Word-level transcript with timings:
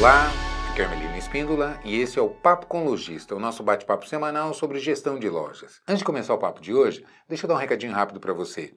Olá, 0.00 0.32
aqui 0.70 0.80
é 0.80 0.84
Ermelino 0.84 1.14
Espíndola 1.14 1.78
e 1.84 2.00
esse 2.00 2.18
é 2.18 2.22
o 2.22 2.30
Papo 2.30 2.64
com 2.64 2.86
Lojista, 2.86 3.36
o 3.36 3.38
nosso 3.38 3.62
bate-papo 3.62 4.08
semanal 4.08 4.54
sobre 4.54 4.78
gestão 4.78 5.18
de 5.18 5.28
lojas. 5.28 5.82
Antes 5.86 5.98
de 5.98 6.06
começar 6.06 6.32
o 6.32 6.38
papo 6.38 6.58
de 6.58 6.72
hoje, 6.72 7.04
deixa 7.28 7.44
eu 7.44 7.48
dar 7.48 7.56
um 7.56 7.58
recadinho 7.58 7.92
rápido 7.92 8.18
para 8.18 8.32
você. 8.32 8.72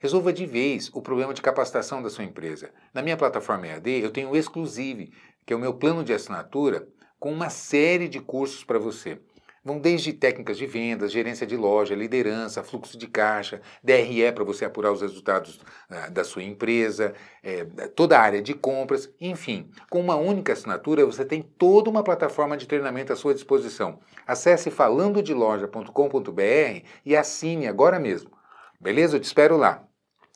Resolva 0.00 0.32
de 0.32 0.46
vez 0.46 0.88
o 0.94 1.02
problema 1.02 1.34
de 1.34 1.42
capacitação 1.42 2.02
da 2.02 2.08
sua 2.08 2.24
empresa. 2.24 2.72
Na 2.94 3.02
minha 3.02 3.14
plataforma 3.14 3.66
EAD, 3.66 4.00
eu 4.00 4.10
tenho 4.10 4.30
o 4.30 4.36
Exclusive, 4.36 5.12
que 5.44 5.52
é 5.52 5.56
o 5.56 5.58
meu 5.58 5.74
plano 5.74 6.02
de 6.02 6.14
assinatura 6.14 6.88
com 7.18 7.30
uma 7.30 7.50
série 7.50 8.08
de 8.08 8.18
cursos 8.18 8.64
para 8.64 8.78
você. 8.78 9.20
Vão 9.64 9.78
desde 9.78 10.12
técnicas 10.12 10.56
de 10.56 10.66
vendas, 10.66 11.12
gerência 11.12 11.46
de 11.46 11.56
loja, 11.56 11.94
liderança, 11.94 12.62
fluxo 12.62 12.96
de 12.96 13.06
caixa, 13.06 13.60
DRE 13.82 14.32
para 14.32 14.44
você 14.44 14.64
apurar 14.64 14.92
os 14.92 15.02
resultados 15.02 15.60
uh, 15.90 16.10
da 16.10 16.24
sua 16.24 16.42
empresa, 16.42 17.14
é, 17.42 17.64
toda 17.64 18.18
a 18.18 18.22
área 18.22 18.40
de 18.40 18.54
compras, 18.54 19.10
enfim. 19.20 19.70
Com 19.90 20.00
uma 20.00 20.16
única 20.16 20.52
assinatura 20.52 21.04
você 21.04 21.24
tem 21.24 21.42
toda 21.42 21.90
uma 21.90 22.02
plataforma 22.02 22.56
de 22.56 22.66
treinamento 22.66 23.12
à 23.12 23.16
sua 23.16 23.34
disposição. 23.34 23.98
Acesse 24.26 24.70
falandodeloja.com.br 24.70 26.84
e 27.04 27.16
assine 27.16 27.66
agora 27.66 27.98
mesmo. 27.98 28.30
Beleza? 28.80 29.16
Eu 29.16 29.20
te 29.20 29.24
espero 29.24 29.56
lá. 29.56 29.84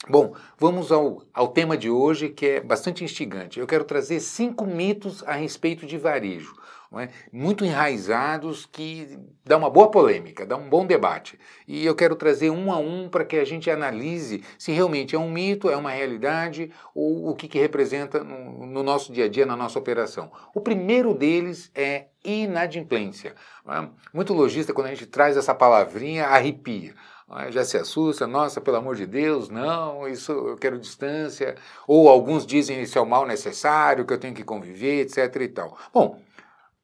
Bom, 0.08 0.34
vamos 0.58 0.90
ao, 0.90 1.22
ao 1.32 1.48
tema 1.48 1.76
de 1.76 1.88
hoje 1.88 2.28
que 2.28 2.46
é 2.46 2.60
bastante 2.60 3.04
instigante. 3.04 3.60
Eu 3.60 3.68
quero 3.68 3.84
trazer 3.84 4.18
cinco 4.18 4.66
mitos 4.66 5.22
a 5.22 5.34
respeito 5.34 5.86
de 5.86 5.96
varejo 5.96 6.52
é? 6.98 7.08
muito 7.32 7.64
enraizados 7.64 8.66
que 8.66 9.18
dá 9.44 9.56
uma 9.56 9.70
boa 9.70 9.90
polêmica, 9.90 10.44
dá 10.46 10.56
um 10.56 10.68
bom 10.68 10.86
debate. 10.86 11.38
E 11.66 11.84
eu 11.84 11.94
quero 11.94 12.14
trazer 12.16 12.50
um 12.50 12.72
a 12.72 12.78
um 12.78 13.08
para 13.08 13.24
que 13.24 13.36
a 13.36 13.44
gente 13.44 13.70
analise 13.70 14.42
se 14.58 14.72
realmente 14.72 15.14
é 15.14 15.18
um 15.18 15.30
mito, 15.30 15.70
é 15.70 15.76
uma 15.76 15.90
realidade 15.90 16.70
ou 16.94 17.30
o 17.30 17.34
que, 17.34 17.48
que 17.48 17.58
representa 17.58 18.22
no, 18.22 18.66
no 18.66 18.82
nosso 18.82 19.12
dia 19.12 19.24
a 19.24 19.28
dia, 19.28 19.46
na 19.46 19.56
nossa 19.56 19.78
operação. 19.78 20.30
O 20.54 20.60
primeiro 20.60 21.14
deles 21.14 21.70
é 21.74 22.06
inadimplência. 22.24 23.34
É? 23.68 23.88
Muito 24.12 24.32
lojista, 24.32 24.72
quando 24.72 24.88
a 24.88 24.90
gente 24.90 25.06
traz 25.06 25.36
essa 25.36 25.54
palavrinha, 25.54 26.26
arrepia 26.26 26.94
é? 27.38 27.50
já 27.50 27.64
se 27.64 27.76
assusta, 27.76 28.26
nossa, 28.26 28.60
pelo 28.60 28.76
amor 28.76 28.96
de 28.96 29.06
Deus, 29.06 29.48
não, 29.48 30.06
isso 30.06 30.32
eu 30.32 30.56
quero 30.56 30.78
distância, 30.78 31.54
ou 31.86 32.08
alguns 32.08 32.44
dizem 32.44 32.82
isso 32.82 32.98
é 32.98 33.00
o 33.00 33.06
mal 33.06 33.26
necessário, 33.26 34.04
que 34.04 34.12
eu 34.12 34.18
tenho 34.18 34.34
que 34.34 34.44
conviver, 34.44 35.00
etc 35.00 35.34
e 35.40 35.48
tal. 35.48 35.76
Bom, 35.92 36.20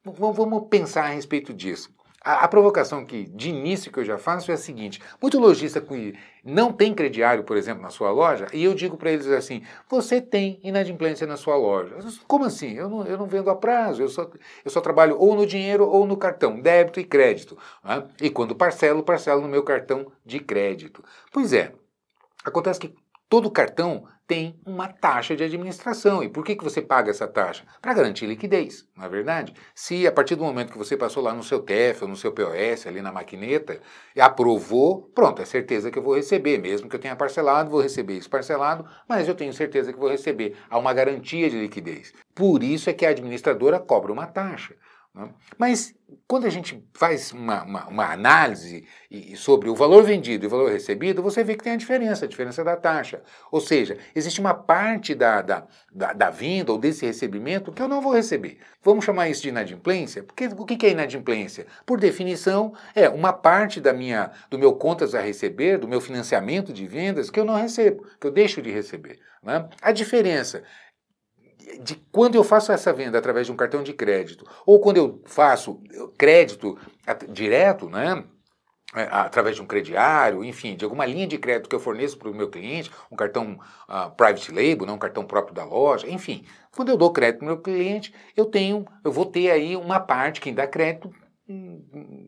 Vamos 0.04 0.68
pensar 0.68 1.04
a 1.04 1.08
respeito 1.08 1.52
disso. 1.52 1.90
A, 2.24 2.44
a, 2.44 2.48
provocação 2.48 3.06
que, 3.06 3.24
de 3.28 3.48
início, 3.48 3.92
que 3.92 4.00
eu 4.00 4.04
já 4.04 4.18
faço 4.18 4.50
é 4.50 4.54
a 4.54 4.58
seguinte: 4.58 5.00
muito 5.22 5.38
lojista 5.38 5.80
que 5.80 6.14
não 6.44 6.72
tem 6.72 6.92
crediário, 6.92 7.44
por 7.44 7.56
exemplo, 7.56 7.82
na 7.82 7.90
sua 7.90 8.10
loja, 8.10 8.46
e 8.52 8.64
eu 8.64 8.74
digo 8.74 8.96
para 8.96 9.12
eles 9.12 9.26
assim: 9.28 9.62
você 9.88 10.20
tem 10.20 10.58
inadimplência 10.62 11.26
na 11.26 11.36
sua 11.36 11.56
loja. 11.56 11.96
Como 12.26 12.44
assim? 12.44 12.72
Eu 12.74 12.88
não, 12.88 13.06
eu 13.06 13.16
não 13.16 13.26
vendo 13.26 13.48
a 13.50 13.56
prazo, 13.56 14.02
eu 14.02 14.08
só, 14.08 14.28
eu 14.64 14.70
só 14.70 14.80
trabalho 14.80 15.16
ou 15.18 15.36
no 15.36 15.46
dinheiro 15.46 15.88
ou 15.88 16.06
no 16.06 16.16
cartão, 16.16 16.60
débito 16.60 16.98
e 16.98 17.04
crédito. 17.04 17.56
Né? 17.84 18.04
E 18.20 18.30
quando 18.30 18.54
parcelo, 18.54 19.02
parcelo 19.02 19.40
no 19.40 19.48
meu 19.48 19.62
cartão 19.62 20.10
de 20.26 20.40
crédito. 20.40 21.04
Pois 21.32 21.52
é, 21.52 21.72
acontece 22.44 22.80
que 22.80 22.94
todo 23.28 23.50
cartão 23.50 24.06
tem 24.28 24.60
uma 24.64 24.88
taxa 24.88 25.34
de 25.34 25.42
administração. 25.42 26.22
E 26.22 26.28
por 26.28 26.44
que, 26.44 26.54
que 26.54 26.62
você 26.62 26.82
paga 26.82 27.10
essa 27.10 27.26
taxa? 27.26 27.64
Para 27.80 27.94
garantir 27.94 28.26
liquidez, 28.26 28.86
não 28.94 29.06
é 29.06 29.08
verdade? 29.08 29.54
Se 29.74 30.06
a 30.06 30.12
partir 30.12 30.36
do 30.36 30.44
momento 30.44 30.70
que 30.70 30.78
você 30.78 30.98
passou 30.98 31.22
lá 31.22 31.32
no 31.32 31.42
seu 31.42 31.60
TEF 31.60 32.02
ou 32.02 32.08
no 32.08 32.14
seu 32.14 32.30
POS, 32.30 32.86
ali 32.86 33.00
na 33.00 33.10
maquineta, 33.10 33.80
e 34.14 34.20
aprovou, 34.20 35.10
pronto, 35.14 35.40
é 35.40 35.46
certeza 35.46 35.90
que 35.90 35.98
eu 35.98 36.02
vou 36.02 36.14
receber. 36.14 36.58
Mesmo 36.58 36.90
que 36.90 36.94
eu 36.94 37.00
tenha 37.00 37.16
parcelado, 37.16 37.70
vou 37.70 37.80
receber 37.80 38.18
isso 38.18 38.28
parcelado, 38.28 38.84
mas 39.08 39.26
eu 39.26 39.34
tenho 39.34 39.52
certeza 39.54 39.94
que 39.94 39.98
vou 39.98 40.10
receber. 40.10 40.56
Há 40.68 40.76
uma 40.76 40.92
garantia 40.92 41.48
de 41.48 41.58
liquidez. 41.58 42.12
Por 42.34 42.62
isso 42.62 42.90
é 42.90 42.92
que 42.92 43.06
a 43.06 43.10
administradora 43.10 43.80
cobra 43.80 44.12
uma 44.12 44.26
taxa. 44.26 44.74
Né? 45.18 45.28
Mas 45.58 45.94
quando 46.28 46.46
a 46.46 46.50
gente 46.50 46.82
faz 46.94 47.32
uma, 47.32 47.64
uma, 47.64 47.88
uma 47.88 48.12
análise 48.12 48.86
sobre 49.34 49.68
o 49.68 49.74
valor 49.74 50.04
vendido 50.04 50.44
e 50.44 50.46
o 50.46 50.50
valor 50.50 50.70
recebido, 50.70 51.22
você 51.22 51.42
vê 51.42 51.56
que 51.56 51.64
tem 51.64 51.72
a 51.72 51.76
diferença, 51.76 52.24
a 52.24 52.28
diferença 52.28 52.62
da 52.62 52.76
taxa. 52.76 53.20
Ou 53.50 53.60
seja, 53.60 53.98
existe 54.14 54.40
uma 54.40 54.54
parte 54.54 55.14
da, 55.14 55.42
da, 55.42 55.66
da, 55.92 56.12
da 56.12 56.30
vinda 56.30 56.70
ou 56.70 56.78
desse 56.78 57.04
recebimento 57.04 57.72
que 57.72 57.82
eu 57.82 57.88
não 57.88 58.00
vou 58.00 58.14
receber. 58.14 58.58
Vamos 58.80 59.04
chamar 59.04 59.28
isso 59.28 59.42
de 59.42 59.48
inadimplência? 59.48 60.22
Porque 60.22 60.46
o 60.46 60.64
que 60.64 60.86
é 60.86 60.90
inadimplência? 60.90 61.66
Por 61.84 61.98
definição, 61.98 62.72
é 62.94 63.08
uma 63.08 63.32
parte 63.32 63.80
da 63.80 63.92
minha, 63.92 64.30
do 64.48 64.58
meu 64.58 64.74
contas 64.74 65.14
a 65.16 65.20
receber, 65.20 65.78
do 65.78 65.88
meu 65.88 66.00
financiamento 66.00 66.72
de 66.72 66.86
vendas 66.86 67.28
que 67.28 67.40
eu 67.40 67.44
não 67.44 67.56
recebo, 67.56 68.06
que 68.20 68.26
eu 68.26 68.30
deixo 68.30 68.62
de 68.62 68.70
receber. 68.70 69.18
Né? 69.42 69.68
A 69.82 69.92
diferença 69.92 70.62
de 71.80 71.96
quando 72.10 72.34
eu 72.34 72.44
faço 72.44 72.72
essa 72.72 72.92
venda 72.92 73.18
através 73.18 73.46
de 73.46 73.52
um 73.52 73.56
cartão 73.56 73.82
de 73.82 73.92
crédito, 73.92 74.44
ou 74.64 74.80
quando 74.80 74.96
eu 74.96 75.22
faço 75.26 75.80
crédito 76.16 76.78
direto, 77.28 77.88
né? 77.88 78.24
É, 78.94 79.02
através 79.10 79.54
de 79.54 79.60
um 79.60 79.66
crediário, 79.66 80.42
enfim, 80.42 80.74
de 80.74 80.82
alguma 80.82 81.04
linha 81.04 81.26
de 81.26 81.36
crédito 81.36 81.68
que 81.68 81.76
eu 81.76 81.80
forneço 81.80 82.16
para 82.16 82.30
o 82.30 82.34
meu 82.34 82.48
cliente, 82.48 82.90
um 83.12 83.16
cartão 83.16 83.60
uh, 83.86 84.10
private 84.16 84.50
label, 84.50 84.86
não 84.86 84.94
um 84.94 84.98
cartão 84.98 85.26
próprio 85.26 85.54
da 85.54 85.62
loja, 85.62 86.08
enfim. 86.08 86.42
Quando 86.74 86.88
eu 86.88 86.96
dou 86.96 87.12
crédito 87.12 87.40
para 87.40 87.44
o 87.44 87.48
meu 87.48 87.60
cliente, 87.60 88.14
eu 88.34 88.46
tenho, 88.46 88.86
eu 89.04 89.12
vou 89.12 89.26
ter 89.26 89.50
aí 89.50 89.76
uma 89.76 90.00
parte, 90.00 90.40
quem 90.40 90.54
dá 90.54 90.66
crédito 90.66 91.12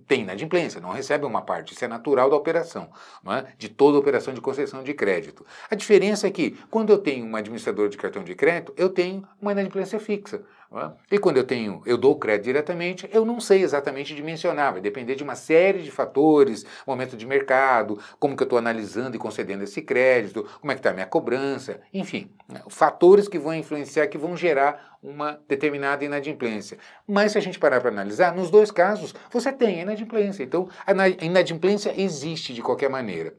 tem 0.09 0.23
inadimplência, 0.23 0.81
não 0.81 0.91
recebe 0.91 1.27
uma 1.27 1.43
parte. 1.43 1.75
Isso 1.75 1.85
é 1.85 1.89
natural 1.89 2.31
da 2.31 2.37
operação, 2.37 2.91
é? 3.27 3.53
de 3.59 3.69
toda 3.69 3.99
operação 3.99 4.33
de 4.33 4.41
concessão 4.41 4.83
de 4.83 4.95
crédito. 4.95 5.45
A 5.71 5.75
diferença 5.75 6.27
é 6.27 6.31
que, 6.31 6.53
quando 6.71 6.91
eu 6.91 6.99
tenho 6.99 7.27
um 7.27 7.37
administrador 7.37 7.91
de 7.91 7.99
cartão 7.99 8.25
de 8.25 8.35
crédito, 8.35 8.73
eu 8.79 8.89
tenho 8.89 9.27
uma 9.41 9.53
inadimplência 9.53 10.01
fixa. 10.01 10.43
É? 10.73 11.17
E 11.17 11.19
quando 11.19 11.37
eu 11.37 11.45
tenho, 11.45 11.83
eu 11.85 11.99
dou 11.99 12.17
crédito 12.17 12.45
diretamente, 12.45 13.11
eu 13.13 13.25
não 13.25 13.41
sei 13.41 13.61
exatamente 13.61 14.15
dimensionar, 14.15 14.73
vai 14.73 14.81
depender 14.81 15.17
de 15.17 15.25
uma 15.25 15.35
série 15.35 15.83
de 15.83 15.91
fatores, 15.91 16.65
momento 16.87 17.17
de 17.17 17.27
mercado, 17.27 17.99
como 18.21 18.37
que 18.37 18.43
eu 18.43 18.47
estou 18.47 18.59
analisando 18.59 19.17
e 19.17 19.19
concedendo 19.19 19.65
esse 19.65 19.83
crédito, 19.83 20.47
como 20.61 20.71
é 20.71 20.77
que 20.77 20.79
está 20.79 20.91
a 20.91 20.95
minha 20.95 21.07
cobrança, 21.07 21.81
enfim, 21.93 22.31
né? 22.49 22.63
fatores 22.69 23.27
que 23.27 23.37
vão 23.37 23.53
influenciar, 23.53 24.07
que 24.07 24.17
vão 24.17 24.37
gerar 24.37 24.90
uma 25.03 25.41
determinada 25.49 26.05
inadimplência. 26.05 26.79
Mas 27.07 27.33
se 27.33 27.39
a 27.39 27.41
gente 27.41 27.59
parar 27.59 27.81
para 27.81 27.91
analisar, 27.91 28.35
nos 28.35 28.51
dois 28.51 28.71
casos 28.71 29.15
você 29.31 29.53
tem 29.53 29.81
inadimplência. 29.81 30.43
Então 30.43 30.69
a 30.87 31.09
inadimplência 31.25 31.95
existe 31.97 32.53
de 32.53 32.63
qualquer 32.63 32.91
maneira. 32.91 33.35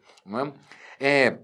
É? 1.00 1.28
É, 1.28 1.38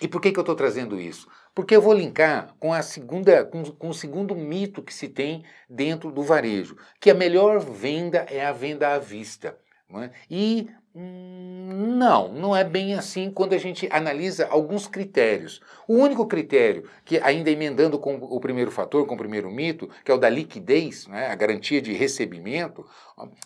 e 0.00 0.08
por 0.08 0.20
que, 0.20 0.32
que 0.32 0.38
eu 0.38 0.42
estou 0.42 0.54
trazendo 0.54 1.00
isso? 1.00 1.28
Porque 1.54 1.74
eu 1.74 1.82
vou 1.82 1.92
linkar 1.92 2.54
com 2.60 2.72
a 2.72 2.82
segunda, 2.82 3.44
com, 3.44 3.64
com, 3.64 3.88
o 3.88 3.94
segundo 3.94 4.34
mito 4.34 4.82
que 4.82 4.94
se 4.94 5.08
tem 5.08 5.44
dentro 5.68 6.12
do 6.12 6.22
varejo, 6.22 6.76
que 7.00 7.10
a 7.10 7.14
melhor 7.14 7.58
venda 7.58 8.24
é 8.30 8.44
a 8.44 8.52
venda 8.52 8.94
à 8.94 8.98
vista. 8.98 9.58
É? 10.02 10.10
E 10.30 10.68
não, 10.94 12.32
não 12.32 12.56
é 12.56 12.64
bem 12.64 12.94
assim 12.94 13.30
quando 13.30 13.52
a 13.52 13.58
gente 13.58 13.88
analisa 13.92 14.48
alguns 14.50 14.86
critérios. 14.86 15.60
O 15.86 15.94
único 15.94 16.26
critério 16.26 16.88
que, 17.04 17.18
ainda 17.18 17.50
emendando 17.50 17.98
com 17.98 18.16
o 18.16 18.40
primeiro 18.40 18.70
fator, 18.70 19.06
com 19.06 19.14
o 19.14 19.18
primeiro 19.18 19.50
mito, 19.50 19.88
que 20.04 20.10
é 20.10 20.14
o 20.14 20.18
da 20.18 20.28
liquidez, 20.28 21.06
né, 21.06 21.28
a 21.28 21.34
garantia 21.34 21.80
de 21.80 21.92
recebimento, 21.92 22.84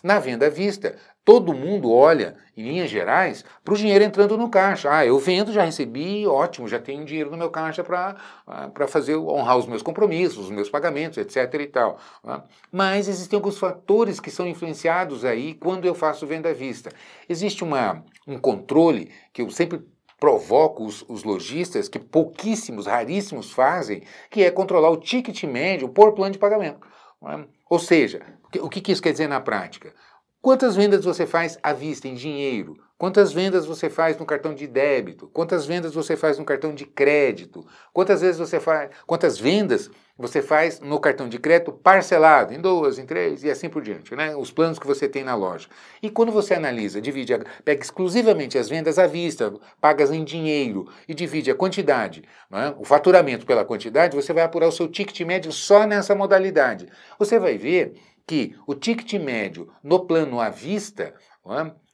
na 0.03 0.19
venda 0.19 0.47
à 0.47 0.49
vista, 0.49 0.95
todo 1.25 1.53
mundo 1.53 1.91
olha, 1.91 2.35
em 2.55 2.63
linhas 2.63 2.89
gerais, 2.89 3.43
para 3.63 3.73
o 3.73 3.77
dinheiro 3.77 4.03
entrando 4.03 4.37
no 4.37 4.49
caixa. 4.49 4.93
Ah, 4.93 5.05
eu 5.05 5.17
vendo, 5.17 5.51
já 5.51 5.63
recebi, 5.63 6.27
ótimo, 6.27 6.67
já 6.67 6.79
tenho 6.79 7.05
dinheiro 7.05 7.31
no 7.31 7.37
meu 7.37 7.49
caixa 7.49 7.83
para 7.83 8.15
ah, 8.45 8.69
fazer 8.87 9.15
honrar 9.15 9.57
os 9.57 9.65
meus 9.65 9.81
compromissos, 9.81 10.45
os 10.45 10.51
meus 10.51 10.69
pagamentos, 10.69 11.17
etc. 11.17 11.53
e 11.61 11.67
tal. 11.67 11.97
Né. 12.23 12.41
Mas 12.71 13.07
existem 13.07 13.37
alguns 13.37 13.57
fatores 13.57 14.19
que 14.19 14.29
são 14.29 14.45
influenciados 14.45 15.25
aí 15.25 15.53
quando 15.55 15.85
eu 15.85 15.95
faço 15.95 16.27
venda 16.27 16.49
à 16.49 16.53
vista. 16.53 16.91
Existe 17.33 17.63
uma, 17.63 18.05
um 18.27 18.37
controle 18.37 19.11
que 19.33 19.41
eu 19.41 19.49
sempre 19.49 19.81
provoco 20.19 20.85
os, 20.85 21.03
os 21.09 21.23
lojistas, 21.23 21.89
que 21.89 21.97
pouquíssimos, 21.97 22.85
raríssimos 22.85 23.51
fazem, 23.51 24.03
que 24.29 24.43
é 24.43 24.51
controlar 24.51 24.91
o 24.91 24.97
ticket 24.97 25.43
médio 25.45 25.89
por 25.89 26.13
plano 26.13 26.31
de 26.31 26.37
pagamento. 26.37 26.87
É? 27.25 27.43
Ou 27.67 27.79
seja, 27.79 28.21
o 28.61 28.69
que, 28.69 28.81
que 28.81 28.91
isso 28.91 29.01
quer 29.01 29.11
dizer 29.11 29.27
na 29.27 29.41
prática? 29.41 29.93
Quantas 30.39 30.75
vendas 30.75 31.03
você 31.03 31.25
faz 31.25 31.57
à 31.63 31.73
vista, 31.73 32.07
em 32.07 32.13
dinheiro? 32.13 32.77
Quantas 32.97 33.33
vendas 33.33 33.65
você 33.65 33.89
faz 33.89 34.17
no 34.17 34.25
cartão 34.25 34.53
de 34.53 34.65
débito? 34.67 35.27
Quantas 35.27 35.65
vendas 35.65 35.93
você 35.93 36.15
faz 36.15 36.37
no 36.37 36.45
cartão 36.45 36.73
de 36.73 36.85
crédito? 36.85 37.65
Quantas 37.91 38.21
vezes 38.21 38.37
você 38.37 38.59
faz, 38.59 38.91
quantas 39.05 39.37
vendas 39.37 39.89
você 40.17 40.41
faz 40.41 40.79
no 40.79 40.99
cartão 40.99 41.27
de 41.27 41.39
crédito 41.39 41.73
parcelado, 41.73 42.53
em 42.53 42.61
duas, 42.61 42.99
em 42.99 43.05
três 43.05 43.43
e 43.43 43.49
assim 43.49 43.67
por 43.67 43.81
diante, 43.81 44.15
né? 44.15 44.35
Os 44.35 44.51
planos 44.51 44.77
que 44.77 44.85
você 44.85 45.09
tem 45.09 45.23
na 45.23 45.35
loja. 45.35 45.67
E 46.01 46.09
quando 46.09 46.31
você 46.31 46.53
analisa, 46.53 47.01
divide, 47.01 47.33
pega 47.65 47.81
exclusivamente 47.81 48.57
as 48.57 48.69
vendas 48.69 48.99
à 48.99 49.07
vista, 49.07 49.51
pagas 49.81 50.11
em 50.11 50.23
dinheiro 50.23 50.87
e 51.07 51.13
divide 51.15 51.49
a 51.49 51.55
quantidade, 51.55 52.23
né? 52.49 52.75
o 52.77 52.85
faturamento 52.85 53.45
pela 53.45 53.65
quantidade, 53.65 54.15
você 54.15 54.31
vai 54.31 54.43
apurar 54.43 54.67
o 54.67 54.71
seu 54.71 54.87
ticket 54.87 55.19
médio 55.21 55.51
só 55.51 55.85
nessa 55.87 56.13
modalidade. 56.13 56.87
Você 57.17 57.39
vai 57.39 57.57
ver 57.57 57.95
que 58.25 58.55
o 58.67 58.75
ticket 58.75 59.13
médio 59.13 59.73
no 59.83 60.05
plano 60.05 60.39
à 60.39 60.49
vista? 60.49 61.13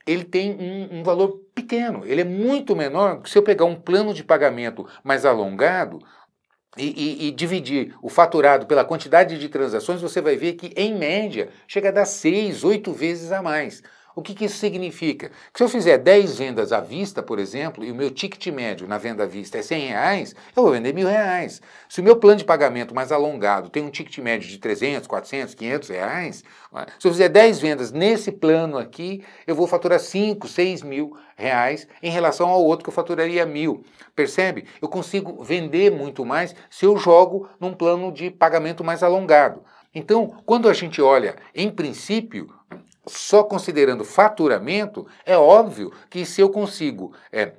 Ele 0.10 0.24
tem 0.24 0.52
um, 0.52 1.00
um, 1.00 1.04
valor 1.04 1.40
pequeno, 1.54 2.06
ele 2.06 2.22
é 2.22 2.26
muito 2.26 2.76
menor 2.76 3.22
se 3.26 3.38
eu 3.38 3.44
pegar 3.44 3.66
um 3.66 3.76
plano 3.76 4.14
de 4.14 4.24
pagamento 4.24 4.88
mais 5.04 5.26
alongado, 5.26 6.00
e, 6.78 6.86
e, 6.86 7.28
e, 7.28 7.32
dividir 7.32 7.96
o 8.02 8.10
faturado 8.10 8.66
pela 8.68 8.86
quantidade 8.86 9.38
de 9.38 9.50
transações, 9.50 10.02
você 10.02 10.22
vai 10.22 10.38
ver 10.38 10.54
que, 10.54 10.72
em 10.78 10.96
média, 10.96 11.50
chega 11.68 11.90
a 11.90 11.92
dar 11.92 12.06
seis, 12.06 12.64
oito 12.64 12.94
vezes 12.94 13.32
a 13.32 13.42
mais. 13.42 13.82
O 14.20 14.22
que, 14.22 14.36
que, 14.36 14.44
isso 14.44 14.58
significa? 14.58 15.30
Que 15.54 15.58
se 15.58 15.64
eu 15.64 15.70
fizer 15.70 15.98
10 15.98 16.38
vendas 16.38 16.74
à 16.74 16.82
vista, 16.82 17.24
por 17.24 17.40
exemplo, 17.40 17.86
e 17.86 17.90
o 17.90 17.96
meu 17.96 18.12
ticket 18.12 18.48
médio 18.48 18.86
na 18.86 18.98
venda 18.98 19.24
à 19.24 19.26
vista 19.26 19.58
é 19.58 19.62
100 19.62 19.88
reais, 19.88 20.36
eu 20.54 20.62
vou 20.62 20.74
vender 20.74 20.94
mil 20.94 21.08
reais. 21.08 21.62
Se 21.88 22.02
o 22.02 22.04
meu 22.04 22.18
plano 22.18 22.40
de 22.40 22.44
pagamento 22.44 22.94
mais 22.94 23.14
alongado 23.14 23.70
tem 23.70 23.82
um 23.82 23.90
ticket 23.90 24.18
médio 24.18 24.50
de 24.50 24.58
300, 24.58 25.08
400, 25.08 25.56
500 25.56 25.88
reais, 25.88 26.44
é? 26.76 26.86
se 27.00 27.08
eu 27.08 27.12
fizer 27.14 27.30
10 27.30 27.60
vendas 27.60 27.92
nesse 27.94 28.30
plano 28.30 28.78
aqui, 28.78 29.24
eu 29.48 29.56
vou 29.56 29.66
faturar 29.66 30.02
5, 30.02 30.50
6 30.50 30.84
mil 30.84 31.16
reais 31.38 31.88
em 32.04 32.12
relação 32.12 32.50
ao 32.50 32.62
outro 32.62 32.84
que 32.84 32.90
eu 32.90 32.94
faturaria 32.94 33.46
mil. 33.46 33.86
Percebe? 34.14 34.66
Eu 34.82 34.90
consigo 34.90 35.42
vender 35.42 35.92
muito 35.92 36.26
mais 36.26 36.54
se 36.70 36.86
eu 36.86 36.98
jogo 36.98 37.48
num 37.58 37.74
plano 37.74 38.12
de 38.12 38.30
pagamento 38.30 38.84
mais 38.84 39.02
alongado. 39.02 39.64
Então, 39.96 40.36
quando 40.46 40.68
a 40.68 40.74
gente 40.74 41.02
olha, 41.02 41.38
em 41.56 41.72
princípio, 41.72 42.54
só 43.08 43.44
considerando 43.44 44.04
faturamento, 44.04 45.08
é 45.26 45.38
óbvio 45.38 45.92
que 46.10 46.26
se 46.26 46.42
eu 46.42 46.50
consigo 46.50 47.14
é, 47.32 47.54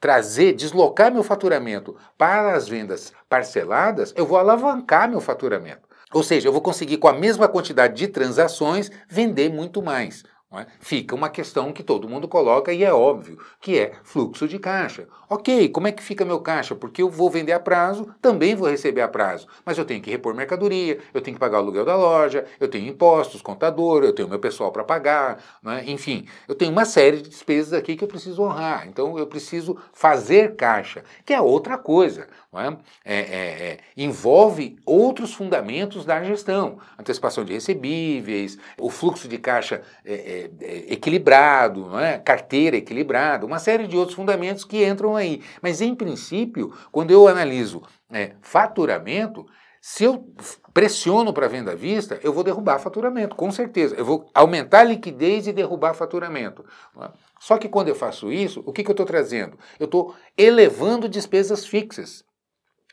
trazer, 0.00 0.52
deslocar 0.54 1.12
meu 1.12 1.22
faturamento 1.22 1.96
para 2.16 2.54
as 2.54 2.68
vendas 2.68 3.12
parceladas, 3.28 4.12
eu 4.16 4.26
vou 4.26 4.38
alavancar 4.38 5.08
meu 5.08 5.20
faturamento. 5.20 5.88
Ou 6.12 6.22
seja, 6.22 6.48
eu 6.48 6.52
vou 6.52 6.62
conseguir, 6.62 6.96
com 6.96 7.08
a 7.08 7.12
mesma 7.12 7.48
quantidade 7.48 7.94
de 7.94 8.08
transações, 8.08 8.90
vender 9.08 9.50
muito 9.50 9.82
mais. 9.82 10.22
É? 10.50 10.64
Fica 10.80 11.14
uma 11.14 11.28
questão 11.28 11.74
que 11.74 11.82
todo 11.82 12.08
mundo 12.08 12.26
coloca 12.26 12.72
e 12.72 12.82
é 12.82 12.90
óbvio, 12.90 13.38
que 13.60 13.78
é 13.78 13.92
fluxo 14.02 14.48
de 14.48 14.58
caixa. 14.58 15.06
Ok, 15.28 15.68
como 15.68 15.88
é 15.88 15.92
que 15.92 16.02
fica 16.02 16.24
meu 16.24 16.40
caixa? 16.40 16.74
Porque 16.74 17.02
eu 17.02 17.10
vou 17.10 17.28
vender 17.28 17.52
a 17.52 17.60
prazo, 17.60 18.08
também 18.18 18.54
vou 18.54 18.66
receber 18.66 19.02
a 19.02 19.08
prazo, 19.08 19.46
mas 19.62 19.76
eu 19.76 19.84
tenho 19.84 20.00
que 20.00 20.10
repor 20.10 20.34
mercadoria, 20.34 21.00
eu 21.12 21.20
tenho 21.20 21.34
que 21.34 21.40
pagar 21.40 21.58
o 21.58 21.60
aluguel 21.60 21.84
da 21.84 21.94
loja, 21.94 22.46
eu 22.58 22.66
tenho 22.66 22.88
impostos, 22.88 23.42
contador, 23.42 24.02
eu 24.02 24.14
tenho 24.14 24.26
meu 24.26 24.38
pessoal 24.38 24.72
para 24.72 24.82
pagar, 24.82 25.38
é? 25.66 25.90
enfim, 25.90 26.26
eu 26.48 26.54
tenho 26.54 26.72
uma 26.72 26.86
série 26.86 27.18
de 27.18 27.28
despesas 27.28 27.74
aqui 27.74 27.94
que 27.94 28.04
eu 28.04 28.08
preciso 28.08 28.42
honrar. 28.42 28.88
Então 28.88 29.18
eu 29.18 29.26
preciso 29.26 29.76
fazer 29.92 30.56
caixa, 30.56 31.04
que 31.26 31.34
é 31.34 31.40
outra 31.42 31.76
coisa. 31.76 32.26
É? 32.50 32.68
É, 33.04 33.18
é, 33.18 33.68
é, 33.72 33.78
envolve 33.94 34.78
outros 34.86 35.34
fundamentos 35.34 36.06
da 36.06 36.24
gestão, 36.24 36.78
antecipação 36.98 37.44
de 37.44 37.52
recebíveis, 37.52 38.56
o 38.78 38.88
fluxo 38.88 39.28
de 39.28 39.36
caixa 39.36 39.82
é, 40.02 40.37
é, 40.60 40.92
equilibrado, 40.92 41.88
carteira 42.24 42.76
equilibrada, 42.76 43.46
uma 43.46 43.58
série 43.58 43.86
de 43.86 43.96
outros 43.96 44.16
fundamentos 44.16 44.64
que 44.64 44.86
entram 44.86 45.16
aí. 45.16 45.42
Mas, 45.62 45.80
em 45.80 45.94
princípio, 45.94 46.72
quando 46.90 47.10
eu 47.10 47.26
analiso 47.26 47.82
faturamento, 48.40 49.46
se 49.80 50.04
eu 50.04 50.26
pressiono 50.74 51.32
para 51.32 51.48
venda 51.48 51.72
à 51.72 51.74
vista, 51.74 52.18
eu 52.22 52.32
vou 52.32 52.42
derrubar 52.42 52.78
faturamento, 52.78 53.36
com 53.36 53.50
certeza. 53.50 53.94
Eu 53.94 54.04
vou 54.04 54.28
aumentar 54.34 54.80
a 54.80 54.84
liquidez 54.84 55.46
e 55.46 55.52
derrubar 55.52 55.94
faturamento. 55.94 56.64
Só 57.38 57.56
que 57.56 57.68
quando 57.68 57.88
eu 57.88 57.94
faço 57.94 58.32
isso, 58.32 58.62
o 58.66 58.72
que, 58.72 58.82
que 58.82 58.90
eu 58.90 58.92
estou 58.92 59.06
trazendo? 59.06 59.58
Eu 59.78 59.86
estou 59.86 60.14
elevando 60.36 61.08
despesas 61.08 61.64
fixas. 61.64 62.24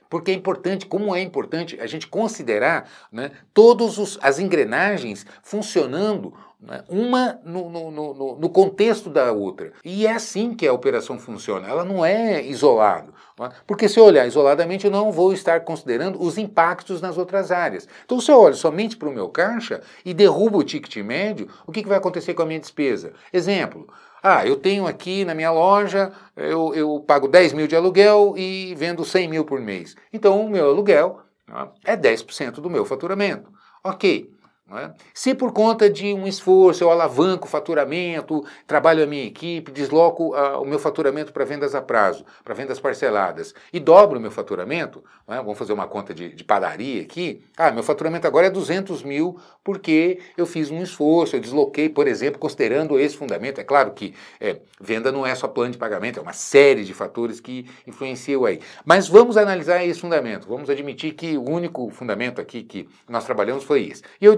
Porque 0.09 0.31
é 0.31 0.33
importante, 0.33 0.85
como 0.85 1.15
é 1.15 1.21
importante 1.21 1.79
a 1.81 1.87
gente 1.87 2.07
considerar 2.07 2.89
né, 3.11 3.31
todas 3.53 4.17
as 4.21 4.39
engrenagens 4.39 5.25
funcionando 5.41 6.33
né, 6.65 6.83
uma 6.89 7.39
no, 7.43 7.69
no, 7.69 7.91
no, 7.91 8.35
no, 8.37 8.49
contexto 8.49 9.09
da 9.09 9.31
outra. 9.31 9.71
E 9.83 10.07
é 10.07 10.11
assim 10.11 10.53
que 10.53 10.67
a 10.67 10.73
operação 10.73 11.19
funciona, 11.19 11.67
ela 11.67 11.85
não 11.85 12.03
é 12.03 12.43
isolada. 12.43 13.13
Né? 13.39 13.49
Porque 13.67 13.87
se 13.87 13.99
eu 13.99 14.05
olhar 14.05 14.25
isoladamente, 14.25 14.85
eu 14.85 14.91
não 14.91 15.11
vou 15.11 15.31
estar 15.31 15.61
considerando 15.61 16.21
os 16.21 16.37
impactos 16.37 17.01
nas 17.01 17.17
outras 17.17 17.51
áreas. 17.51 17.87
Então, 18.03 18.19
se 18.19 18.31
eu 18.31 18.39
olho 18.39 18.55
somente 18.55 18.97
para 18.97 19.09
o 19.09 19.13
meu 19.13 19.29
caixa 19.29 19.81
e 20.03 20.13
derrubo 20.13 20.59
o 20.59 20.63
ticket 20.63 20.97
médio, 20.97 21.47
o 21.67 21.71
que, 21.71 21.83
que 21.83 21.89
vai 21.89 21.97
acontecer 21.97 22.33
com 22.33 22.41
a 22.41 22.45
minha 22.45 22.59
despesa? 22.59 23.13
Exemplo, 23.31 23.87
ah, 24.23 24.45
eu 24.45 24.55
tenho 24.55 24.87
aqui 24.87 25.23
na 25.23 25.35
minha 25.35 25.51
loja, 25.51 26.11
eu, 26.35 26.73
eu 26.73 26.99
pago 27.05 27.27
10 27.27 27.53
mil 27.53 27.67
de 27.67 27.75
aluguel 27.75 28.33
e 28.35 28.73
vendo 28.75 29.05
100 29.05 29.27
mil 29.27 29.45
por 29.45 29.61
mês. 29.61 29.95
Então, 30.11 30.43
o 30.43 30.49
meu 30.49 30.69
aluguel 30.69 31.21
né, 31.47 31.67
é 31.83 31.95
10% 31.95 32.53
do 32.53 32.69
meu 32.69 32.85
faturamento. 32.85 33.53
Ok, 33.83 34.33
é? 34.71 34.91
Se 35.13 35.35
por 35.35 35.53
conta 35.53 35.87
de 35.87 36.11
um 36.11 36.25
esforço 36.25 36.83
eu 36.83 36.89
alavanco 36.89 37.45
o 37.45 37.49
faturamento, 37.49 38.43
trabalho 38.65 39.03
a 39.03 39.05
minha 39.05 39.23
equipe, 39.23 39.71
desloco 39.71 40.35
uh, 40.35 40.59
o 40.59 40.65
meu 40.65 40.79
faturamento 40.79 41.31
para 41.31 41.45
vendas 41.45 41.75
a 41.75 41.81
prazo, 41.83 42.25
para 42.43 42.55
vendas 42.55 42.79
parceladas, 42.79 43.53
e 43.71 43.79
dobro 43.79 44.17
o 44.17 44.21
meu 44.21 44.31
faturamento, 44.31 45.03
é? 45.27 45.35
vamos 45.35 45.57
fazer 45.59 45.71
uma 45.71 45.87
conta 45.87 46.15
de, 46.15 46.29
de, 46.29 46.43
padaria 46.43 47.03
aqui, 47.03 47.43
ah, 47.55 47.69
meu 47.69 47.83
faturamento 47.83 48.25
agora 48.25 48.47
é 48.47 48.49
200 48.49 49.03
mil 49.03 49.39
porque 49.63 50.19
eu 50.37 50.45
fiz 50.45 50.69
um 50.69 50.81
esforço, 50.81 51.35
eu 51.35 51.39
desloquei, 51.39 51.89
por 51.89 52.07
exemplo, 52.07 52.39
considerando 52.39 52.99
esse 52.99 53.17
fundamento. 53.17 53.59
É 53.59 53.63
claro 53.63 53.93
que 53.93 54.13
é, 54.39 54.57
venda 54.79 55.11
não 55.11 55.25
é 55.25 55.33
só 55.33 55.47
plano 55.47 55.71
de 55.71 55.77
pagamento, 55.77 56.19
é 56.19 56.21
uma 56.21 56.33
série 56.33 56.83
de 56.83 56.93
fatores 56.93 57.39
que 57.39 57.67
influenciam 57.87 58.45
aí. 58.45 58.59
Mas 58.85 59.07
vamos 59.07 59.37
analisar 59.37 59.83
esse 59.83 59.99
fundamento, 59.99 60.47
vamos 60.47 60.69
admitir 60.69 61.13
que 61.13 61.35
o 61.35 61.49
único 61.49 61.89
fundamento 61.89 62.39
aqui 62.39 62.61
que 62.61 62.87
nós 63.09 63.25
trabalhamos 63.25 63.63
foi 63.63 63.87
esse. 63.87 64.03
E 64.21 64.25
eu 64.25 64.35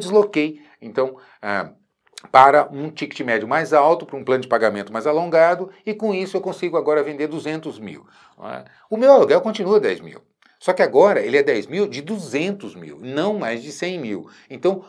então, 0.82 1.18
ah, 1.42 1.72
para 2.32 2.68
um 2.72 2.90
ticket 2.90 3.20
médio 3.22 3.48
mais 3.48 3.74
alto, 3.74 4.06
para 4.06 4.18
um 4.18 4.24
plano 4.24 4.42
de 4.42 4.48
pagamento 4.48 4.92
mais 4.92 5.06
alongado, 5.06 5.70
e 5.86 5.94
com 5.94 6.14
isso 6.14 6.38
eu 6.38 6.42
consigo 6.42 6.78
agora 6.78 7.04
vender 7.04 7.28
200 7.28 7.80
mil. 7.80 8.06
É? 8.44 8.66
O 8.90 8.98
meu 8.98 9.12
aluguel 9.12 9.42
continua 9.42 9.80
10 9.80 10.02
mil. 10.02 10.22
Só 10.60 10.74
que 10.74 10.82
agora 10.82 11.22
ele 11.22 11.38
é 11.38 11.44
10 11.44 11.68
mil 11.68 11.88
de 11.88 12.02
200 12.02 12.76
mil, 12.76 13.00
não 13.00 13.38
mais 13.38 13.62
de 13.62 13.72
100 13.72 14.00
mil. 14.00 14.28
Então, 14.50 14.84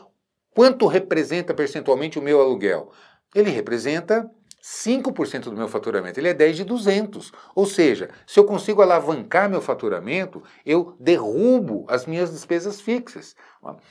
quanto 0.55 0.87
representa 0.87 1.53
percentualmente 1.53 2.17
o 2.17 2.21
meu 2.21 2.41
aluguel? 2.41 2.91
Ele 3.35 3.51
representa 3.51 4.29
5% 4.61 5.45
do 5.45 5.55
meu 5.55 5.67
faturamento, 5.67 6.19
ele 6.19 6.27
é 6.27 6.33
10 6.33 6.57
de 6.57 6.63
200. 6.63 7.31
Ou 7.55 7.65
seja, 7.65 8.09
se 8.25 8.39
eu 8.39 8.43
consigo 8.43 8.81
alavancar 8.81 9.49
meu 9.49 9.61
faturamento, 9.61 10.43
eu 10.65 10.95
derrubo 10.99 11.85
as 11.87 12.05
minhas 12.05 12.31
despesas 12.31 12.81
fixas. 12.81 13.35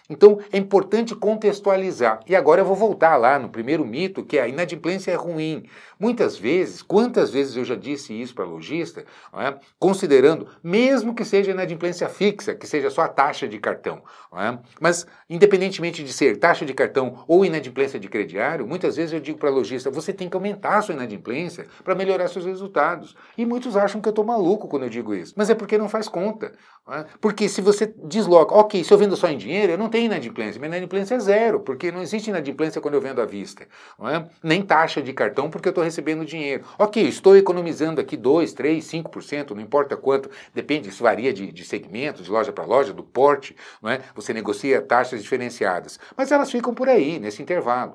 Então 0.09 0.39
é 0.51 0.57
importante 0.57 1.15
contextualizar. 1.15 2.21
E 2.27 2.35
agora 2.35 2.63
eu 2.63 2.65
vou 2.65 2.77
voltar 2.77 3.17
lá 3.17 3.39
no 3.39 3.51
primeiro 3.51 3.85
mito, 3.85 4.25
que 4.25 4.39
é 4.39 4.43
a 4.43 4.49
inadimplência 4.49 5.13
é 5.13 5.15
ruim. 5.15 5.65
Muitas 6.01 6.37
vezes, 6.37 6.81
quantas 6.81 7.31
vezes 7.31 7.57
eu 7.57 7.65
já 7.65 7.75
disse 7.75 8.19
isso 8.19 8.35
para 8.35 8.45
lojista, 8.45 9.05
é? 9.35 9.59
considerando, 9.81 10.47
mesmo 10.63 11.13
que 11.13 11.25
seja 11.25 11.51
inadimplência 11.51 12.09
fixa, 12.09 12.55
que 12.55 12.69
seja 12.69 12.89
só 12.89 13.03
a 13.03 13.09
taxa 13.09 13.49
de 13.49 13.59
cartão, 13.59 14.01
é? 14.33 14.59
mas 14.81 15.07
independentemente 15.29 16.05
de 16.05 16.13
ser 16.13 16.39
taxa 16.39 16.65
de 16.65 16.73
cartão 16.73 17.25
ou 17.27 17.45
inadimplência 17.45 17.99
de 17.99 18.09
crediário, 18.09 18.65
muitas 18.65 18.95
vezes 18.95 19.13
eu 19.13 19.19
digo 19.19 19.39
para 19.39 19.51
lojista, 19.51 19.91
você 19.91 20.13
tem 20.13 20.29
que 20.29 20.37
aumentar 20.37 20.79
a 20.79 20.83
sua 20.83 20.95
inadimplência 20.95 21.67
para 21.83 21.97
melhorar 21.97 22.29
seus 22.29 22.45
resultados. 22.45 23.17
E 23.37 23.45
muitos 23.45 23.77
acham 23.77 24.01
que 24.01 24.09
eu 24.09 24.11
estou 24.11 24.25
maluco 24.25 24.69
quando 24.69 24.85
eu 24.85 24.91
digo 24.91 25.13
isso, 25.13 25.35
mas 25.37 25.51
é 25.51 25.55
porque 25.55 25.77
não 25.77 25.89
faz 25.89 26.09
conta. 26.09 26.53
É? 26.91 27.05
Porque 27.21 27.49
se 27.49 27.61
você 27.61 27.93
desloca, 28.05 28.55
ok, 28.55 28.83
se 28.83 28.93
eu 28.93 28.97
vendo 28.97 29.17
só 29.17 29.29
em 29.29 29.37
dinheiro, 29.37 29.58
dinheiro, 29.59 29.73
eu 29.73 29.79
não 29.79 29.89
tenho 29.89 30.07
inadimplência. 30.07 30.61
Minha 30.61 30.69
inadimplência 30.69 31.17
é 31.17 31.19
zero, 31.19 31.61
porque 31.61 31.91
não 31.91 32.01
existe 32.01 32.31
inadimplência 32.31 32.81
quando 32.81 32.95
eu 32.95 33.01
vendo 33.01 33.21
à 33.21 33.27
vista. 33.27 33.67
É? 34.05 34.25
Nem 34.43 34.63
taxa 34.63 35.03
de 35.03 35.13
cartão, 35.13 35.51
porque 35.51 35.69
eu 35.69 35.71
estou 35.71 35.83
recebendo 35.83 36.25
dinheiro. 36.25 36.65
Ok, 36.79 37.03
estou 37.03 37.37
economizando 37.37 38.01
aqui 38.01 38.17
2, 38.17 38.53
3, 38.53 38.85
5%, 38.85 39.51
não 39.51 39.61
importa 39.61 39.97
quanto, 39.97 40.31
depende, 40.55 40.89
isso 40.89 41.03
varia 41.03 41.33
de, 41.33 41.51
de 41.51 41.65
segmento, 41.65 42.23
de 42.23 42.31
loja 42.31 42.53
para 42.53 42.65
loja, 42.65 42.93
do 42.93 43.03
porte, 43.03 43.57
é? 43.85 44.01
você 44.15 44.33
negocia 44.33 44.81
taxas 44.81 45.23
diferenciadas. 45.23 45.99
Mas 46.17 46.31
elas 46.31 46.51
ficam 46.51 46.73
por 46.73 46.89
aí, 46.89 47.19
nesse 47.19 47.43
intervalo. 47.43 47.95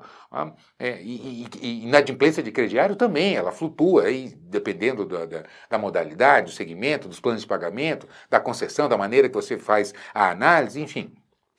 É? 0.80 1.00
e, 1.00 1.44
e, 1.44 1.46
e, 1.62 1.84
inadimplência 1.84 2.42
de 2.42 2.50
crediário 2.50 2.96
também, 2.96 3.36
ela 3.36 3.52
flutua 3.52 4.04
aí, 4.04 4.34
dependendo 4.36 5.04
da, 5.04 5.24
da, 5.24 5.44
da 5.70 5.78
modalidade, 5.78 6.46
do 6.46 6.52
segmento, 6.52 7.06
dos 7.06 7.20
planos 7.20 7.42
de 7.42 7.46
pagamento, 7.46 8.08
da 8.28 8.40
concessão, 8.40 8.88
da 8.88 8.98
maneira 8.98 9.28
que 9.28 9.34
você 9.34 9.56
faz 9.56 9.94
a 10.12 10.30
análise, 10.30 10.80
enfim. 10.80 11.14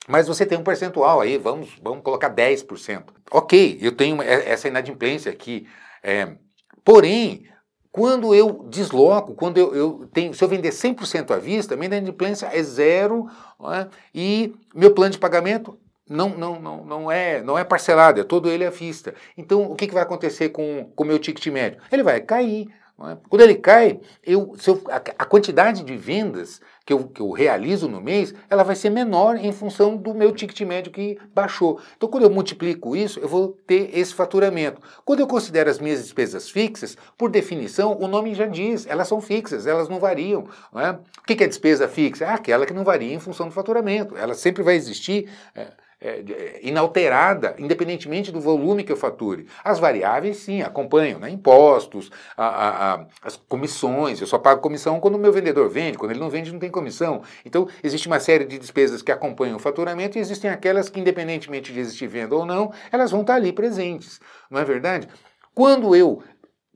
Mas 0.08 0.28
você 0.28 0.46
tem 0.46 0.58
um 0.58 0.64
percentual 0.64 1.22
aí, 1.22 1.38
vamos, 1.38 1.70
vamos 1.82 2.04
colocar 2.04 2.30
10%. 2.30 3.04
Ok, 3.32 3.78
eu 3.82 3.92
tenho 3.92 4.22
essa 4.22 4.68
inadimplência 4.68 5.32
aqui. 5.32 5.68
É, 6.04 6.36
porém, 6.84 7.48
quando 7.92 8.36
eu 8.36 8.66
desloco, 8.70 9.34
quando 9.34 9.58
eu, 9.58 9.74
eu, 9.74 10.10
tenho, 10.14 10.34
se 10.34 10.44
eu 10.44 10.48
vender 10.48 10.70
100% 10.70 11.32
à 11.32 11.38
vista, 11.38 11.76
minha 11.76 11.88
inadimplência 11.88 12.48
é 12.48 12.62
zero 12.62 13.28
é? 13.74 13.88
e 14.14 14.54
meu 14.76 14.94
plano 14.94 15.14
de 15.14 15.18
pagamento 15.18 15.80
não, 16.08 16.30
não, 16.30 16.60
não, 16.60 16.86
não, 16.86 17.12
é, 17.12 17.42
não 17.42 17.58
é 17.58 17.64
parcelado, 17.64 18.20
é 18.20 18.24
todo 18.24 18.52
ele 18.52 18.66
à 18.66 18.70
vista. 18.70 19.16
Então, 19.38 19.72
o 19.72 19.76
que, 19.76 19.88
que 19.88 19.94
vai 19.94 20.04
acontecer 20.04 20.50
com 20.50 20.92
o 20.96 21.04
meu 21.04 21.18
ticket 21.18 21.48
médio? 21.48 21.82
Ele 21.92 22.04
vai 22.04 22.22
cair. 22.22 22.68
É? 22.98 23.18
Quando 23.30 23.42
ele 23.42 23.56
cai, 23.56 24.00
eu, 24.24 24.56
eu, 24.66 24.82
a, 24.90 25.26
quantidade 25.26 25.84
de 25.84 25.98
vendas 25.98 26.62
que 26.86 26.94
eu, 26.94 27.06
que 27.10 27.22
eu 27.22 27.30
realizo 27.32 27.90
no 27.90 28.00
mês, 28.00 28.34
ela 28.50 28.64
vai 28.64 28.74
ser 28.74 28.90
menor 28.90 29.36
em 29.36 29.52
função 29.52 29.98
do 29.98 30.14
meu 30.14 30.32
ticket 30.32 30.62
médio 30.62 30.94
que 30.94 31.18
baixou. 31.34 31.82
Então, 31.98 32.08
quando 32.08 32.24
eu 32.24 32.30
multiplico 32.30 32.96
isso, 32.96 33.20
eu 33.20 33.28
vou 33.28 33.50
ter 33.68 33.90
esse 33.94 34.14
faturamento. 34.14 34.82
Quando 35.04 35.20
eu 35.20 35.28
considero 35.28 35.70
as 35.70 35.78
minhas 35.78 36.02
despesas 36.04 36.50
fixas, 36.50 36.96
por 37.18 37.30
definição, 37.30 37.98
o 38.00 38.08
nome 38.08 38.34
já 38.34 38.46
diz, 38.46 38.88
elas 38.88 39.10
são 39.10 39.20
fixas, 39.20 39.68
elas 39.68 39.90
não 39.90 40.00
variam. 40.00 40.48
Não 40.72 40.80
é? 40.80 40.92
O 40.92 41.24
que 41.26 41.44
é 41.44 41.48
despesa 41.48 41.90
fixa? 41.90 42.24
É 42.24 42.30
aquela 42.30 42.66
que 42.66 42.74
não 42.74 42.86
varia 42.86 43.14
em 43.14 43.20
função 43.20 43.48
do 43.48 43.54
faturamento. 43.54 44.16
Ela 44.16 44.34
sempre 44.34 44.64
vai 44.64 44.76
existir. 44.76 45.30
É, 45.54 45.68
é, 46.06 46.24
é, 46.30 46.60
inalterada, 46.62 47.56
independentemente 47.58 48.32
do 48.32 48.40
volume 48.40 48.84
que 48.84 48.92
eu 48.92 48.96
fature. 48.96 49.48
As 49.64 49.80
variáveis, 49.80 50.38
sim, 50.38 50.62
acompanham, 50.62 51.20
né? 51.20 51.32
impostos, 51.32 52.12
a, 52.38 52.46
a, 52.46 52.94
a, 52.94 53.08
as 53.24 53.36
comissões. 53.36 54.22
Eu 54.22 54.28
só 54.28 54.38
pago 54.38 54.62
comissão 54.62 55.00
quando 55.00 55.16
o 55.16 55.20
meu 55.20 55.34
vendedor 55.34 55.68
vende, 55.68 55.98
quando 55.98 56.12
ele 56.12 56.20
não 56.20 56.30
vende, 56.30 56.52
não 56.52 56.60
tem 56.60 56.70
comissão. 56.70 57.24
Então, 57.44 57.68
existe 57.84 58.06
uma 58.06 58.20
série 58.20 58.46
de 58.46 58.60
despesas 58.60 59.02
que 59.02 59.12
acompanham 59.12 59.56
o 59.56 59.60
faturamento 59.60 60.20
e 60.20 60.22
existem 60.22 60.52
aquelas 60.52 60.90
que, 60.90 61.00
independentemente 61.00 61.74
de 61.74 61.80
existir 61.80 62.06
venda 62.06 62.36
ou 62.36 62.46
não, 62.46 62.72
elas 62.92 63.10
vão 63.10 63.22
estar 63.22 63.34
ali 63.34 63.52
presentes. 63.52 64.20
Não 64.52 64.62
é 64.62 64.64
verdade? 64.64 65.08
Quando 65.56 65.96
eu 65.96 66.22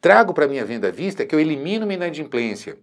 trago 0.01 0.33
para 0.33 0.45
a 0.45 0.47
minha 0.47 0.65
venda 0.65 0.87
à 0.87 0.91
vista, 0.91 1.23
que 1.23 1.35
eu 1.35 1.39
elimino 1.39 1.85
minha 1.85 1.97
inadimplência 1.97 2.79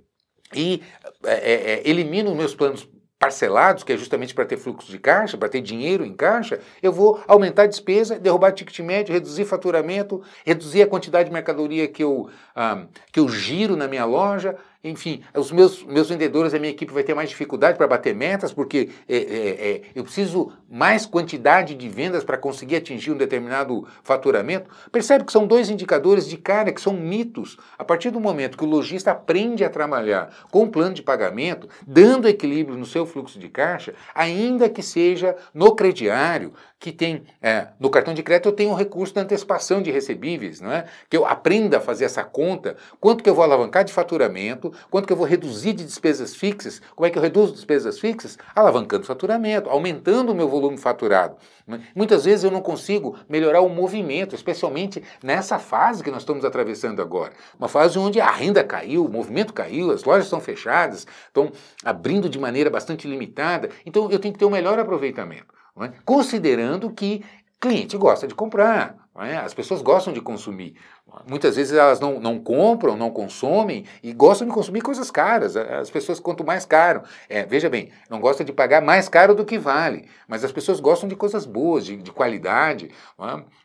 e 0.55 0.81
é, 1.25 1.33
é, 1.35 1.73
é 1.73 1.89
elimino 1.89 2.33
meus 2.37 2.55
planos 2.55 2.89
parcelados, 3.19 3.83
que 3.83 3.93
é 3.93 3.97
justamente 3.97 4.35
para 4.35 4.45
ter 4.45 4.57
fluxo 4.57 4.91
de 4.91 4.99
caixa, 4.99 5.39
para 5.39 5.49
ter 5.49 5.61
dinheiro 5.61 6.05
em 6.05 6.15
caixa, 6.15 6.61
eu 6.83 6.93
vou 6.93 7.23
aumentar 7.27 7.63
a 7.63 7.67
despesa, 7.67 8.19
derrubar 8.19 8.53
ticket 8.53 8.79
médio, 8.81 9.13
reduzir 9.13 9.45
faturamento, 9.45 10.23
reduzir 10.45 10.83
a 10.83 10.87
quantidade 10.87 11.29
de 11.29 11.33
mercadoria 11.33 11.89
que 11.89 12.05
eu, 12.05 12.29
ah, 12.55 12.87
que 13.11 13.19
eu 13.19 13.29
giro 13.29 13.75
na 13.75 13.89
minha 13.89 14.05
loja, 14.05 14.57
enfim, 14.89 15.23
os 15.35 15.51
meus, 15.51 15.85
meus 15.85 16.09
vendedores, 16.09 16.55
a 16.55 16.59
minha 16.59 16.71
equipe 16.71 16.93
vai 16.93 17.03
ter 17.03 17.15
mais 17.15 17.29
dificuldade 17.29 17.77
para 17.77 17.87
bater 17.87 18.15
metas, 18.15 18.53
porque 18.53 18.91
é, 19.09 19.17
é, 19.17 19.21
é, 19.21 19.83
eu 19.95 20.05
preciso 20.05 20.53
mais 20.71 21.05
quantidade 21.05 21.75
de 21.75 21.89
vendas 21.89 22.25
para 22.25 22.37
conseguir 22.37 22.77
atingir 22.77 23.11
um 23.11 23.17
determinado 23.17 23.87
faturamento. 24.03 24.71
Percebe 24.91 25.25
que 25.25 25.33
são 25.33 25.47
dois 25.47 25.71
indicadores 25.71 26.29
de 26.29 26.37
cara 26.37 26.73
que 26.73 26.81
são 26.81 26.93
mitos. 26.93 27.57
A 27.79 27.85
partir 27.85 28.11
do 28.11 28.21
momento 28.21 28.57
que 28.57 28.65
o 28.65 28.69
lojista 28.69 29.11
aprende 29.11 29.65
a 29.65 29.71
trabalhar 29.71 30.31
com 30.51 30.63
um 30.63 30.71
plano 30.71 30.95
de 30.95 31.03
pagamento, 31.03 31.69
dando 31.87 32.29
equilíbrio 32.29 32.77
no 32.77 32.87
seu 32.87 33.07
fluxo 33.07 33.39
de 33.39 33.49
caixa, 33.49 33.95
ainda 34.15 34.69
que 34.69 34.83
seja 34.83 35.37
no 35.53 35.75
crediário, 35.75 36.53
que 36.79 36.93
tem 36.93 37.25
é, 37.41 37.69
no 37.81 37.89
cartão 37.91 38.13
de 38.13 38.23
crédito 38.23 38.49
eu 38.49 38.53
tenho 38.53 38.71
um 38.71 38.75
recurso 38.75 39.15
de 39.15 39.21
antecipação 39.21 39.81
de 39.81 39.91
recebíveis, 39.91 40.61
não 40.61 40.71
é? 40.71 40.85
Que 41.09 41.17
eu 41.17 41.25
aprenda 41.25 41.79
a 41.79 41.81
fazer 41.81 42.05
essa 42.05 42.23
conta, 42.23 42.77
quanto 43.01 43.25
que 43.25 43.31
eu 43.31 43.35
vou 43.35 43.45
alavancar 43.45 43.85
de 43.85 43.93
faturamento, 43.93 44.73
quanto 44.91 45.07
que 45.07 45.13
eu 45.13 45.17
vou 45.17 45.27
reduzir 45.27 45.73
de 45.73 45.85
despesas 45.85 46.35
fixas, 46.35 46.81
como 46.95 47.07
é 47.07 47.11
que 47.11 47.19
eu 47.19 47.23
reduzo 47.23 47.55
despesas 47.55 47.99
fixas? 47.99 48.39
Alavancando 48.55 49.07
faturamento, 49.07 49.71
aumentando 49.71 50.33
o 50.33 50.35
meu 50.35 50.49
volume 50.49 50.77
faturado. 50.77 51.37
É? 51.69 51.81
Muitas 51.95 52.25
vezes 52.25 52.45
eu 52.45 52.51
não 52.51 52.61
consigo 52.61 53.19
melhorar 53.29 53.61
o 53.61 53.69
movimento, 53.69 54.35
especialmente 54.35 55.03
nessa 55.23 55.59
fase 55.59 56.05
que 56.05 56.11
nós 56.11 56.23
estamos 56.23 56.45
atravessando 56.45 57.01
agora. 57.01 57.33
Uma 57.59 57.69
fase 57.69 57.99
onde 57.99 58.21
a 58.21 58.31
renda 58.31 58.63
caiu, 58.63 59.05
o 59.05 59.11
movimento 59.11 59.53
caiu, 59.53 59.91
as 59.91 60.05
lojas 60.05 60.27
estão 60.27 60.41
fechadas, 60.41 61.07
estão 61.27 61.51
abrindo 61.85 62.29
de 62.29 62.39
maneira 62.39 62.69
bastante 62.69 63.09
limitada, 63.09 63.71
então 63.85 64.11
eu 64.11 64.19
tenho 64.19 64.35
que 64.35 64.39
ter 64.39 64.45
um 64.45 64.51
melhor 64.51 64.79
aproveitamento. 64.79 65.56
É? 65.81 65.93
Considerando 66.05 66.91
que 66.91 67.25
cliente 67.61 67.97
gosta 67.97 68.27
de 68.27 68.35
comprar, 68.35 68.97
é? 69.19 69.37
as 69.37 69.55
pessoas 69.55 69.83
gostam 69.83 70.13
de 70.13 70.21
consumir. 70.21 70.77
Muitas 71.25 71.55
vezes 71.57 71.73
elas 71.73 72.01
não, 72.01 72.19
não 72.19 72.39
compram, 72.39 72.97
não 72.97 73.11
consomem 73.11 73.85
e 74.03 74.13
gostam 74.13 74.47
de 74.47 74.53
consumir 74.53 74.81
coisas 74.81 75.11
caras. 75.11 75.57
As 75.57 75.89
pessoas, 75.89 76.19
quanto 76.19 76.45
mais 76.45 76.67
caro, 76.67 77.03
é, 77.29 77.45
veja 77.45 77.71
bem, 77.71 77.91
não 78.11 78.21
gostam 78.21 78.45
de 78.45 78.53
pagar 78.53 78.83
mais 78.83 79.09
caro 79.09 79.35
do 79.35 79.45
que 79.45 79.57
vale, 79.57 80.09
mas 80.27 80.45
as 80.45 80.51
pessoas 80.51 80.81
gostam 80.81 81.09
de 81.09 81.15
coisas 81.15 81.47
boas, 81.47 81.87
de, 81.87 81.97
de 81.97 82.11
qualidade, 82.11 82.91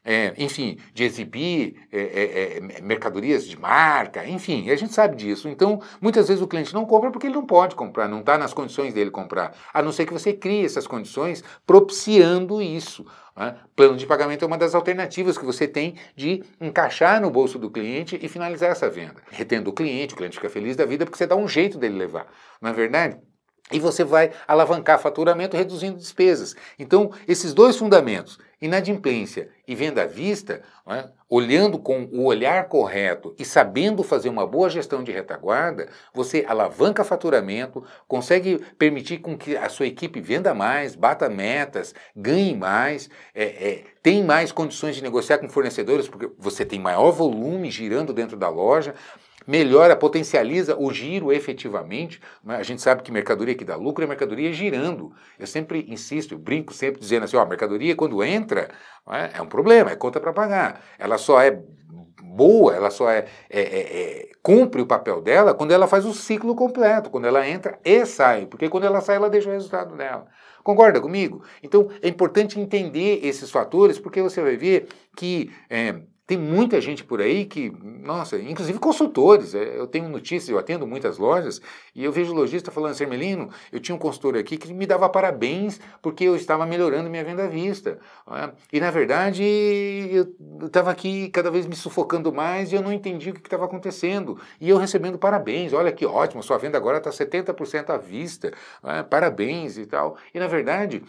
é? 0.05 0.33
enfim, 0.37 0.77
de 0.93 1.03
exibir 1.03 1.87
é, 1.91 1.99
é, 1.99 2.57
é, 2.57 2.81
mercadorias 2.81 3.45
de 3.45 3.59
marca, 3.59 4.25
enfim, 4.25 4.69
a 4.69 4.75
gente 4.75 4.93
sabe 4.93 5.15
disso. 5.15 5.49
Então, 5.49 5.81
muitas 5.99 6.27
vezes 6.27 6.43
o 6.43 6.47
cliente 6.47 6.73
não 6.73 6.85
compra 6.85 7.09
porque 7.09 7.25
ele 7.25 7.35
não 7.35 7.45
pode 7.45 7.75
comprar, 7.75 8.07
não 8.07 8.19
está 8.19 8.37
nas 8.37 8.53
condições 8.53 8.93
dele 8.93 9.09
comprar, 9.09 9.55
a 9.73 9.81
não 9.81 9.91
ser 9.91 10.05
que 10.05 10.13
você 10.13 10.31
crie 10.31 10.63
essas 10.63 10.85
condições 10.85 11.43
propiciando 11.65 12.61
isso. 12.61 13.05
Plano 13.75 13.97
de 13.97 14.05
pagamento 14.05 14.43
é 14.43 14.47
uma 14.47 14.57
das 14.57 14.75
alternativas 14.75 15.37
que 15.37 15.45
você 15.45 15.67
tem 15.67 15.95
de 16.15 16.43
encaixar 16.59 17.21
no 17.21 17.30
bolso 17.31 17.57
do 17.57 17.69
cliente 17.69 18.19
e 18.21 18.27
finalizar 18.27 18.71
essa 18.71 18.89
venda. 18.89 19.21
Retendo 19.31 19.69
o 19.69 19.73
cliente, 19.73 20.13
o 20.13 20.17
cliente 20.17 20.35
fica 20.35 20.49
feliz 20.49 20.75
da 20.75 20.85
vida 20.85 21.05
porque 21.05 21.17
você 21.17 21.27
dá 21.27 21.35
um 21.35 21.47
jeito 21.47 21.77
dele 21.77 21.97
levar. 21.97 22.27
Não 22.61 22.69
é 22.69 22.73
verdade? 22.73 23.17
E 23.71 23.79
você 23.79 24.03
vai 24.03 24.31
alavancar 24.47 24.99
faturamento 24.99 25.55
reduzindo 25.55 25.97
despesas. 25.97 26.55
Então, 26.77 27.11
esses 27.27 27.53
dois 27.53 27.77
fundamentos, 27.77 28.37
inadimplência 28.61 29.49
e 29.67 29.73
venda 29.73 30.03
à 30.03 30.05
vista, 30.05 30.61
é? 30.87 31.09
olhando 31.27 31.79
com 31.79 32.03
o 32.11 32.25
olhar 32.25 32.67
correto 32.67 33.33
e 33.39 33.43
sabendo 33.43 34.03
fazer 34.03 34.29
uma 34.29 34.45
boa 34.45 34.69
gestão 34.69 35.03
de 35.03 35.11
retaguarda, 35.11 35.89
você 36.13 36.45
alavanca 36.47 37.03
faturamento, 37.03 37.83
consegue 38.07 38.59
permitir 38.77 39.17
com 39.17 39.35
que 39.35 39.57
a 39.57 39.67
sua 39.67 39.87
equipe 39.87 40.21
venda 40.21 40.53
mais, 40.53 40.93
bata 40.93 41.27
metas, 41.27 41.95
ganhe 42.15 42.55
mais, 42.55 43.09
é, 43.33 43.43
é, 43.43 43.83
tem 44.03 44.23
mais 44.23 44.51
condições 44.51 44.95
de 44.95 45.01
negociar 45.01 45.39
com 45.39 45.49
fornecedores, 45.49 46.07
porque 46.07 46.29
você 46.37 46.63
tem 46.63 46.79
maior 46.79 47.11
volume 47.11 47.71
girando 47.71 48.13
dentro 48.13 48.37
da 48.37 48.49
loja 48.49 48.93
melhora, 49.47 49.95
potencializa 49.95 50.77
o 50.77 50.91
giro 50.93 51.31
efetivamente. 51.31 52.21
Né? 52.43 52.55
A 52.55 52.63
gente 52.63 52.81
sabe 52.81 53.01
que 53.01 53.11
mercadoria 53.11 53.55
que 53.55 53.65
dá 53.65 53.75
lucro 53.75 54.03
é 54.03 54.07
mercadoria 54.07 54.51
girando. 54.53 55.13
Eu 55.39 55.47
sempre 55.47 55.85
insisto, 55.89 56.33
eu 56.33 56.39
brinco 56.39 56.73
sempre 56.73 56.99
dizendo 56.99 57.23
assim, 57.23 57.37
ó, 57.37 57.45
mercadoria 57.45 57.95
quando 57.95 58.23
entra 58.23 58.69
é? 59.09 59.37
é 59.37 59.41
um 59.41 59.47
problema, 59.47 59.91
é 59.91 59.95
conta 59.95 60.19
para 60.19 60.33
pagar. 60.33 60.81
Ela 60.97 61.17
só 61.17 61.41
é 61.41 61.59
boa, 62.23 62.73
ela 62.73 62.89
só 62.89 63.09
é, 63.09 63.25
é, 63.49 63.61
é, 63.61 63.79
é, 63.79 64.29
cumpre 64.41 64.81
o 64.81 64.85
papel 64.85 65.21
dela 65.21 65.53
quando 65.53 65.71
ela 65.71 65.87
faz 65.87 66.05
o 66.05 66.13
ciclo 66.13 66.55
completo, 66.55 67.09
quando 67.09 67.25
ela 67.25 67.47
entra 67.47 67.79
e 67.83 68.05
sai, 68.05 68.45
porque 68.45 68.69
quando 68.69 68.85
ela 68.85 69.01
sai 69.01 69.17
ela 69.17 69.29
deixa 69.29 69.49
o 69.49 69.51
resultado 69.51 69.95
dela. 69.95 70.27
Concorda 70.63 71.01
comigo? 71.01 71.43
Então 71.61 71.89
é 72.01 72.07
importante 72.07 72.59
entender 72.59 73.19
esses 73.23 73.49
fatores, 73.49 73.99
porque 73.99 74.21
você 74.21 74.41
vai 74.41 74.55
ver 74.55 74.87
que 75.15 75.51
é, 75.69 75.95
tem 76.31 76.37
muita 76.37 76.79
gente 76.79 77.03
por 77.03 77.19
aí 77.19 77.43
que, 77.43 77.73
nossa, 77.83 78.39
inclusive 78.39 78.79
consultores. 78.79 79.53
É, 79.53 79.77
eu 79.77 79.85
tenho 79.85 80.07
notícias, 80.07 80.47
eu 80.47 80.57
atendo 80.57 80.87
muitas 80.87 81.17
lojas 81.17 81.61
e 81.93 82.05
eu 82.05 82.09
vejo 82.09 82.33
lojista 82.33 82.71
falando 82.71 82.91
assim, 82.91 83.05
Melino, 83.05 83.49
eu 83.69 83.81
tinha 83.81 83.93
um 83.93 83.99
consultor 83.99 84.37
aqui 84.37 84.55
que 84.55 84.73
me 84.73 84.85
dava 84.85 85.09
parabéns 85.09 85.81
porque 86.01 86.23
eu 86.23 86.33
estava 86.33 86.65
melhorando 86.65 87.09
minha 87.09 87.21
venda 87.21 87.43
à 87.43 87.47
vista. 87.47 87.99
Né? 88.25 88.53
E 88.71 88.79
na 88.79 88.89
verdade 88.91 89.43
eu 89.43 90.65
estava 90.65 90.89
aqui 90.89 91.27
cada 91.31 91.51
vez 91.51 91.65
me 91.65 91.75
sufocando 91.75 92.31
mais 92.31 92.71
e 92.71 92.75
eu 92.75 92.81
não 92.81 92.93
entendi 92.93 93.31
o 93.31 93.33
que 93.33 93.41
estava 93.41 93.65
acontecendo. 93.65 94.39
E 94.61 94.69
eu 94.69 94.77
recebendo 94.77 95.17
parabéns, 95.17 95.73
olha 95.73 95.91
que 95.91 96.05
ótimo, 96.05 96.41
sua 96.41 96.57
venda 96.57 96.77
agora 96.77 96.99
está 96.99 97.09
70% 97.09 97.89
à 97.89 97.97
vista, 97.97 98.53
né? 98.81 99.03
parabéns 99.03 99.77
e 99.77 99.85
tal. 99.85 100.15
E 100.33 100.39
na 100.39 100.47
verdade 100.47 101.03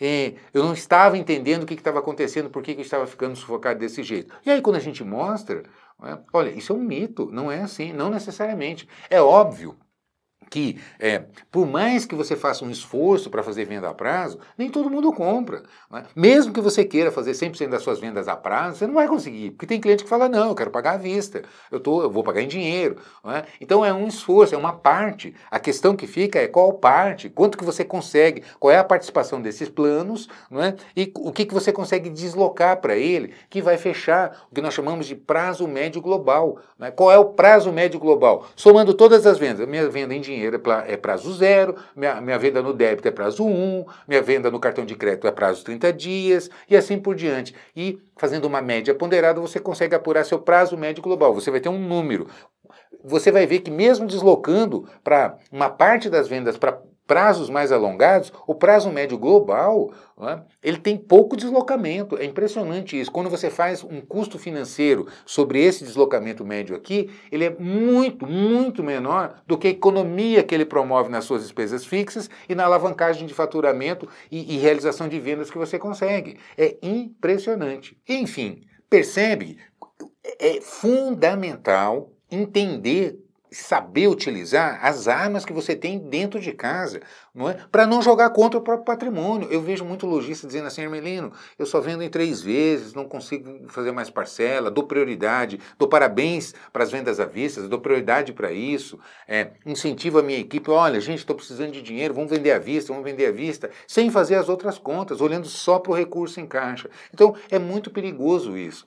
é, 0.00 0.34
eu 0.52 0.62
não 0.62 0.72
estava 0.72 1.16
entendendo 1.16 1.62
o 1.62 1.66
que 1.66 1.74
estava 1.74 1.98
acontecendo, 1.98 2.50
por 2.50 2.62
que, 2.62 2.74
que 2.74 2.80
eu 2.80 2.84
estava 2.84 3.06
ficando 3.06 3.36
sufocado 3.36 3.78
desse 3.78 4.02
jeito. 4.02 4.34
E 4.44 4.50
aí, 4.50 4.60
quando 4.60 4.76
a 4.76 4.80
gente 4.80 5.02
mostra, 5.02 5.62
é, 6.02 6.18
olha, 6.32 6.50
isso 6.50 6.72
é 6.72 6.76
um 6.76 6.82
mito, 6.82 7.30
não 7.32 7.50
é 7.50 7.62
assim, 7.62 7.92
não 7.92 8.10
necessariamente. 8.10 8.88
É 9.08 9.20
óbvio 9.20 9.76
que, 10.50 10.78
é, 10.98 11.24
por 11.50 11.66
mais 11.66 12.04
que 12.06 12.14
você 12.14 12.36
faça 12.36 12.64
um 12.64 12.70
esforço 12.70 13.30
para 13.30 13.42
fazer 13.42 13.64
venda 13.64 13.88
a 13.88 13.94
prazo, 13.94 14.38
nem 14.56 14.70
todo 14.70 14.90
mundo 14.90 15.12
compra. 15.12 15.62
É? 15.92 16.04
Mesmo 16.14 16.52
que 16.52 16.60
você 16.60 16.84
queira 16.84 17.10
fazer 17.10 17.32
100% 17.32 17.68
das 17.68 17.82
suas 17.82 17.98
vendas 17.98 18.28
a 18.28 18.36
prazo, 18.36 18.78
você 18.78 18.86
não 18.86 18.94
vai 18.94 19.08
conseguir, 19.08 19.50
porque 19.50 19.66
tem 19.66 19.80
cliente 19.80 20.04
que 20.04 20.10
fala, 20.10 20.28
não, 20.28 20.48
eu 20.48 20.54
quero 20.54 20.70
pagar 20.70 20.94
à 20.94 20.96
vista, 20.96 21.42
eu, 21.70 21.80
tô, 21.80 22.02
eu 22.02 22.10
vou 22.10 22.22
pagar 22.22 22.42
em 22.42 22.48
dinheiro. 22.48 22.96
É? 23.26 23.44
Então 23.60 23.84
é 23.84 23.92
um 23.92 24.06
esforço, 24.06 24.54
é 24.54 24.58
uma 24.58 24.72
parte. 24.72 25.34
A 25.50 25.58
questão 25.58 25.96
que 25.96 26.06
fica 26.06 26.38
é 26.38 26.46
qual 26.46 26.72
parte, 26.74 27.28
quanto 27.28 27.58
que 27.58 27.64
você 27.64 27.84
consegue, 27.84 28.42
qual 28.58 28.70
é 28.70 28.78
a 28.78 28.84
participação 28.84 29.40
desses 29.40 29.68
planos 29.68 30.28
é? 30.52 30.74
e 30.96 31.12
o 31.16 31.32
que, 31.32 31.44
que 31.44 31.54
você 31.54 31.72
consegue 31.72 32.08
deslocar 32.08 32.80
para 32.80 32.96
ele, 32.96 33.34
que 33.50 33.60
vai 33.60 33.76
fechar 33.76 34.46
o 34.50 34.54
que 34.54 34.60
nós 34.60 34.74
chamamos 34.74 35.06
de 35.06 35.14
prazo 35.14 35.66
médio 35.66 36.00
global. 36.00 36.58
É? 36.80 36.90
Qual 36.90 37.10
é 37.10 37.18
o 37.18 37.26
prazo 37.26 37.72
médio 37.72 37.98
global? 37.98 38.46
Somando 38.54 38.94
todas 38.94 39.26
as 39.26 39.38
vendas, 39.38 39.66
minha 39.66 39.88
venda 39.88 40.14
em 40.14 40.20
dinheiro, 40.20 40.45
dinheiro 40.46 40.62
é, 40.86 40.92
é 40.92 40.96
prazo 40.96 41.32
zero, 41.34 41.76
minha, 41.94 42.20
minha 42.20 42.38
venda 42.38 42.62
no 42.62 42.72
débito 42.72 43.08
é 43.08 43.10
prazo 43.10 43.44
1, 43.44 43.48
um, 43.48 43.84
minha 44.06 44.22
venda 44.22 44.50
no 44.50 44.60
cartão 44.60 44.84
de 44.84 44.94
crédito 44.94 45.26
é 45.26 45.32
prazo 45.32 45.64
30 45.64 45.92
dias, 45.92 46.50
e 46.68 46.76
assim 46.76 46.98
por 46.98 47.14
diante. 47.14 47.54
E 47.74 47.98
fazendo 48.16 48.44
uma 48.46 48.62
média 48.62 48.94
ponderada, 48.94 49.40
você 49.40 49.58
consegue 49.58 49.94
apurar 49.94 50.24
seu 50.24 50.38
prazo 50.38 50.76
médio 50.76 51.02
global. 51.02 51.34
Você 51.34 51.50
vai 51.50 51.60
ter 51.60 51.68
um 51.68 51.78
número. 51.78 52.28
Você 53.04 53.30
vai 53.30 53.46
ver 53.46 53.60
que 53.60 53.70
mesmo 53.70 54.06
deslocando 54.06 54.88
para 55.02 55.36
uma 55.50 55.68
parte 55.68 56.08
das 56.08 56.28
vendas 56.28 56.56
para 56.56 56.80
prazos 57.06 57.48
mais 57.48 57.70
alongados, 57.70 58.32
o 58.46 58.54
prazo 58.54 58.90
médio 58.90 59.16
global, 59.16 59.92
né, 60.18 60.42
ele 60.62 60.78
tem 60.78 60.96
pouco 60.96 61.36
deslocamento. 61.36 62.16
É 62.18 62.24
impressionante 62.24 62.98
isso. 62.98 63.12
Quando 63.12 63.30
você 63.30 63.48
faz 63.48 63.84
um 63.84 64.00
custo 64.00 64.38
financeiro 64.38 65.06
sobre 65.24 65.62
esse 65.62 65.84
deslocamento 65.84 66.44
médio 66.44 66.74
aqui, 66.74 67.10
ele 67.30 67.44
é 67.44 67.50
muito, 67.50 68.26
muito 68.26 68.82
menor 68.82 69.34
do 69.46 69.56
que 69.56 69.68
a 69.68 69.70
economia 69.70 70.42
que 70.42 70.54
ele 70.54 70.64
promove 70.64 71.08
nas 71.08 71.24
suas 71.24 71.42
despesas 71.42 71.84
fixas 71.84 72.28
e 72.48 72.54
na 72.54 72.64
alavancagem 72.64 73.26
de 73.26 73.34
faturamento 73.34 74.08
e, 74.30 74.54
e 74.54 74.58
realização 74.58 75.08
de 75.08 75.20
vendas 75.20 75.50
que 75.50 75.58
você 75.58 75.78
consegue. 75.78 76.38
É 76.58 76.76
impressionante. 76.82 77.96
Enfim, 78.08 78.62
percebe? 78.90 79.58
É 80.40 80.60
fundamental 80.60 82.10
entender 82.30 83.18
saber 83.50 84.08
utilizar 84.08 84.78
as 84.82 85.08
armas 85.08 85.44
que 85.44 85.52
você 85.52 85.74
tem 85.74 85.98
dentro 85.98 86.40
de 86.40 86.52
casa, 86.52 87.00
não 87.34 87.48
é? 87.48 87.54
Para 87.70 87.86
não 87.86 88.02
jogar 88.02 88.30
contra 88.30 88.58
o 88.58 88.62
próprio 88.62 88.84
patrimônio. 88.84 89.48
Eu 89.50 89.60
vejo 89.60 89.84
muito 89.84 90.06
lojista 90.06 90.46
dizendo 90.46 90.66
assim, 90.66 90.82
Hermelino, 90.82 91.32
eu 91.58 91.66
só 91.66 91.80
vendo 91.80 92.02
em 92.02 92.08
três 92.08 92.42
vezes, 92.42 92.94
não 92.94 93.04
consigo 93.04 93.68
fazer 93.68 93.92
mais 93.92 94.10
parcela, 94.10 94.70
dou 94.70 94.84
prioridade, 94.84 95.60
dou 95.78 95.88
parabéns 95.88 96.54
para 96.72 96.82
as 96.82 96.90
vendas 96.90 97.20
à 97.20 97.24
vista, 97.24 97.62
dou 97.68 97.80
prioridade 97.80 98.32
para 98.32 98.52
isso, 98.52 98.98
é, 99.28 99.52
incentivo 99.64 100.18
a 100.18 100.22
minha 100.22 100.38
equipe, 100.38 100.70
olha, 100.70 101.00
gente, 101.00 101.18
estou 101.18 101.36
precisando 101.36 101.72
de 101.72 101.82
dinheiro, 101.82 102.14
vamos 102.14 102.30
vender 102.30 102.52
à 102.52 102.58
vista, 102.58 102.92
vamos 102.92 103.08
vender 103.08 103.26
à 103.26 103.32
vista, 103.32 103.70
sem 103.86 104.10
fazer 104.10 104.36
as 104.36 104.48
outras 104.48 104.78
contas, 104.78 105.20
olhando 105.20 105.46
só 105.46 105.78
para 105.78 105.92
o 105.92 105.94
recurso 105.94 106.40
em 106.40 106.46
caixa. 106.46 106.90
Então, 107.12 107.34
é 107.50 107.58
muito 107.58 107.90
perigoso 107.90 108.56
isso. 108.56 108.86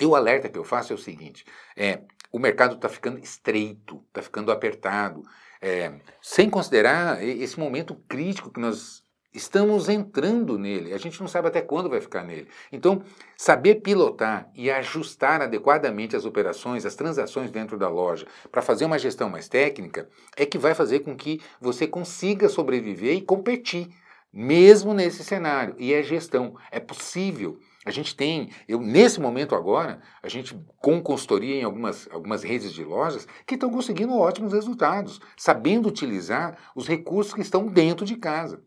E 0.00 0.06
o 0.06 0.16
alerta 0.16 0.48
que 0.48 0.58
eu 0.58 0.64
faço 0.64 0.92
é 0.92 0.96
o 0.96 0.98
seguinte: 0.98 1.44
é, 1.76 2.00
o 2.32 2.38
mercado 2.38 2.76
está 2.76 2.88
ficando 2.88 3.18
estreito, 3.18 4.02
está 4.08 4.22
ficando 4.22 4.50
apertado, 4.50 5.22
é, 5.60 5.92
sem 6.20 6.48
considerar 6.48 7.22
esse 7.22 7.60
momento 7.60 7.94
crítico 8.08 8.50
que 8.50 8.58
nós 8.58 9.02
estamos 9.34 9.88
entrando 9.88 10.58
nele. 10.58 10.92
A 10.92 10.98
gente 10.98 11.20
não 11.20 11.28
sabe 11.28 11.48
até 11.48 11.60
quando 11.60 11.88
vai 11.88 12.00
ficar 12.00 12.22
nele. 12.22 12.48
Então, 12.70 13.02
saber 13.36 13.76
pilotar 13.76 14.50
e 14.54 14.70
ajustar 14.70 15.40
adequadamente 15.40 16.16
as 16.16 16.24
operações, 16.24 16.84
as 16.84 16.94
transações 16.94 17.50
dentro 17.50 17.78
da 17.78 17.88
loja, 17.88 18.26
para 18.50 18.62
fazer 18.62 18.84
uma 18.84 18.98
gestão 18.98 19.30
mais 19.30 19.48
técnica, 19.48 20.08
é 20.36 20.44
que 20.44 20.58
vai 20.58 20.74
fazer 20.74 21.00
com 21.00 21.16
que 21.16 21.40
você 21.60 21.86
consiga 21.86 22.48
sobreviver 22.48 23.14
e 23.14 23.22
competir, 23.22 23.88
mesmo 24.32 24.92
nesse 24.94 25.24
cenário. 25.24 25.74
E 25.78 25.92
é 25.94 26.02
gestão, 26.02 26.54
é 26.70 26.80
possível. 26.80 27.58
A 27.84 27.90
gente 27.90 28.14
tem, 28.14 28.50
eu 28.68 28.80
nesse 28.80 29.20
momento 29.20 29.54
agora, 29.54 30.00
a 30.22 30.28
gente 30.28 30.56
com 30.78 31.02
consultoria 31.02 31.56
em 31.56 31.64
algumas, 31.64 32.08
algumas 32.12 32.42
redes 32.42 32.72
de 32.72 32.84
lojas 32.84 33.26
que 33.46 33.54
estão 33.54 33.70
conseguindo 33.70 34.16
ótimos 34.16 34.52
resultados, 34.52 35.20
sabendo 35.36 35.88
utilizar 35.88 36.56
os 36.76 36.86
recursos 36.86 37.34
que 37.34 37.40
estão 37.40 37.66
dentro 37.66 38.06
de 38.06 38.16
casa 38.16 38.62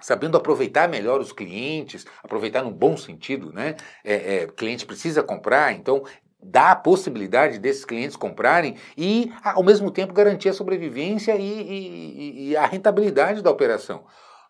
sabendo 0.00 0.36
aproveitar 0.36 0.86
melhor 0.86 1.18
os 1.18 1.32
clientes, 1.32 2.04
aproveitar 2.22 2.62
no 2.62 2.70
bom 2.70 2.94
sentido, 2.94 3.50
né? 3.54 3.74
É, 4.04 4.34
é, 4.34 4.46
cliente 4.48 4.84
precisa 4.84 5.22
comprar, 5.22 5.72
então 5.72 6.04
dá 6.42 6.72
a 6.72 6.76
possibilidade 6.76 7.58
desses 7.58 7.86
clientes 7.86 8.16
comprarem 8.16 8.76
e, 8.98 9.32
ao 9.42 9.62
mesmo 9.62 9.90
tempo, 9.90 10.12
garantir 10.12 10.50
a 10.50 10.52
sobrevivência 10.52 11.34
e, 11.36 11.42
e, 11.42 12.50
e 12.50 12.56
a 12.56 12.66
rentabilidade 12.66 13.42
da 13.42 13.50
operação. 13.50 14.04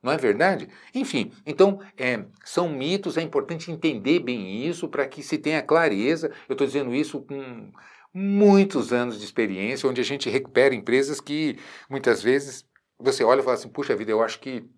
Não 0.05 0.13
é 0.13 0.19
verdade? 0.19 0.69
Enfim, 0.95 1.33
então 1.47 1.81
é, 1.97 2.27
são 2.45 2.69
mitos, 2.69 3.17
é 3.17 3.23
importante 3.23 3.73
entender 3.73 4.21
bem 4.21 4.67
isso 4.67 4.87
para 4.87 5.07
que 5.07 5.23
se 5.23 5.39
tenha 5.39 5.63
clareza. 5.63 6.31
Eu 6.47 6.53
estou 6.53 6.67
dizendo 6.67 6.95
isso 6.95 7.23
com 7.23 7.73
muitos 8.13 8.93
anos 8.93 9.19
de 9.19 9.25
experiência, 9.25 9.89
onde 9.89 10.03
a 10.03 10.05
gente 10.05 10.29
recupera 10.29 10.75
empresas 10.75 11.23
que 11.23 11.59
muitas 11.89 12.23
vezes 12.23 12.67
você 12.99 13.25
olha 13.25 13.41
e 13.41 13.43
fala 13.43 13.55
assim: 13.55 13.71
puxa 13.71 13.97
vida, 13.97 14.11
eu 14.11 14.23
acho 14.23 14.39
que 14.41 14.69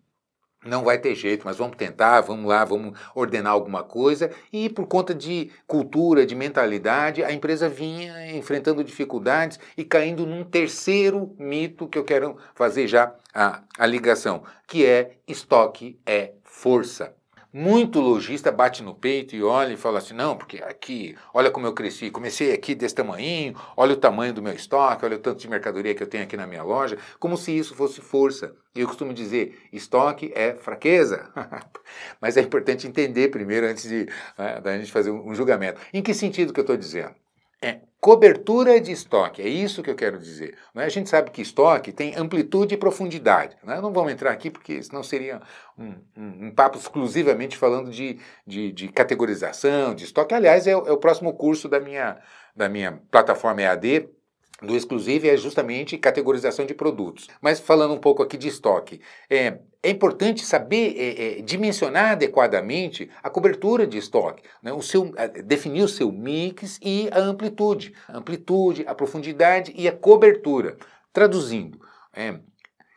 não 0.64 0.82
vai 0.82 0.98
ter 0.98 1.14
jeito, 1.14 1.44
mas 1.44 1.56
vamos 1.56 1.76
tentar, 1.76 2.20
vamos 2.20 2.46
lá, 2.46 2.64
vamos 2.64 2.98
ordenar 3.14 3.52
alguma 3.52 3.82
coisa. 3.82 4.30
E 4.52 4.68
por 4.68 4.86
conta 4.86 5.14
de 5.14 5.50
cultura, 5.66 6.26
de 6.26 6.34
mentalidade, 6.34 7.22
a 7.22 7.32
empresa 7.32 7.68
vinha 7.68 8.34
enfrentando 8.34 8.82
dificuldades 8.82 9.58
e 9.76 9.84
caindo 9.84 10.26
num 10.26 10.44
terceiro 10.44 11.34
mito 11.38 11.88
que 11.88 11.98
eu 11.98 12.04
quero 12.04 12.36
fazer 12.54 12.86
já 12.86 13.14
a, 13.34 13.62
a 13.78 13.86
ligação, 13.86 14.42
que 14.66 14.84
é 14.84 15.18
estoque 15.26 15.98
é 16.04 16.32
força. 16.42 17.14
Muito 17.58 18.00
lojista 18.00 18.52
bate 18.52 18.82
no 18.82 18.94
peito 18.94 19.34
e 19.34 19.42
olha 19.42 19.72
e 19.72 19.78
fala 19.78 19.96
assim: 19.96 20.12
não, 20.12 20.36
porque 20.36 20.58
aqui, 20.58 21.16
olha 21.32 21.50
como 21.50 21.66
eu 21.66 21.72
cresci, 21.72 22.10
comecei 22.10 22.52
aqui 22.52 22.74
desse 22.74 22.94
tamanho, 22.94 23.56
olha 23.74 23.94
o 23.94 23.96
tamanho 23.96 24.34
do 24.34 24.42
meu 24.42 24.52
estoque, 24.52 25.06
olha 25.06 25.16
o 25.16 25.18
tanto 25.18 25.40
de 25.40 25.48
mercadoria 25.48 25.94
que 25.94 26.02
eu 26.02 26.06
tenho 26.06 26.24
aqui 26.24 26.36
na 26.36 26.46
minha 26.46 26.62
loja, 26.62 26.98
como 27.18 27.34
se 27.34 27.56
isso 27.56 27.74
fosse 27.74 28.02
força. 28.02 28.54
E 28.74 28.80
eu 28.80 28.86
costumo 28.86 29.14
dizer: 29.14 29.58
estoque 29.72 30.30
é 30.34 30.54
fraqueza. 30.54 31.32
Mas 32.20 32.36
é 32.36 32.42
importante 32.42 32.86
entender 32.86 33.30
primeiro 33.30 33.66
antes 33.66 33.88
de 33.88 34.06
né, 34.36 34.60
da 34.60 34.76
gente 34.76 34.92
fazer 34.92 35.10
um 35.10 35.34
julgamento. 35.34 35.80
Em 35.94 36.02
que 36.02 36.12
sentido 36.12 36.52
que 36.52 36.60
eu 36.60 36.62
estou 36.62 36.76
dizendo? 36.76 37.14
É 37.62 37.80
cobertura 38.06 38.80
de 38.80 38.92
estoque, 38.92 39.42
é 39.42 39.48
isso 39.48 39.82
que 39.82 39.90
eu 39.90 39.94
quero 39.96 40.16
dizer. 40.16 40.56
Né? 40.72 40.84
A 40.84 40.88
gente 40.88 41.08
sabe 41.08 41.32
que 41.32 41.42
estoque 41.42 41.90
tem 41.90 42.14
amplitude 42.14 42.74
e 42.74 42.78
profundidade. 42.78 43.56
Né? 43.64 43.80
Não 43.80 43.92
vamos 43.92 44.12
entrar 44.12 44.30
aqui 44.30 44.48
porque 44.48 44.80
senão 44.80 45.02
seria 45.02 45.40
um, 45.76 45.94
um, 46.16 46.46
um 46.46 46.50
papo 46.54 46.78
exclusivamente 46.78 47.56
falando 47.56 47.90
de, 47.90 48.20
de, 48.46 48.70
de, 48.70 48.88
categorização, 48.88 49.92
de 49.92 50.04
estoque. 50.04 50.34
Aliás, 50.34 50.68
é, 50.68 50.70
é 50.70 50.76
o 50.76 50.98
próximo 50.98 51.34
curso 51.34 51.68
da 51.68 51.80
minha, 51.80 52.16
da 52.54 52.68
minha 52.68 53.02
plataforma 53.10 53.62
EAD, 53.62 54.08
do 54.62 54.74
exclusivo 54.74 55.26
é 55.26 55.36
justamente 55.36 55.98
categorização 55.98 56.64
de 56.64 56.74
produtos. 56.74 57.28
Mas 57.40 57.60
falando 57.60 57.94
um 57.94 57.98
pouco 57.98 58.22
aqui 58.22 58.36
de 58.36 58.48
estoque, 58.48 59.00
é, 59.28 59.58
é 59.82 59.90
importante 59.90 60.44
saber 60.44 60.94
é, 60.96 61.38
é, 61.38 61.42
dimensionar 61.42 62.12
adequadamente 62.12 63.10
a 63.22 63.30
cobertura 63.30 63.86
de 63.86 63.98
estoque, 63.98 64.42
né? 64.62 64.72
o 64.72 64.82
seu, 64.82 65.12
definir 65.44 65.82
o 65.82 65.88
seu 65.88 66.10
mix 66.10 66.78
e 66.82 67.08
a 67.12 67.18
amplitude, 67.18 67.92
a 68.08 68.18
amplitude, 68.18 68.84
a 68.86 68.94
profundidade 68.94 69.72
e 69.76 69.86
a 69.86 69.92
cobertura. 69.92 70.76
Traduzindo, 71.12 71.80
é, 72.12 72.38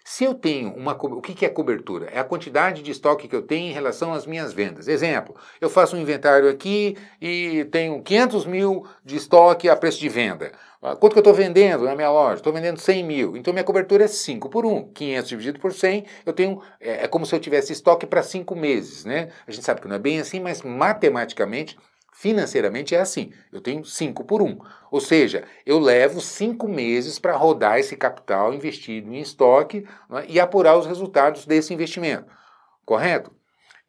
se 0.10 0.24
eu 0.24 0.34
tenho 0.34 0.74
uma. 0.74 0.94
O 0.94 1.22
que 1.22 1.46
é 1.46 1.50
cobertura? 1.50 2.08
É 2.12 2.18
a 2.18 2.24
quantidade 2.24 2.82
de 2.82 2.90
estoque 2.90 3.28
que 3.28 3.36
eu 3.36 3.44
tenho 3.44 3.70
em 3.70 3.72
relação 3.72 4.12
às 4.12 4.26
minhas 4.26 4.52
vendas. 4.52 4.88
Exemplo, 4.88 5.36
eu 5.62 5.70
faço 5.70 5.96
um 5.96 6.00
inventário 6.00 6.50
aqui 6.50 6.98
e 7.22 7.64
tenho 7.66 8.02
500 8.02 8.48
mil 8.48 8.88
de 9.06 9.18
estoque 9.18 9.70
a 9.70 9.76
preço 9.76 10.00
de 10.00 10.10
venda. 10.10 10.52
Ah, 10.82 10.96
quanto 10.96 11.14
que 11.14 11.20
eu 11.20 11.22
estou 11.22 11.34
vendendo 11.34 11.84
na 11.84 11.96
minha 11.96 12.10
loja? 12.10 12.38
Estou 12.38 12.52
vendendo 12.52 12.80
100 12.80 13.04
mil. 13.04 13.38
Então 13.38 13.54
minha 13.54 13.64
cobertura 13.64 14.06
é 14.06 14.08
5 14.08 14.50
por 14.50 14.66
1. 14.66 14.94
500 14.94 15.30
dividido 15.30 15.60
por 15.60 15.72
100, 15.72 16.04
eu 16.26 16.34
tenho. 16.34 16.60
É, 16.82 17.04
é 17.04 17.08
como 17.08 17.24
se 17.24 17.36
eu 17.36 17.40
tivesse 17.40 17.72
estoque 17.72 18.08
para 18.08 18.24
5 18.24 18.56
meses, 18.56 19.06
né? 19.06 19.30
A 19.46 19.52
gente 19.52 19.64
sabe 19.64 19.80
que 19.80 19.88
não 19.88 19.98
é 19.98 20.00
bem 20.00 20.20
assim, 20.20 20.40
mas 20.40 20.64
matematicamente 20.64 21.78
Financeiramente 22.20 22.94
é 22.94 23.00
assim, 23.00 23.32
eu 23.50 23.62
tenho 23.62 23.86
5 23.86 24.26
por 24.26 24.42
1. 24.42 24.46
Um. 24.46 24.60
Ou 24.92 25.00
seja, 25.00 25.46
eu 25.66 25.80
levo 25.80 26.20
5 26.20 26.68
meses 26.68 27.18
para 27.18 27.38
rodar 27.38 27.80
esse 27.80 27.96
capital 27.96 28.54
investido 28.54 29.14
em 29.14 29.22
estoque 29.22 29.88
né, 30.10 30.26
e 30.28 30.38
apurar 30.38 30.78
os 30.78 30.86
resultados 30.86 31.46
desse 31.46 31.74
investimento. 31.74 32.26
Correto? 32.86 33.32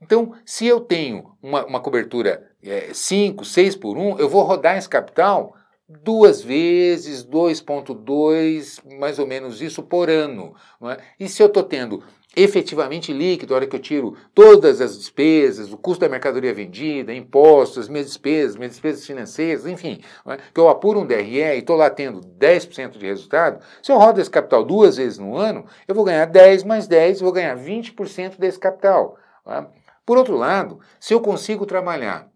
Então, 0.00 0.32
se 0.46 0.64
eu 0.64 0.78
tenho 0.78 1.32
uma, 1.42 1.66
uma 1.66 1.80
cobertura 1.80 2.48
5, 2.92 3.42
é, 3.42 3.44
6 3.44 3.74
por 3.74 3.98
1, 3.98 4.00
um, 4.00 4.18
eu 4.20 4.28
vou 4.28 4.44
rodar 4.44 4.78
esse 4.78 4.88
capital 4.88 5.56
duas 5.88 6.40
vezes, 6.40 7.24
2,2, 7.24 8.96
mais 8.96 9.18
ou 9.18 9.26
menos 9.26 9.60
isso 9.60 9.82
por 9.82 10.08
ano. 10.08 10.54
É? 10.84 10.98
E 11.18 11.28
se 11.28 11.42
eu 11.42 11.48
estou 11.48 11.64
tendo 11.64 12.04
efetivamente 12.36 13.12
líquido, 13.12 13.52
a 13.52 13.56
hora 13.56 13.66
que 13.66 13.74
eu 13.74 13.80
tiro 13.80 14.16
todas 14.34 14.80
as 14.80 14.96
despesas, 14.96 15.72
o 15.72 15.76
custo 15.76 16.00
da 16.00 16.08
mercadoria 16.08 16.54
vendida, 16.54 17.12
impostos, 17.12 17.88
minhas 17.88 18.06
despesas, 18.06 18.56
minhas 18.56 18.72
despesas 18.72 19.04
financeiras, 19.04 19.66
enfim, 19.66 20.00
é? 20.26 20.38
que 20.52 20.60
eu 20.60 20.68
apuro 20.68 21.00
um 21.00 21.06
DRE 21.06 21.40
e 21.40 21.58
estou 21.58 21.76
lá 21.76 21.90
tendo 21.90 22.20
10% 22.20 22.98
de 22.98 23.06
resultado, 23.06 23.64
se 23.82 23.90
eu 23.90 23.98
rodo 23.98 24.20
esse 24.20 24.30
capital 24.30 24.64
duas 24.64 24.96
vezes 24.96 25.18
no 25.18 25.36
ano, 25.36 25.64
eu 25.88 25.94
vou 25.94 26.04
ganhar 26.04 26.26
10 26.26 26.62
mais 26.64 26.86
10, 26.86 27.20
vou 27.20 27.32
ganhar 27.32 27.56
20% 27.56 28.38
desse 28.38 28.58
capital. 28.58 29.18
É? 29.46 29.64
Por 30.06 30.16
outro 30.16 30.36
lado, 30.36 30.78
se 31.00 31.12
eu 31.12 31.20
consigo 31.20 31.66
trabalhar 31.66 32.29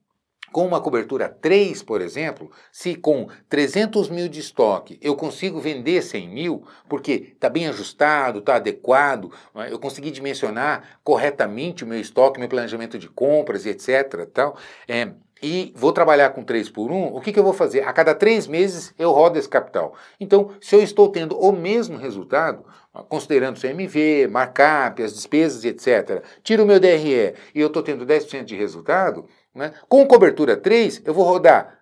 com 0.55 0.65
uma 0.65 0.81
cobertura 0.81 1.29
3, 1.29 1.83
por 1.83 2.01
exemplo, 2.01 2.49
se 2.71 2.95
com 2.95 3.27
300 3.49 4.09
mil 4.09 4.29
de 4.29 4.39
estoque 4.39 4.97
eu 5.03 5.17
consigo 5.17 5.59
vender 5.59 6.01
100 6.01 6.29
mil, 6.29 6.63
porque 6.89 7.33
está 7.35 7.49
bem 7.49 7.67
ajustado, 7.67 8.39
está 8.39 8.55
adequado, 8.55 9.33
é? 9.57 9.73
eu 9.73 9.81
consegui 9.81 10.13
dimensionar 10.13 11.01
corretamente 11.03 11.83
o 11.83 11.87
meu 11.89 11.99
estoque, 11.99 12.39
meu 12.39 12.49
planejamento 12.49 12.97
de 13.01 13.09
compras 13.09 13.67
etc. 13.67 14.29
Tal, 14.33 14.57
é, 14.87 15.11
e 15.43 15.73
vou 15.75 15.93
trabalhar 15.93 16.31
com 16.31 16.45
3 16.45 16.71
por 16.71 16.93
1, 16.93 17.17
o 17.17 17.21
que, 17.21 17.33
que 17.33 17.39
eu 17.41 17.45
vou 17.45 17.53
fazer? 17.53 17.81
A 17.81 17.93
cada 17.93 18.15
3 18.15 18.47
meses 18.47 18.95
eu 18.97 19.11
rodo 19.11 19.37
esse 19.37 19.49
capital. 19.49 19.97
Então, 20.21 20.53
se 20.61 20.77
eu 20.77 20.81
estou 20.81 21.09
tendo 21.09 21.37
o 21.37 21.51
mesmo 21.51 21.99
resultado, 21.99 22.65
considerando 23.09 23.61
CMV, 23.61 24.29
markup, 24.31 25.03
as 25.03 25.15
despesas 25.15 25.65
etc., 25.65 26.23
tiro 26.45 26.63
o 26.63 26.67
meu 26.67 26.79
DRE 26.79 27.35
e 27.53 27.61
eu 27.61 27.67
estou 27.67 27.83
tendo 27.83 28.07
10% 28.07 28.45
de 28.45 28.55
resultado, 28.55 29.27
né? 29.55 29.73
Com 29.89 30.07
cobertura 30.07 30.57
3, 30.57 31.03
eu 31.05 31.15
vou 31.15 31.25
rodar 31.25 31.79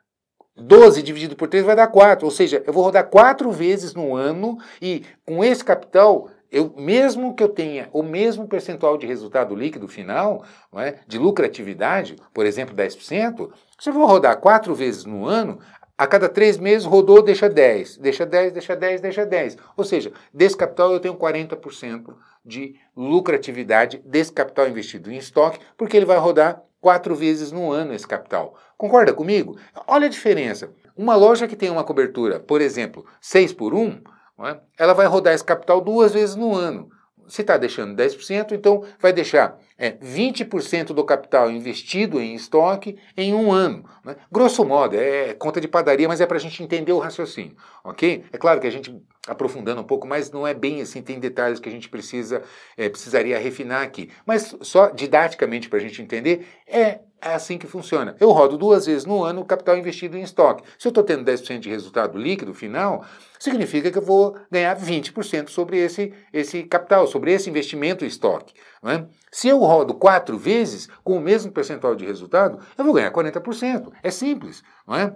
12 0.57 1.03
dividido 1.03 1.35
por 1.35 1.49
3 1.49 1.65
vai 1.65 1.75
dar 1.75 1.87
4, 1.87 2.25
ou 2.25 2.31
seja, 2.31 2.63
eu 2.67 2.73
vou 2.73 2.85
rodar 2.85 3.09
4 3.09 3.51
vezes 3.51 3.95
no 3.95 4.15
ano 4.15 4.59
e 4.81 5.03
com 5.25 5.43
esse 5.43 5.65
capital 5.65 6.29
eu, 6.51 6.75
mesmo 6.77 7.35
que 7.35 7.43
eu 7.43 7.49
tenha 7.49 7.89
o 7.95 8.03
mesmo 8.03 8.47
percentual 8.47 8.99
de 8.99 9.07
resultado 9.07 9.57
líquido 9.57 9.89
final, 9.89 10.45
é, 10.75 10.99
de 11.09 11.19
lucratividade, 11.19 12.15
por 12.35 12.45
exemplo, 12.45 12.77
10%, 12.77 13.51
se 13.81 13.89
eu 13.89 13.95
vou 13.95 14.05
rodar 14.05 14.39
quatro 14.39 14.75
vezes 14.75 15.07
no 15.07 15.25
ano, 15.25 15.59
a 15.97 16.07
cada 16.07 16.29
três 16.29 16.59
meses 16.59 16.85
rodou, 16.85 17.23
deixa 17.23 17.49
10, 17.49 17.97
deixa 17.97 18.27
10, 18.27 18.53
deixa 18.53 18.77
10, 18.77 19.01
deixa 19.01 19.25
10. 19.25 19.57
Ou 19.75 19.85
seja, 19.85 20.13
desse 20.33 20.57
capital 20.57 20.93
eu 20.93 21.01
tenho 21.01 21.15
40% 21.15 22.15
de 22.45 22.75
lucratividade 22.95 24.03
desse 24.05 24.33
capital 24.33 24.69
investido 24.69 25.11
em 25.11 25.17
estoque, 25.17 25.59
porque 25.77 25.97
ele 25.97 26.05
vai 26.05 26.19
rodar 26.19 26.63
quatro 26.83 27.15
vezes 27.15 27.53
no 27.53 27.71
ano 27.71 27.95
esse 27.95 28.07
capital. 28.07 28.59
Concorda 28.77 29.15
comigo? 29.15 29.57
Olha 29.87 30.07
a 30.07 30.11
diferença. 30.11 30.75
Uma 30.97 31.15
loja 31.15 31.47
que 31.47 31.57
tem 31.57 31.71
uma 31.71 31.85
cobertura, 31.85 32.41
por 32.41 32.61
exemplo, 32.61 33.07
6 33.21 33.53
por 33.53 33.73
1, 33.73 34.03
é? 34.45 34.59
ela 34.77 34.93
vai 34.93 35.07
rodar 35.07 35.33
esse 35.33 35.45
capital 35.45 35.81
duas 35.81 36.13
vezes 36.13 36.35
no 36.35 36.53
ano. 36.55 36.91
Se 37.33 37.41
está 37.41 37.57
deixando 37.57 37.97
10%, 37.97 38.53
então 38.53 38.85
vai 39.01 39.11
deixar 39.11 39.59
é, 39.79 39.93
20% 39.93 40.89
do 40.89 41.03
capital 41.03 41.51
investido 41.51 42.21
em 42.21 42.35
estoque 42.35 42.99
em 43.17 43.33
um 43.33 43.51
ano. 43.51 43.89
Né? 44.05 44.17
Grosso 44.31 44.63
modo, 44.67 44.97
é 44.97 45.33
conta 45.33 45.59
de 45.59 45.67
padaria, 45.67 46.07
mas 46.07 46.21
é 46.21 46.27
para 46.27 46.37
a 46.37 46.41
gente 46.41 46.63
entender 46.63 46.93
o 46.93 46.99
raciocínio, 46.99 47.57
ok? 47.83 48.23
É 48.31 48.37
claro 48.37 48.61
que 48.61 48.67
a 48.67 48.71
gente, 48.71 48.95
aprofundando 49.27 49.81
um 49.81 49.85
pouco, 49.85 50.07
mas 50.07 50.31
não 50.31 50.47
é 50.47 50.53
bem 50.53 50.83
assim, 50.83 51.01
tem 51.01 51.19
detalhes 51.19 51.59
que 51.59 51.71
a 51.71 51.73
gente 51.73 51.89
precisa, 51.89 52.43
é, 52.77 52.91
precisaria 52.91 53.39
refinar 53.39 53.83
aqui. 53.83 54.11
Mas 54.27 54.55
só 54.61 54.91
didaticamente 54.91 55.71
para 55.71 55.79
a 55.79 55.83
gente 55.83 56.03
entender, 56.03 56.47
é 56.67 57.01
é 57.23 57.35
assim 57.35 57.57
que 57.57 57.67
funciona. 57.67 58.17
Eu 58.19 58.31
rodo 58.33 58.59
duas 58.59 58.87
vezes 58.87 59.05
no 59.05 59.23
ano 59.23 59.43
o 59.43 59.45
capital 59.45 59.79
investido 59.79 60.19
em 60.19 60.23
estoque. 60.23 60.65
Se 60.77 60.89
eu 60.89 60.91
estou 60.91 61.05
tendo 61.05 61.25
10% 61.25 61.61
de 61.61 61.71
resultado 61.71 62.19
líquido 62.19 62.53
final, 62.53 63.05
significa 63.39 63.91
que 63.91 63.99
eu 63.99 64.03
vou 64.03 64.37
ganhar 64.51 64.77
20% 64.77 65.49
sobre 65.49 65.79
esse, 65.79 66.13
esse 66.33 66.65
capital, 66.65 67.07
sobre 67.07 67.33
esse 67.33 67.49
investimento 67.49 68.05
em 68.05 68.09
estoque. 68.09 68.55
É? 68.85 69.05
Se 69.31 69.47
eu 69.49 69.59
rodo 69.59 69.95
quatro 69.95 70.37
vezes 70.37 70.89
com 71.05 71.17
o 71.17 71.21
mesmo 71.21 71.53
percentual 71.53 71.95
de 71.95 72.05
resultado, 72.05 72.59
eu 72.77 72.85
vou 72.85 72.93
ganhar 72.93 73.13
40%. 73.13 73.93
É 74.03 74.11
simples. 74.11 74.63
Não 74.87 74.97
é? 74.97 75.15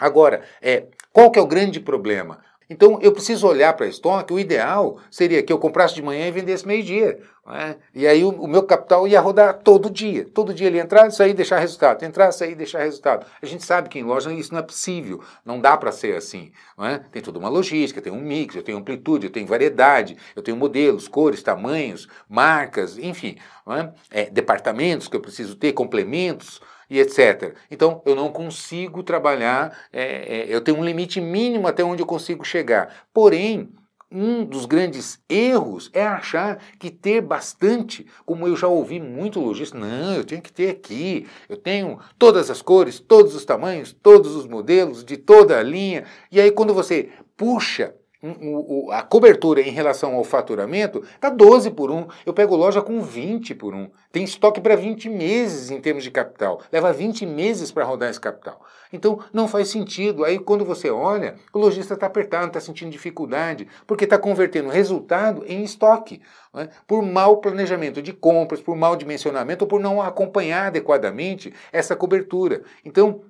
Agora, 0.00 0.42
é, 0.62 0.88
qual 1.12 1.30
que 1.30 1.38
é 1.38 1.42
o 1.42 1.46
grande 1.46 1.78
problema? 1.78 2.40
Então 2.68 2.98
eu 3.02 3.12
preciso 3.12 3.46
olhar 3.46 3.72
para 3.74 3.86
estoque. 3.86 4.32
O 4.32 4.38
ideal 4.38 4.98
seria 5.10 5.42
que 5.42 5.52
eu 5.52 5.58
comprasse 5.58 5.94
de 5.94 6.02
manhã 6.02 6.26
e 6.26 6.30
vendesse 6.30 6.66
meio-dia. 6.66 7.20
É? 7.46 7.76
E 7.94 8.06
aí 8.06 8.24
o, 8.24 8.30
o, 8.30 8.48
meu 8.48 8.62
capital 8.62 9.06
ia 9.06 9.20
rodar 9.20 9.58
todo 9.58 9.90
dia. 9.90 10.26
Todo 10.32 10.54
dia 10.54 10.66
ele 10.66 10.78
entrar, 10.78 11.10
sair, 11.10 11.34
deixar 11.34 11.58
resultado. 11.58 12.02
Entrar, 12.02 12.32
sair, 12.32 12.54
deixar 12.54 12.78
resultado. 12.78 13.26
A 13.42 13.44
gente 13.44 13.62
sabe 13.62 13.90
que 13.90 13.98
em 13.98 14.02
loja 14.02 14.32
isso 14.32 14.52
não 14.52 14.60
é 14.60 14.62
possível. 14.62 15.20
Não 15.44 15.60
dá 15.60 15.76
para 15.76 15.92
ser 15.92 16.16
assim. 16.16 16.52
É? 16.80 16.98
Tem 17.12 17.20
toda 17.20 17.38
uma 17.38 17.50
logística, 17.50 18.00
tem 18.00 18.12
um 18.12 18.20
mix, 18.20 18.56
eu 18.56 18.62
tenho 18.62 18.78
amplitude, 18.78 19.26
eu 19.26 19.32
tenho 19.32 19.46
variedade, 19.46 20.16
eu 20.34 20.42
tenho 20.42 20.56
modelos, 20.56 21.06
cores, 21.06 21.42
tamanhos, 21.42 22.08
marcas, 22.26 22.96
enfim. 22.96 23.36
É? 24.10 24.22
é 24.22 24.30
departamentos 24.30 25.06
que 25.06 25.16
eu 25.16 25.20
preciso 25.20 25.54
ter, 25.54 25.72
complementos 25.72 26.62
e 26.88 27.00
etc. 27.00 27.54
Então, 27.70 28.02
eu 28.04 28.14
não 28.14 28.30
consigo 28.30 29.02
trabalhar, 29.02 29.76
é, 29.92 30.02
é, 30.02 30.46
eu 30.48 30.60
tenho 30.60 30.78
um 30.78 30.84
limite 30.84 31.20
mínimo 31.20 31.66
até 31.66 31.84
onde 31.84 32.02
eu 32.02 32.06
consigo 32.06 32.44
chegar. 32.44 33.06
Porém, 33.12 33.70
um 34.14 34.44
dos 34.44 34.64
grandes 34.64 35.18
erros 35.28 35.90
é 35.92 36.06
achar 36.06 36.62
que 36.78 36.88
ter 36.88 37.20
bastante, 37.20 38.06
como 38.24 38.46
eu 38.46 38.54
já 38.54 38.68
ouvi 38.68 39.00
muito 39.00 39.40
lojista, 39.40 39.76
não, 39.76 40.14
eu 40.14 40.24
tenho 40.24 40.40
que 40.40 40.52
ter 40.52 40.70
aqui, 40.70 41.26
eu 41.48 41.56
tenho 41.56 41.98
todas 42.16 42.48
as 42.48 42.62
cores, 42.62 43.00
todos 43.00 43.34
os 43.34 43.44
tamanhos, 43.44 43.92
todos 43.92 44.36
os 44.36 44.46
modelos, 44.46 45.04
de 45.04 45.16
toda 45.16 45.58
a 45.58 45.62
linha. 45.62 46.04
E 46.30 46.40
aí, 46.40 46.52
quando 46.52 46.72
você 46.72 47.10
puxa 47.36 47.94
a 48.90 49.02
cobertura 49.02 49.60
em 49.60 49.70
relação 49.70 50.14
ao 50.14 50.24
faturamento 50.24 51.02
está 51.14 51.28
12 51.28 51.70
por 51.70 51.90
1. 51.90 52.06
Eu 52.24 52.32
pego 52.32 52.56
loja 52.56 52.80
com 52.80 53.02
20 53.02 53.54
por 53.54 53.74
1. 53.74 53.90
Tem 54.10 54.24
estoque 54.24 54.60
para 54.60 54.76
20 54.76 55.08
meses 55.08 55.70
em 55.70 55.80
termos 55.80 56.02
de 56.02 56.10
capital. 56.10 56.60
Leva 56.72 56.92
20 56.92 57.26
meses 57.26 57.70
para 57.70 57.84
rodar 57.84 58.08
esse 58.08 58.20
capital. 58.20 58.64
Então 58.92 59.18
não 59.32 59.46
faz 59.46 59.68
sentido. 59.68 60.24
Aí 60.24 60.38
quando 60.38 60.64
você 60.64 60.90
olha, 60.90 61.34
o 61.52 61.58
lojista 61.58 61.94
está 61.94 62.06
apertado, 62.06 62.46
está 62.46 62.60
sentindo 62.60 62.90
dificuldade, 62.90 63.68
porque 63.86 64.04
está 64.04 64.18
convertendo 64.18 64.68
resultado 64.68 65.44
em 65.46 65.62
estoque. 65.62 66.22
Né? 66.52 66.68
Por 66.86 67.02
mau 67.02 67.38
planejamento 67.38 68.00
de 68.00 68.12
compras, 68.12 68.60
por 68.60 68.76
mau 68.76 68.96
dimensionamento 68.96 69.64
ou 69.64 69.68
por 69.68 69.80
não 69.80 70.00
acompanhar 70.00 70.68
adequadamente 70.68 71.52
essa 71.72 71.94
cobertura. 71.94 72.62
Então, 72.84 73.22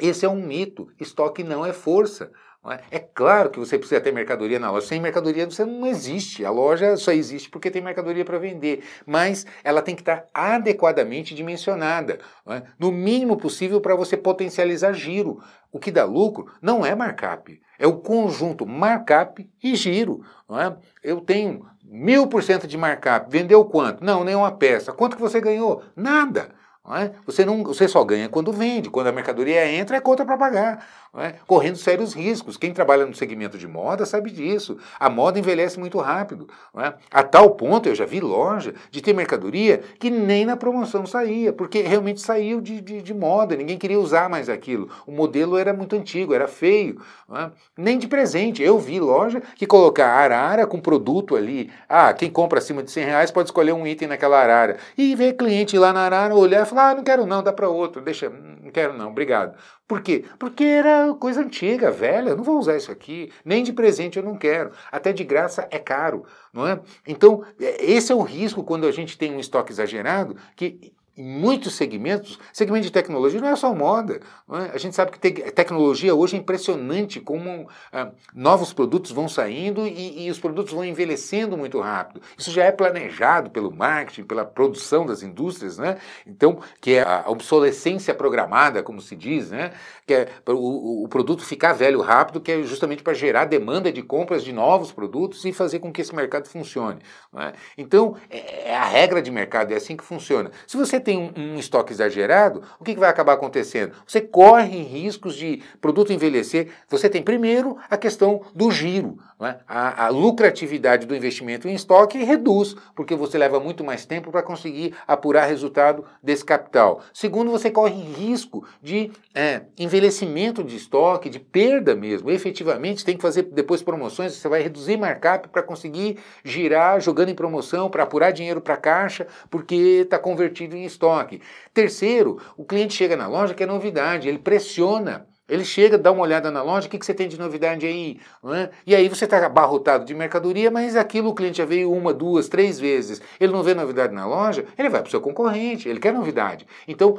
esse 0.00 0.24
é 0.24 0.28
um 0.28 0.40
mito. 0.40 0.88
Estoque 1.00 1.42
não 1.42 1.66
é 1.66 1.72
força. 1.72 2.30
É? 2.66 2.96
é? 2.96 2.98
claro 2.98 3.50
que 3.50 3.58
você 3.58 3.78
precisa 3.78 4.00
ter 4.00 4.12
mercadoria 4.12 4.58
na 4.58 4.70
loja. 4.70 4.86
Sem 4.86 5.00
mercadoria 5.00 5.48
você 5.48 5.64
não 5.64 5.86
existe. 5.86 6.44
A 6.44 6.50
loja 6.50 6.96
só 6.96 7.12
existe 7.12 7.48
porque 7.48 7.70
tem 7.70 7.80
mercadoria 7.80 8.24
para 8.24 8.38
vender. 8.38 8.84
Mas 9.06 9.46
ela 9.62 9.80
tem 9.80 9.94
que 9.94 10.02
estar 10.02 10.26
adequadamente 10.34 11.34
dimensionada. 11.34 12.18
É? 12.48 12.62
No 12.78 12.90
mínimo 12.90 13.36
possível 13.36 13.80
para 13.80 13.94
você 13.94 14.16
potencializar 14.16 14.92
giro. 14.92 15.40
O 15.70 15.78
que 15.78 15.90
dá 15.90 16.04
lucro 16.04 16.50
não 16.60 16.84
é 16.84 16.94
markup. 16.94 17.60
É 17.78 17.86
o 17.86 17.98
conjunto 17.98 18.66
markup 18.66 19.48
e 19.62 19.74
giro. 19.76 20.24
É? 20.50 20.76
Eu 21.02 21.20
tenho 21.20 21.64
mil 21.84 22.26
por 22.26 22.42
cento 22.42 22.66
de 22.66 22.76
markup. 22.76 23.30
Vendeu 23.30 23.64
quanto? 23.64 24.04
Não, 24.04 24.24
nenhuma 24.24 24.52
peça. 24.52 24.92
Quanto 24.92 25.16
que 25.16 25.22
você 25.22 25.40
ganhou? 25.40 25.82
Nada. 25.94 26.50
Não 26.88 26.96
é? 26.96 27.12
você, 27.26 27.44
não, 27.44 27.62
você 27.62 27.86
só 27.86 28.02
ganha 28.02 28.30
quando 28.30 28.50
vende, 28.50 28.88
quando 28.88 29.08
a 29.08 29.12
mercadoria 29.12 29.70
entra 29.70 29.98
é 29.98 30.00
conta 30.00 30.24
para 30.24 30.38
pagar, 30.38 30.86
é? 31.18 31.34
correndo 31.46 31.76
sérios 31.76 32.14
riscos. 32.14 32.56
Quem 32.56 32.72
trabalha 32.72 33.04
no 33.04 33.14
segmento 33.14 33.58
de 33.58 33.68
moda 33.68 34.06
sabe 34.06 34.30
disso. 34.30 34.78
A 34.98 35.10
moda 35.10 35.38
envelhece 35.38 35.78
muito 35.78 35.98
rápido. 35.98 36.48
É? 36.78 36.94
A 37.10 37.22
tal 37.22 37.50
ponto, 37.50 37.90
eu 37.90 37.94
já 37.94 38.06
vi 38.06 38.20
loja 38.20 38.74
de 38.90 39.02
ter 39.02 39.12
mercadoria 39.12 39.82
que 39.98 40.08
nem 40.08 40.46
na 40.46 40.56
promoção 40.56 41.04
saía, 41.04 41.52
porque 41.52 41.82
realmente 41.82 42.22
saiu 42.22 42.58
de, 42.60 42.80
de, 42.80 43.02
de 43.02 43.14
moda, 43.14 43.54
ninguém 43.54 43.76
queria 43.76 44.00
usar 44.00 44.30
mais 44.30 44.48
aquilo. 44.48 44.88
O 45.06 45.12
modelo 45.12 45.58
era 45.58 45.74
muito 45.74 45.94
antigo, 45.94 46.32
era 46.32 46.48
feio. 46.48 47.02
É? 47.34 47.50
Nem 47.76 47.98
de 47.98 48.08
presente. 48.08 48.62
Eu 48.62 48.78
vi 48.78 48.98
loja 48.98 49.42
que 49.56 49.66
colocar 49.66 50.08
arara 50.08 50.66
com 50.66 50.80
produto 50.80 51.36
ali. 51.36 51.70
Ah, 51.86 52.14
quem 52.14 52.30
compra 52.30 52.58
acima 52.58 52.82
de 52.82 52.90
100 52.90 53.04
reais 53.04 53.30
pode 53.30 53.48
escolher 53.48 53.72
um 53.72 53.86
item 53.86 54.08
naquela 54.08 54.40
arara. 54.40 54.78
E 54.96 55.14
ver 55.14 55.34
cliente 55.34 55.76
lá 55.76 55.92
na 55.92 56.00
arara 56.00 56.34
olhar 56.34 56.62
e 56.62 56.66
falar, 56.66 56.77
ah, 56.78 56.94
não 56.94 57.02
quero 57.02 57.26
não, 57.26 57.42
dá 57.42 57.52
para 57.52 57.68
outro, 57.68 58.00
deixa, 58.00 58.28
não 58.30 58.70
quero 58.70 58.94
não, 58.94 59.10
obrigado. 59.10 59.56
Por 59.86 60.00
quê? 60.02 60.24
Porque 60.38 60.64
era 60.64 61.14
coisa 61.14 61.40
antiga, 61.40 61.90
velha, 61.90 62.30
eu 62.30 62.36
não 62.36 62.44
vou 62.44 62.58
usar 62.58 62.76
isso 62.76 62.92
aqui, 62.92 63.32
nem 63.44 63.62
de 63.62 63.72
presente 63.72 64.18
eu 64.18 64.24
não 64.24 64.36
quero, 64.36 64.72
até 64.92 65.12
de 65.12 65.24
graça 65.24 65.66
é 65.70 65.78
caro, 65.78 66.24
não 66.52 66.66
é? 66.66 66.80
Então, 67.06 67.44
é, 67.60 67.84
esse 67.84 68.12
é 68.12 68.14
o 68.14 68.22
risco 68.22 68.62
quando 68.62 68.86
a 68.86 68.92
gente 68.92 69.16
tem 69.16 69.34
um 69.34 69.40
estoque 69.40 69.72
exagerado, 69.72 70.36
que 70.56 70.92
muitos 71.18 71.74
segmentos, 71.74 72.38
segmento 72.52 72.84
de 72.84 72.92
tecnologia 72.92 73.40
não 73.40 73.48
é 73.48 73.56
só 73.56 73.74
moda. 73.74 74.20
É? 74.52 74.74
A 74.74 74.78
gente 74.78 74.94
sabe 74.94 75.10
que 75.12 75.18
te 75.18 75.50
tecnologia 75.50 76.14
hoje 76.14 76.36
é 76.36 76.38
impressionante 76.38 77.20
como 77.20 77.68
ah, 77.92 78.10
novos 78.34 78.72
produtos 78.72 79.10
vão 79.10 79.28
saindo 79.28 79.86
e, 79.86 80.26
e, 80.26 80.30
os 80.30 80.38
produtos 80.38 80.72
vão 80.72 80.84
envelhecendo 80.84 81.56
muito 81.56 81.80
rápido. 81.80 82.22
Isso 82.36 82.50
já 82.50 82.64
é 82.64 82.72
planejado 82.72 83.50
pelo 83.50 83.70
marketing, 83.70 84.24
pela 84.24 84.44
produção 84.44 85.04
das 85.04 85.22
indústrias, 85.22 85.78
né? 85.78 85.98
Então, 86.26 86.60
que 86.80 86.94
é 86.94 87.02
a 87.02 87.24
obsolescência 87.26 88.14
programada, 88.14 88.82
como 88.82 89.00
se 89.00 89.16
diz, 89.16 89.50
né? 89.50 89.72
Que 90.06 90.14
é 90.14 90.28
o, 90.46 91.04
o 91.04 91.08
produto 91.08 91.44
ficar 91.44 91.72
velho 91.72 92.00
rápido, 92.00 92.40
que 92.40 92.52
é 92.52 92.62
justamente 92.62 93.02
para 93.02 93.14
gerar 93.14 93.44
demanda 93.44 93.92
de 93.92 94.02
compras 94.02 94.44
de 94.44 94.52
novos 94.52 94.92
produtos 94.92 95.44
e 95.44 95.52
fazer 95.52 95.80
com 95.80 95.92
que 95.92 96.00
esse 96.00 96.14
mercado 96.14 96.48
funcione. 96.48 97.00
É? 97.36 97.52
Então, 97.76 98.16
é, 98.30 98.70
é 98.70 98.76
a 98.76 98.84
regra 98.84 99.20
de 99.20 99.30
mercado, 99.30 99.72
é 99.72 99.76
assim 99.76 99.96
que 99.96 100.04
funciona. 100.04 100.50
Se 100.66 100.76
você 100.76 101.00
tem 101.08 101.16
um, 101.16 101.54
um 101.54 101.58
estoque 101.58 101.90
exagerado, 101.90 102.62
o 102.78 102.84
que, 102.84 102.92
que 102.92 103.00
vai 103.00 103.08
acabar 103.08 103.32
acontecendo? 103.32 103.92
Você 104.06 104.20
corre 104.20 104.82
riscos 104.82 105.34
de 105.36 105.62
produto 105.80 106.12
envelhecer. 106.12 106.68
Você 106.86 107.08
tem 107.08 107.22
primeiro 107.22 107.78
a 107.88 107.96
questão 107.96 108.42
do 108.54 108.70
giro. 108.70 109.18
É? 109.40 109.54
A, 109.68 110.06
a, 110.06 110.08
lucratividade 110.08 111.06
do 111.06 111.14
investimento 111.14 111.68
em 111.68 111.74
estoque 111.74 112.18
reduz, 112.18 112.74
porque 112.96 113.14
você 113.14 113.38
leva 113.38 113.60
muito 113.60 113.84
mais 113.84 114.04
tempo 114.04 114.32
para 114.32 114.42
conseguir 114.42 114.96
apurar 115.06 115.46
resultado 115.46 116.04
desse 116.20 116.44
capital. 116.44 117.02
Segundo, 117.14 117.48
você 117.48 117.70
corre 117.70 117.94
risco 117.94 118.66
de 118.82 119.12
é, 119.32 119.62
envelhecimento 119.78 120.64
de 120.64 120.74
estoque, 120.74 121.30
de 121.30 121.38
perda 121.38 121.94
mesmo. 121.94 122.32
Efetivamente, 122.32 123.04
tem 123.04 123.16
que 123.16 123.22
fazer 123.22 123.42
depois 123.42 123.80
promoções, 123.80 124.32
você 124.32 124.48
vai 124.48 124.60
reduzir 124.60 124.96
markup 124.96 125.48
para 125.50 125.62
conseguir 125.62 126.18
girar 126.42 127.00
jogando 127.00 127.28
em 127.28 127.34
promoção, 127.34 127.88
para 127.88 128.02
apurar 128.02 128.32
dinheiro 128.32 128.60
para 128.60 128.76
caixa, 128.76 129.28
porque 129.48 130.00
está 130.02 130.18
convertido 130.18 130.74
em 130.74 130.84
estoque. 130.84 131.40
Terceiro, 131.72 132.40
o 132.56 132.64
cliente 132.64 132.94
chega 132.94 133.16
na 133.16 133.28
loja 133.28 133.54
que 133.54 133.62
é 133.62 133.66
novidade, 133.66 134.28
ele 134.28 134.38
pressiona 134.38 135.28
Ele 135.48 135.64
chega, 135.64 135.96
dá 135.96 136.12
uma 136.12 136.22
olhada 136.22 136.50
na 136.50 136.62
loja, 136.62 136.86
o 136.86 136.90
que, 136.90 136.98
que 136.98 137.06
você 137.06 137.14
tem 137.14 137.26
de 137.26 137.38
novidade 137.38 137.86
aí? 137.86 138.20
É? 138.54 138.68
E 138.86 138.94
aí 138.94 139.08
você 139.08 139.24
está 139.24 139.44
abarrotado 139.44 140.04
de 140.04 140.14
mercadoria, 140.14 140.70
mas 140.70 140.94
aquilo 140.94 141.30
o 141.30 141.34
cliente 141.34 141.58
já 141.58 141.64
veio 141.64 141.90
uma, 141.90 142.12
duas, 142.12 142.48
três 142.48 142.78
vezes. 142.78 143.20
Ele 143.40 143.52
não 143.52 143.62
vê 143.62 143.74
novidade 143.74 144.12
na 144.12 144.26
loja, 144.26 144.64
ele 144.76 144.88
vai 144.88 145.00
para 145.00 145.08
o 145.08 145.10
seu 145.10 145.20
concorrente, 145.20 145.88
ele 145.88 146.00
quer 146.00 146.12
novidade. 146.12 146.66
Então, 146.86 147.18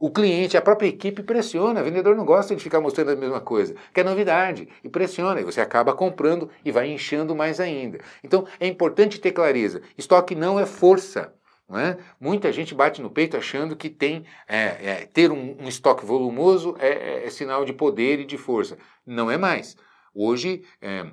o 0.00 0.10
cliente, 0.10 0.56
a 0.56 0.62
própria 0.62 0.88
equipe 0.88 1.22
pressiona, 1.22 1.80
o 1.80 1.84
vendedor 1.84 2.16
não 2.16 2.24
gosta 2.24 2.54
de 2.56 2.62
ficar 2.62 2.80
mostrando 2.80 3.12
a 3.12 3.16
mesma 3.16 3.40
coisa, 3.40 3.74
quer 3.94 4.04
novidade, 4.04 4.68
e 4.82 4.88
pressiona, 4.88 5.40
e 5.40 5.44
você 5.44 5.60
acaba 5.60 5.92
comprando 5.92 6.50
e 6.64 6.72
vai 6.72 6.90
inchando 6.90 7.34
mais 7.36 7.60
ainda. 7.60 7.98
Então, 8.24 8.44
é 8.58 8.66
importante 8.66 9.20
ter 9.20 9.32
clareza, 9.32 9.82
estoque 9.96 10.34
não 10.34 10.58
é 10.58 10.66
força. 10.66 11.32
É? 11.70 11.98
Muita 12.18 12.50
gente 12.50 12.74
bate 12.74 13.02
no 13.02 13.10
peito 13.10 13.36
achando 13.36 13.76
que 13.76 13.90
tem 13.90 14.24
é, 14.48 14.56
é, 14.56 14.94
ter 15.12 15.30
um, 15.30 15.54
um, 15.60 15.68
estoque 15.68 16.02
volumoso 16.02 16.74
é, 16.78 16.88
é, 16.88 17.26
é, 17.26 17.30
sinal 17.30 17.62
de 17.66 17.74
poder 17.74 18.20
e 18.20 18.24
de 18.24 18.38
força. 18.38 18.78
Não 19.06 19.30
é 19.30 19.36
mais. 19.36 19.76
Hoje, 20.14 20.64
é, 20.80 21.04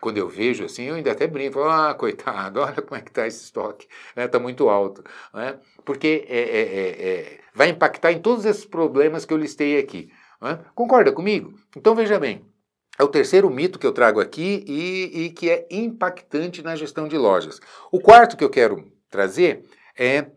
quando 0.00 0.18
eu 0.18 0.28
vejo 0.28 0.64
assim, 0.64 0.84
eu 0.84 0.94
ainda 0.94 1.10
até 1.10 1.26
brinco, 1.26 1.60
ah, 1.64 1.92
coitado, 1.94 2.60
olha 2.62 2.80
como 2.80 2.94
é 2.94 3.00
que 3.00 3.10
está 3.10 3.26
esse 3.26 3.42
estoque, 3.42 3.88
está 4.16 4.38
né? 4.38 4.42
muito 4.42 4.68
alto. 4.68 5.02
Porque 5.84 6.28
vai 7.52 7.70
impactar 7.70 8.12
em 8.12 8.20
todos 8.20 8.44
esses 8.44 8.64
problemas 8.64 9.24
que 9.24 9.32
eu 9.32 9.38
listei 9.38 9.80
aqui. 9.80 10.12
Concorda 10.76 11.10
comigo? 11.10 11.54
Então 11.76 11.96
veja 11.96 12.20
bem, 12.20 12.44
é 12.96 13.02
o 13.02 13.08
terceiro 13.08 13.50
mito 13.50 13.80
que 13.80 13.86
eu 13.86 13.92
trago 13.92 14.20
aqui 14.20 14.64
e, 14.68 15.24
e 15.24 15.30
que 15.30 15.50
é 15.50 15.66
impactante 15.72 16.62
na 16.62 16.76
gestão 16.76 17.08
de 17.08 17.18
lojas. 17.18 17.60
O 17.90 17.98
quarto 17.98 18.36
que 18.36 18.44
eu 18.44 18.50
quero 18.50 18.92
trazer 19.10 19.64
é 19.98 20.30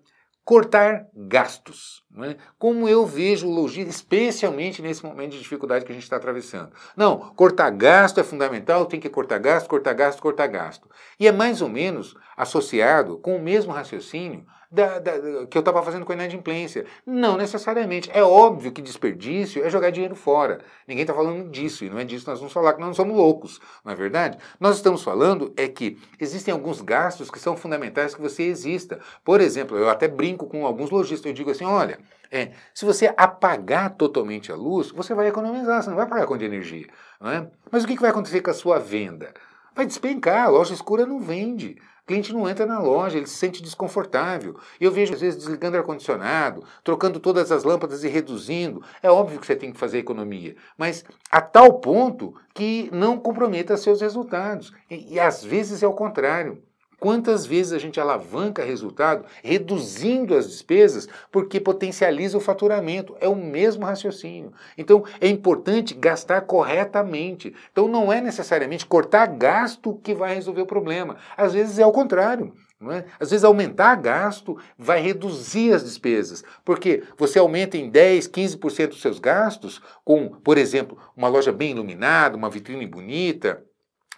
cortar 0.44 1.08
gastos. 1.14 2.01
É? 2.20 2.36
Como 2.60 2.90
eu 2.90 3.06
vejo 3.06 3.48
o 3.48 3.54
logística, 3.54 3.90
especialmente 3.90 4.82
nesse 4.82 5.04
momento 5.06 5.32
de 5.32 5.40
dificuldade 5.40 5.86
que 5.86 5.92
a 5.92 5.96
gente 5.96 6.04
está 6.04 6.18
atravessando. 6.18 6.72
Não, 6.96 7.18
cortar 7.18 7.70
gasto 7.70 8.20
é 8.20 8.24
fundamental, 8.24 8.86
tem 8.86 9.00
que 9.00 9.10
cortar 9.10 9.38
gasto, 9.38 9.70
cortar 9.70 9.94
gasto, 9.94 10.22
cortar 10.22 10.48
gasto. 10.48 10.90
E 11.18 11.26
é 11.26 11.32
mais 11.32 11.62
ou 11.62 11.70
menos 11.70 12.16
associado 12.36 13.18
com 13.18 13.38
o 13.38 13.42
mesmo 13.42 13.72
raciocínio 13.72 14.46
da, 14.72 15.00
da, 15.00 15.12
que 15.48 15.58
eu 15.58 15.60
estava 15.60 15.84
fazendo 15.84 16.06
com 16.06 16.14
a 16.14 16.16
inadimplência. 16.16 16.86
Não 17.06 17.36
necessariamente. 17.36 18.10
É 18.14 18.24
óbvio 18.24 18.72
que 18.72 18.82
desperdício 18.82 19.64
é 19.64 19.70
jogar 19.70 19.90
dinheiro 19.90 20.16
fora. 20.16 20.60
Ninguém 20.88 21.04
está 21.04 21.14
falando 21.14 21.50
disso, 21.50 21.84
e 21.84 21.90
não 21.90 22.00
é 22.00 22.06
disso 22.06 22.30
nós 22.30 22.40
vamos 22.40 22.54
falar, 22.54 22.74
que 22.74 22.80
nós 22.80 22.88
não 22.88 22.94
somos 22.94 23.16
loucos, 23.16 23.60
não 23.84 23.92
é 23.92 23.96
verdade? 23.96 24.38
Nós 24.60 24.78
estamos 24.78 25.04
falando 25.04 25.54
é 25.58 25.68
que 25.68 26.00
existem 26.20 26.54
alguns 26.54 26.80
gastos 26.80 27.30
que 27.30 27.40
são 27.40 27.58
fundamentais 27.58 28.16
que 28.16 28.22
você 28.22 28.44
exista. 28.44 29.00
Por 29.26 29.42
exemplo, 29.42 29.78
eu 29.78 29.90
até 29.90 30.08
brinco 30.08 30.48
com 30.48 30.66
alguns 30.66 30.90
lojistas, 30.90 31.26
eu 31.26 31.34
digo 31.34 31.52
assim, 31.52 31.66
olha, 31.66 32.00
é, 32.32 32.52
se 32.74 32.86
você 32.86 33.14
apagar 33.18 33.96
totalmente 33.96 34.52
a 34.52 34.56
luz, 34.56 34.90
você 34.90 35.14
vai 35.14 35.28
economizar, 35.28 35.84
você 35.84 35.90
não 35.90 35.98
vai 35.98 36.08
pagar 36.08 36.26
conta 36.26 36.40
de 36.40 36.46
energia. 36.46 36.88
É? 37.22 37.46
Mas 37.70 37.84
o 37.84 37.88
que 37.88 38.00
vai 38.00 38.10
acontecer 38.10 38.42
com 38.42 38.50
a 38.50 38.54
sua 38.54 38.80
venda? 38.80 39.34
Vai 39.76 39.86
despencar, 39.86 40.46
a 40.46 40.50
loja 40.50 40.74
escura 40.74 41.06
não 41.06 41.20
vende. 41.20 41.78
O 42.04 42.08
cliente 42.08 42.34
não 42.34 42.50
entra 42.50 42.66
na 42.66 42.80
loja, 42.80 43.18
ele 43.18 43.28
se 43.28 43.36
sente 43.36 43.62
desconfortável. 43.62 44.58
Eu 44.80 44.92
vejo, 44.92 45.14
às 45.14 45.22
vezes, 45.22 45.38
desligando 45.38 45.78
ar-condicionado, 45.78 46.64
trocando 46.84 47.20
todas 47.20 47.52
as 47.52 47.64
lâmpadas 47.64 48.04
e 48.04 48.08
reduzindo. 48.08 48.84
É 49.04 49.12
óbvio 49.12 49.40
que 49.40 49.46
você 49.46 49.56
tem 49.56 49.72
que 49.72 49.80
fazer 49.80 50.00
economia, 50.00 50.56
mas 50.78 51.06
a 51.30 51.42
tal 51.42 51.80
ponto 51.80 52.34
que 52.54 52.90
não 52.92 53.18
comprometa 53.18 53.78
seus 53.78 54.02
resultados. 54.02 54.74
E, 54.90 55.16
e 55.16 55.20
às 55.20 55.44
vezes 55.44 55.84
é 55.84 55.88
o 55.88 55.94
contrário. 55.94 56.62
Quantas 57.02 57.48
vezes 57.48 57.74
a 57.74 57.80
gente 57.80 58.00
alavanca 58.00 58.64
resultado 58.64 59.26
reduzindo 59.42 60.36
as 60.36 60.48
despesas 60.48 61.10
porque 61.32 61.60
potencializa 61.60 62.38
o 62.38 62.40
faturamento? 62.40 63.18
É 63.20 63.28
o 63.28 63.36
mesmo 63.36 63.84
raciocínio. 63.88 64.54
Então 64.78 65.04
é 65.20 65.28
importante 65.28 65.96
gastar 65.96 66.42
corretamente. 66.42 67.56
Então 67.72 67.88
não 67.88 68.14
é 68.14 68.22
necessariamente 68.22 68.86
cortar 68.86 69.26
gasto 69.26 70.00
que 70.04 70.14
vai 70.14 70.36
resolver 70.36 70.62
o 70.62 70.68
problema. 70.68 71.18
Às 71.36 71.54
vezes 71.54 71.80
é 71.80 71.86
o 71.88 71.92
contrário. 71.92 72.54
É? 72.92 73.06
Às 73.20 73.32
vezes 73.32 73.44
aumentar 73.44 73.96
gasto 73.96 74.60
vai 74.78 75.02
reduzir 75.02 75.74
as 75.74 75.84
despesas, 75.84 76.44
porque 76.66 77.04
você 77.18 77.38
aumenta 77.38 77.78
em 77.78 77.90
10, 77.90 78.28
15% 78.28 78.92
os 78.92 79.02
seus 79.02 79.20
gastos 79.20 79.82
com, 80.04 80.30
por 80.30 80.58
exemplo, 80.58 80.98
uma 81.16 81.28
loja 81.28 81.52
bem 81.52 81.72
iluminada, 81.72 82.38
uma 82.38 82.50
vitrine 82.50 82.88
bonita, 82.88 83.64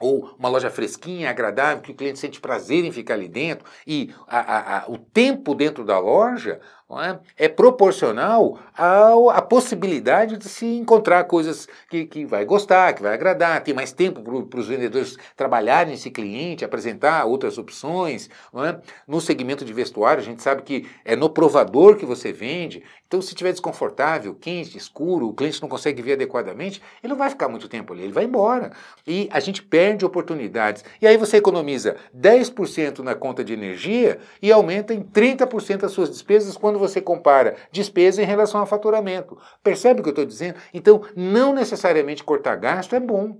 ou 0.03 0.35
uma 0.37 0.49
loja 0.49 0.69
fresquinha, 0.69 1.29
agradável, 1.29 1.81
que 1.81 1.91
o 1.91 1.95
cliente 1.95 2.19
sente 2.19 2.41
prazer 2.41 2.83
em 2.83 2.91
ficar 2.91 3.13
ali 3.13 3.29
dentro, 3.29 3.65
e 3.87 4.13
a, 4.27 4.39
a, 4.39 4.77
a, 4.79 4.89
o 4.89 4.97
tempo 4.97 5.55
dentro 5.55 5.85
da 5.85 5.97
loja 5.97 6.59
é? 6.91 7.45
é? 7.45 7.47
proporcional 7.47 8.59
à 8.75 9.41
possibilidade 9.41 10.37
de 10.37 10.47
se 10.49 10.65
encontrar 10.65 11.23
coisas 11.25 11.67
que, 11.89 12.05
que 12.05 12.25
vai 12.25 12.45
gostar, 12.45 12.93
que 12.93 13.01
vai 13.01 13.13
agradar, 13.13 13.63
ter 13.63 13.73
mais 13.73 13.91
tempo 13.91 14.21
para 14.45 14.59
os 14.59 14.67
vendedores 14.67 15.17
trabalharem 15.35 15.93
esse 15.93 16.11
cliente, 16.11 16.65
apresentar 16.65 17.25
outras 17.25 17.57
opções. 17.57 18.29
É? 18.55 18.79
No 19.07 19.21
segmento 19.21 19.63
de 19.65 19.73
vestuário, 19.73 20.21
a 20.21 20.25
gente 20.25 20.41
sabe 20.41 20.63
que 20.63 20.87
é 21.05 21.15
no 21.15 21.29
provador 21.29 21.95
que 21.95 22.05
você 22.05 22.31
vende, 22.31 22.83
então 23.07 23.21
se 23.21 23.29
estiver 23.29 23.51
desconfortável, 23.51 24.33
quente, 24.33 24.77
escuro, 24.77 25.27
o 25.27 25.33
cliente 25.33 25.61
não 25.61 25.69
consegue 25.69 26.01
ver 26.01 26.13
adequadamente, 26.13 26.81
ele 27.03 27.11
não 27.11 27.17
vai 27.17 27.29
ficar 27.29 27.47
muito 27.47 27.69
tempo 27.69 27.93
ali, 27.93 28.03
ele 28.03 28.11
vai 28.11 28.23
embora. 28.23 28.71
E 29.05 29.29
a 29.31 29.39
gente 29.39 29.61
perde 29.61 30.03
oportunidades. 30.03 30.83
E 31.01 31.05
aí 31.05 31.15
você 31.15 31.37
economiza 31.37 31.95
10% 32.15 32.99
na 32.99 33.13
conta 33.13 33.43
de 33.43 33.53
energia 33.53 34.19
e 34.41 34.51
aumenta 34.51 34.93
em 34.93 35.03
30% 35.03 35.83
as 35.83 35.91
suas 35.91 36.09
despesas 36.09 36.57
quando 36.57 36.72
você 36.79 37.01
compara 37.01 37.55
despesa 37.71 38.21
em 38.21 38.25
relação 38.25 38.59
ao 38.59 38.65
faturamento. 38.65 39.37
Percebe 39.63 39.99
o 39.99 40.03
que 40.03 40.09
eu 40.09 40.13
estou 40.13 40.25
dizendo? 40.25 40.59
Então, 40.73 41.01
não 41.15 41.53
necessariamente 41.53 42.23
cortar 42.23 42.55
gasto 42.55 42.95
é 42.95 42.99
bom. 42.99 43.37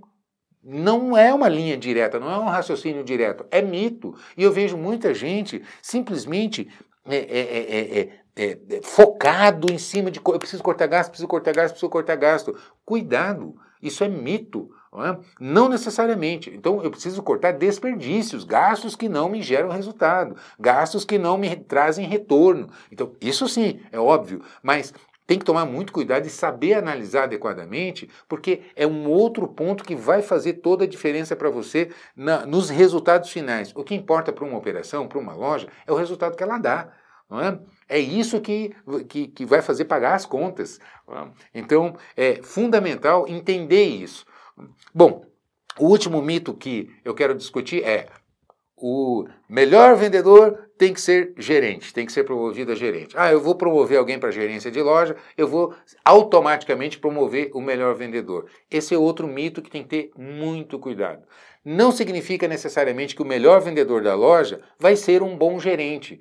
Não 0.62 1.16
é 1.16 1.32
uma 1.32 1.48
linha 1.48 1.76
direta, 1.76 2.18
não 2.18 2.30
é 2.30 2.38
um 2.38 2.46
raciocínio 2.46 3.04
direto, 3.04 3.44
é 3.50 3.60
mito. 3.60 4.14
E 4.36 4.42
eu 4.42 4.50
vejo 4.50 4.78
muita 4.78 5.12
gente 5.12 5.62
simplesmente 5.82 6.68
é, 7.06 7.16
é, 7.18 8.08
é, 8.36 8.80
focado 8.82 9.70
em 9.70 9.76
cima 9.76 10.10
de 10.10 10.20
eu 10.24 10.38
preciso 10.38 10.62
cortar 10.62 10.86
gasto, 10.86 11.10
preciso 11.10 11.28
cortar 11.28 11.52
gasto, 11.52 11.74
preciso 11.74 11.90
cortar 11.90 12.16
gasto. 12.16 12.56
Cuidado, 12.84 13.54
isso 13.82 14.02
é 14.02 14.08
mito. 14.08 14.70
Não, 14.94 15.04
é? 15.04 15.18
não, 15.40 15.68
necessariamente. 15.68 16.50
Então, 16.54 16.80
eu 16.82 16.90
preciso 16.90 17.20
cortar 17.20 17.52
desperdícios, 17.52 18.44
gastos 18.44 18.94
que 18.94 19.08
não 19.08 19.28
me 19.28 19.42
geram 19.42 19.68
resultado, 19.70 20.36
gastos 20.58 21.04
que 21.04 21.18
não 21.18 21.36
me 21.36 21.56
trazem 21.56 22.06
retorno. 22.06 22.70
Então, 22.92 23.12
isso 23.20 23.48
sim, 23.48 23.80
é 23.90 23.98
óbvio, 23.98 24.40
mas 24.62 24.94
tem 25.26 25.38
que 25.38 25.44
tomar 25.44 25.64
muito 25.64 25.92
cuidado 25.92 26.26
e 26.26 26.30
saber 26.30 26.74
analisar 26.74 27.24
adequadamente, 27.24 28.08
porque 28.28 28.62
é 28.76 28.86
um 28.86 29.08
outro 29.08 29.48
ponto 29.48 29.82
que 29.82 29.96
vai 29.96 30.22
fazer 30.22 30.54
toda 30.54 30.84
a 30.84 30.88
diferença 30.88 31.34
para 31.34 31.50
você 31.50 31.90
na, 32.14 32.46
nos 32.46 32.70
resultados 32.70 33.30
finais. 33.30 33.72
O 33.74 33.82
que 33.82 33.94
importa 33.94 34.32
para 34.32 34.44
uma 34.44 34.58
operação, 34.58 35.08
para 35.08 35.18
uma 35.18 35.34
loja, 35.34 35.66
é 35.86 35.92
o 35.92 35.96
resultado 35.96 36.36
que 36.36 36.42
ela 36.42 36.58
dá. 36.58 36.92
Não 37.28 37.40
é? 37.40 37.58
é 37.88 37.98
isso 37.98 38.40
que, 38.40 38.76
que, 39.08 39.28
que 39.28 39.46
vai 39.46 39.62
fazer 39.62 39.86
pagar 39.86 40.14
as 40.14 40.26
contas. 40.26 40.78
É? 41.08 41.26
Então, 41.54 41.96
é 42.16 42.40
fundamental 42.42 43.26
entender 43.26 43.86
isso. 43.86 44.26
Bom, 44.94 45.24
o 45.78 45.86
último 45.86 46.22
mito 46.22 46.54
que 46.54 46.90
eu 47.04 47.14
quero 47.14 47.34
discutir 47.34 47.82
é 47.84 48.06
o 48.76 49.26
melhor 49.48 49.96
vendedor 49.96 50.68
tem 50.76 50.92
que 50.92 51.00
ser 51.00 51.32
gerente, 51.38 51.94
tem 51.94 52.04
que 52.04 52.12
ser 52.12 52.24
promovido 52.24 52.72
a 52.72 52.74
gerente. 52.74 53.16
Ah, 53.16 53.30
eu 53.30 53.40
vou 53.40 53.54
promover 53.54 53.96
alguém 53.98 54.18
para 54.18 54.30
gerência 54.30 54.70
de 54.70 54.82
loja, 54.82 55.16
eu 55.36 55.46
vou 55.46 55.74
automaticamente 56.04 56.98
promover 56.98 57.50
o 57.54 57.60
melhor 57.60 57.94
vendedor. 57.94 58.46
Esse 58.70 58.94
é 58.94 58.98
outro 58.98 59.26
mito 59.26 59.62
que 59.62 59.70
tem 59.70 59.82
que 59.82 59.88
ter 59.88 60.10
muito 60.16 60.78
cuidado. 60.78 61.22
Não 61.64 61.92
significa 61.92 62.48
necessariamente 62.48 63.14
que 63.14 63.22
o 63.22 63.26
melhor 63.26 63.60
vendedor 63.60 64.02
da 64.02 64.14
loja 64.14 64.60
vai 64.78 64.96
ser 64.96 65.22
um 65.22 65.36
bom 65.36 65.58
gerente. 65.58 66.20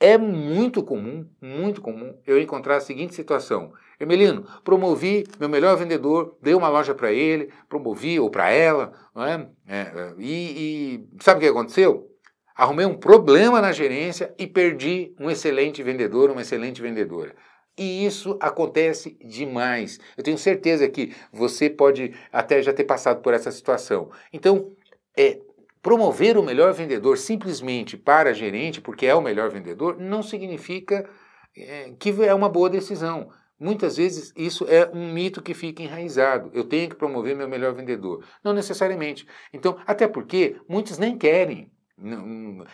É 0.00 0.16
muito 0.16 0.82
comum, 0.82 1.28
muito 1.42 1.82
comum, 1.82 2.16
eu 2.24 2.40
encontrar 2.40 2.76
a 2.76 2.80
seguinte 2.80 3.14
situação. 3.14 3.72
Emelino, 4.00 4.46
promovi 4.62 5.26
meu 5.40 5.48
melhor 5.48 5.76
vendedor, 5.76 6.36
dei 6.40 6.54
uma 6.54 6.68
loja 6.68 6.94
para 6.94 7.12
ele, 7.12 7.52
promovi 7.68 8.20
ou 8.20 8.30
para 8.30 8.50
ela, 8.50 8.92
não 9.14 9.24
é? 9.24 9.48
é, 9.66 9.78
é 9.78 10.14
e, 10.18 11.04
e 11.04 11.08
sabe 11.20 11.38
o 11.38 11.40
que 11.40 11.48
aconteceu? 11.48 12.06
Arrumei 12.54 12.86
um 12.86 12.94
problema 12.94 13.60
na 13.60 13.72
gerência 13.72 14.34
e 14.38 14.46
perdi 14.46 15.14
um 15.18 15.30
excelente 15.30 15.82
vendedor, 15.82 16.30
uma 16.30 16.42
excelente 16.42 16.82
vendedora. 16.82 17.34
E 17.78 18.04
isso 18.04 18.36
acontece 18.40 19.16
demais. 19.24 20.00
Eu 20.16 20.24
tenho 20.24 20.36
certeza 20.36 20.88
que 20.88 21.14
você 21.32 21.70
pode 21.70 22.12
até 22.32 22.60
já 22.60 22.72
ter 22.72 22.82
passado 22.82 23.22
por 23.22 23.32
essa 23.32 23.52
situação. 23.52 24.10
Então, 24.32 24.72
é, 25.16 25.38
promover 25.80 26.36
o 26.36 26.42
melhor 26.42 26.72
vendedor 26.72 27.16
simplesmente 27.16 27.96
para 27.96 28.32
gerente, 28.32 28.80
porque 28.80 29.06
é 29.06 29.14
o 29.14 29.22
melhor 29.22 29.50
vendedor, 29.50 29.96
não 29.96 30.22
significa 30.22 31.08
é, 31.56 31.92
que 31.98 32.10
é 32.24 32.34
uma 32.34 32.48
boa 32.48 32.68
decisão. 32.68 33.30
Muitas 33.60 33.96
vezes 33.96 34.32
isso 34.36 34.64
é 34.68 34.88
um 34.94 35.12
mito 35.12 35.42
que 35.42 35.52
fica 35.52 35.82
enraizado. 35.82 36.50
Eu 36.54 36.64
tenho 36.64 36.88
que 36.88 36.94
promover 36.96 37.34
meu 37.36 37.48
melhor 37.48 37.74
vendedor. 37.74 38.24
Não 38.42 38.52
necessariamente. 38.52 39.26
Então, 39.52 39.76
até 39.86 40.06
porque 40.06 40.56
muitos 40.68 40.96
nem 40.98 41.18
querem. 41.18 41.70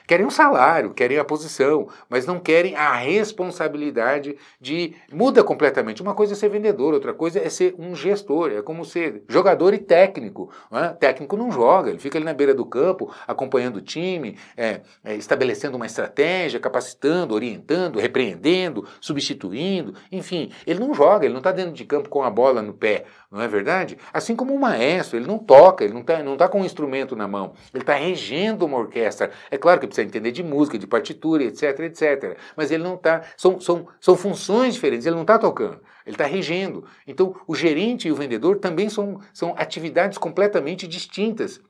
Querem 0.06 0.26
um 0.26 0.30
salário, 0.30 0.92
querem 0.92 1.18
a 1.18 1.24
posição, 1.24 1.88
mas 2.08 2.26
não 2.26 2.38
querem 2.38 2.76
a 2.76 2.94
responsabilidade 2.94 4.37
de. 4.60 4.94
Muda 5.10 5.42
completamente. 5.42 6.02
Uma 6.02 6.14
coisa 6.14 6.34
é 6.34 6.37
ser 6.37 6.50
vendedor, 6.50 6.92
outra 6.92 7.14
coisa 7.14 7.38
é 7.38 7.48
ser 7.48 7.74
um 7.78 7.94
gestor, 7.94 8.52
é 8.52 8.60
como 8.60 8.84
ser 8.84 9.22
jogador 9.28 9.72
e 9.72 9.78
técnico. 9.78 10.50
Não 10.70 10.78
é? 10.78 10.88
Técnico 10.90 11.37
não 11.37 11.50
joga, 11.50 11.90
ele 11.90 11.98
fica 11.98 12.18
ali 12.18 12.24
na 12.24 12.34
beira 12.34 12.54
do 12.54 12.66
campo, 12.66 13.12
acompanhando 13.26 13.76
o 13.76 13.80
time, 13.80 14.37
é, 14.56 14.82
é, 15.02 15.14
estabelecendo 15.14 15.76
uma 15.76 15.87
estratégia, 15.87 16.60
capacitando, 16.60 17.34
orientando, 17.34 17.98
repreendendo, 17.98 18.87
substituindo, 19.00 19.94
enfim, 20.12 20.50
ele 20.66 20.80
não 20.80 20.92
joga, 20.92 21.24
ele 21.24 21.32
não 21.32 21.40
está 21.40 21.52
dentro 21.52 21.72
de 21.72 21.84
campo 21.84 22.08
com 22.08 22.22
a 22.22 22.30
bola 22.30 22.60
no 22.60 22.74
pé, 22.74 23.04
não 23.30 23.40
é 23.40 23.48
verdade? 23.48 23.96
Assim 24.12 24.37
como 24.37 24.54
o 24.54 24.60
maestro, 24.60 25.18
ele 25.18 25.26
não 25.26 25.38
toca, 25.38 25.82
ele 25.82 25.94
não 25.94 26.02
está 26.02 26.22
não 26.22 26.37
tá 26.37 26.48
com 26.48 26.60
um 26.60 26.64
instrumento 26.64 27.16
na 27.16 27.26
mão, 27.26 27.54
ele 27.72 27.82
está 27.82 27.94
regendo 27.94 28.66
uma 28.66 28.78
orquestra 28.78 29.13
orquestra. 29.14 29.31
É 29.50 29.57
claro 29.57 29.81
que 29.81 29.87
precisa 29.87 30.07
entender 30.07 30.33
de 30.33 30.42
música, 30.42 30.79
de 30.79 30.87
partitura, 30.87 31.44
etc, 31.44 31.79
etc. 31.81 32.37
Mas 32.57 32.70
ele 32.70 32.83
não 32.83 32.94
está. 32.94 33.22
São, 33.37 33.61
são, 33.61 33.87
são 34.00 34.16
funções 34.16 34.74
diferentes, 34.74 35.07
ele 35.07 35.14
não 35.14 35.22
está 35.22 35.38
tocando, 35.38 35.81
ele 36.05 36.14
está 36.14 36.27
regendo. 36.27 36.85
Então, 37.07 37.35
o 37.46 37.55
gerente 37.55 38.09
e 38.09 38.12
o 38.12 38.16
vendedor 38.16 38.59
também 38.59 38.88
são, 38.88 39.20
são 39.33 39.55
atividades 39.57 40.18
completamente 40.18 40.87
distintas 40.87 41.61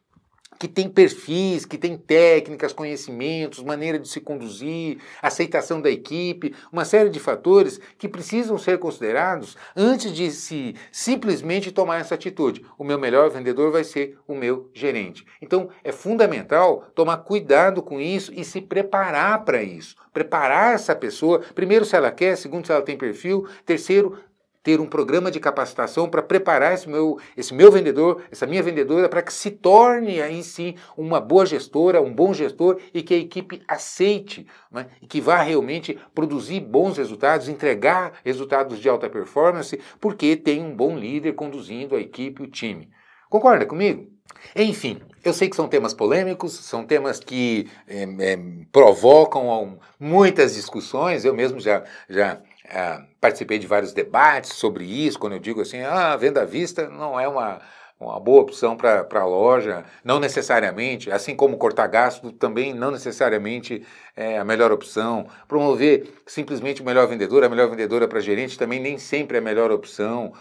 que 0.58 0.68
tem 0.68 0.88
perfis, 0.88 1.64
que 1.64 1.78
tem 1.78 1.96
técnicas, 1.96 2.72
conhecimentos, 2.72 3.62
maneira 3.62 3.98
de 3.98 4.08
se 4.08 4.20
conduzir, 4.20 4.98
aceitação 5.20 5.80
da 5.80 5.90
equipe, 5.90 6.54
uma 6.72 6.84
série 6.84 7.10
de 7.10 7.20
fatores 7.20 7.80
que 7.98 8.08
precisam 8.08 8.56
ser 8.58 8.78
considerados 8.78 9.56
antes 9.76 10.12
de 10.12 10.30
se 10.30 10.74
simplesmente 10.90 11.72
tomar 11.72 12.00
essa 12.00 12.14
atitude. 12.14 12.64
O 12.78 12.84
meu 12.84 12.98
melhor 12.98 13.30
vendedor 13.30 13.70
vai 13.70 13.84
ser 13.84 14.18
o 14.26 14.34
meu 14.34 14.70
gerente. 14.72 15.24
Então, 15.40 15.68
é 15.82 15.92
fundamental 15.92 16.84
tomar 16.94 17.18
cuidado 17.18 17.82
com 17.82 18.00
isso 18.00 18.32
e 18.34 18.44
se 18.44 18.60
preparar 18.60 19.44
para 19.44 19.62
isso. 19.62 19.96
Preparar 20.12 20.74
essa 20.74 20.94
pessoa, 20.94 21.40
primeiro 21.54 21.84
se 21.84 21.96
ela 21.96 22.10
quer, 22.10 22.36
segundo 22.36 22.66
se 22.66 22.72
ela 22.72 22.82
tem 22.82 22.96
perfil, 22.96 23.46
terceiro 23.64 24.18
ter 24.64 24.80
um 24.80 24.86
programa 24.86 25.30
de 25.30 25.38
capacitação 25.38 26.08
para 26.08 26.22
preparar 26.22 26.72
esse 26.72 26.88
meu, 26.88 27.18
esse 27.36 27.52
meu 27.52 27.70
vendedor, 27.70 28.22
essa 28.32 28.46
minha 28.46 28.62
vendedora, 28.62 29.10
para 29.10 29.22
que 29.22 29.32
se 29.32 29.50
torne 29.50 30.22
aí 30.22 30.42
sim 30.42 30.74
uma 30.96 31.20
boa 31.20 31.44
gestora, 31.44 32.00
um 32.00 32.12
bom 32.12 32.32
gestor 32.32 32.80
e 32.92 33.02
que 33.02 33.12
a 33.12 33.18
equipe 33.18 33.62
aceite 33.68 34.46
né, 34.72 34.86
e 35.02 35.06
que 35.06 35.20
vá 35.20 35.42
realmente 35.42 35.98
produzir 36.14 36.60
bons 36.60 36.96
resultados, 36.96 37.48
entregar 37.48 38.14
resultados 38.24 38.80
de 38.80 38.88
alta 38.88 39.08
performance, 39.10 39.78
porque 40.00 40.34
tem 40.34 40.62
um 40.62 40.74
bom 40.74 40.96
líder 40.96 41.34
conduzindo 41.34 41.94
a 41.94 42.00
equipe 42.00 42.42
o 42.42 42.46
time. 42.46 42.88
Concorda 43.28 43.66
comigo? 43.66 44.14
Enfim, 44.56 45.00
eu 45.22 45.32
sei 45.32 45.48
que 45.48 45.56
são 45.56 45.68
temas 45.68 45.92
polêmicos, 45.92 46.52
são 46.52 46.86
temas 46.86 47.20
que 47.20 47.68
é, 47.86 48.02
é, 48.02 48.38
provocam 48.72 49.78
muitas 49.98 50.54
discussões. 50.54 51.24
Eu 51.24 51.34
mesmo 51.34 51.60
já, 51.60 51.82
já 52.08 52.40
é, 52.64 53.02
participei 53.20 53.58
de 53.58 53.66
vários 53.66 53.92
debates 53.92 54.54
sobre 54.54 54.84
isso, 54.84 55.18
quando 55.18 55.34
eu 55.34 55.38
digo 55.38 55.60
assim, 55.60 55.80
ah, 55.82 56.16
venda 56.16 56.42
à 56.42 56.44
vista 56.44 56.88
não 56.88 57.20
é 57.20 57.28
uma, 57.28 57.60
uma 58.00 58.18
boa 58.18 58.42
opção 58.42 58.76
para 58.76 59.06
a 59.12 59.26
loja, 59.26 59.84
não 60.02 60.18
necessariamente, 60.18 61.10
assim 61.10 61.36
como 61.36 61.56
cortar 61.56 61.86
gasto 61.86 62.32
também 62.32 62.72
não 62.74 62.90
necessariamente 62.90 63.84
é 64.16 64.38
a 64.38 64.44
melhor 64.44 64.72
opção. 64.72 65.26
Promover 65.46 66.10
simplesmente 66.26 66.82
o 66.82 66.84
melhor 66.84 67.06
vendedor, 67.06 67.44
a 67.44 67.48
melhor 67.48 67.68
vendedora 67.68 68.08
para 68.08 68.20
gerente 68.20 68.58
também 68.58 68.80
nem 68.80 68.98
sempre 68.98 69.36
é 69.36 69.40
a 69.40 69.44
melhor 69.44 69.70
opção, 69.70 70.32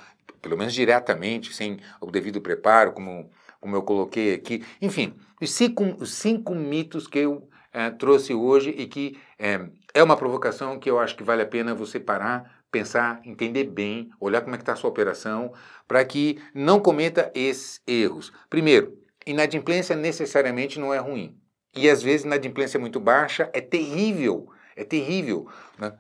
pelo 0.42 0.58
menos 0.58 0.74
diretamente, 0.74 1.54
sem 1.54 1.80
o 2.02 2.10
devido 2.10 2.42
preparo, 2.42 2.94
como, 2.94 3.30
como 3.60 3.76
eu 3.76 3.84
coloquei 3.84 4.34
aqui. 4.34 4.64
Enfim, 4.82 5.14
os 5.42 5.52
cinco, 5.52 5.84
os 6.00 6.14
cinco 6.14 6.56
mitos 6.56 7.08
que 7.08 7.20
eu 7.20 7.48
é, 7.72 7.90
trouxe 7.90 8.34
hoje 8.34 8.70
e 8.70 8.86
que 8.88 9.18
é, 9.40 9.66
é 9.94 10.02
uma 10.02 10.18
provocação 10.18 10.80
que 10.80 10.90
eu 10.90 11.00
acho 11.00 11.16
que 11.16 11.24
vale 11.24 11.44
a 11.44 11.46
pena 11.46 11.76
você 11.76 12.00
parar, 12.00 12.64
pensar, 12.72 13.22
entender 13.24 13.66
bem, 13.66 14.10
olhar 14.20 14.42
como 14.42 14.56
é 14.56 14.58
que 14.58 14.64
está 14.64 14.74
a 14.74 14.76
sua 14.76 14.90
operação, 14.90 15.54
para 15.88 16.04
que 16.04 16.42
não 16.54 16.80
cometa 16.80 17.32
esses 17.36 17.80
erros. 17.86 18.34
Primeiro, 18.50 18.98
inadimplência 19.26 19.96
necessariamente 19.96 20.80
não 20.80 20.94
é 20.94 20.98
ruim. 20.98 21.38
E 21.76 21.90
às 21.90 22.02
vezes 22.02 22.26
inadimplência 22.26 22.80
muito 22.80 23.00
baixa 23.00 23.50
é 23.54 23.62
terrível, 23.62 24.50
é 24.76 24.84
terrível. 24.84 25.48
Né? 25.78 25.94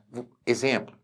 Exemplo, 0.45 0.95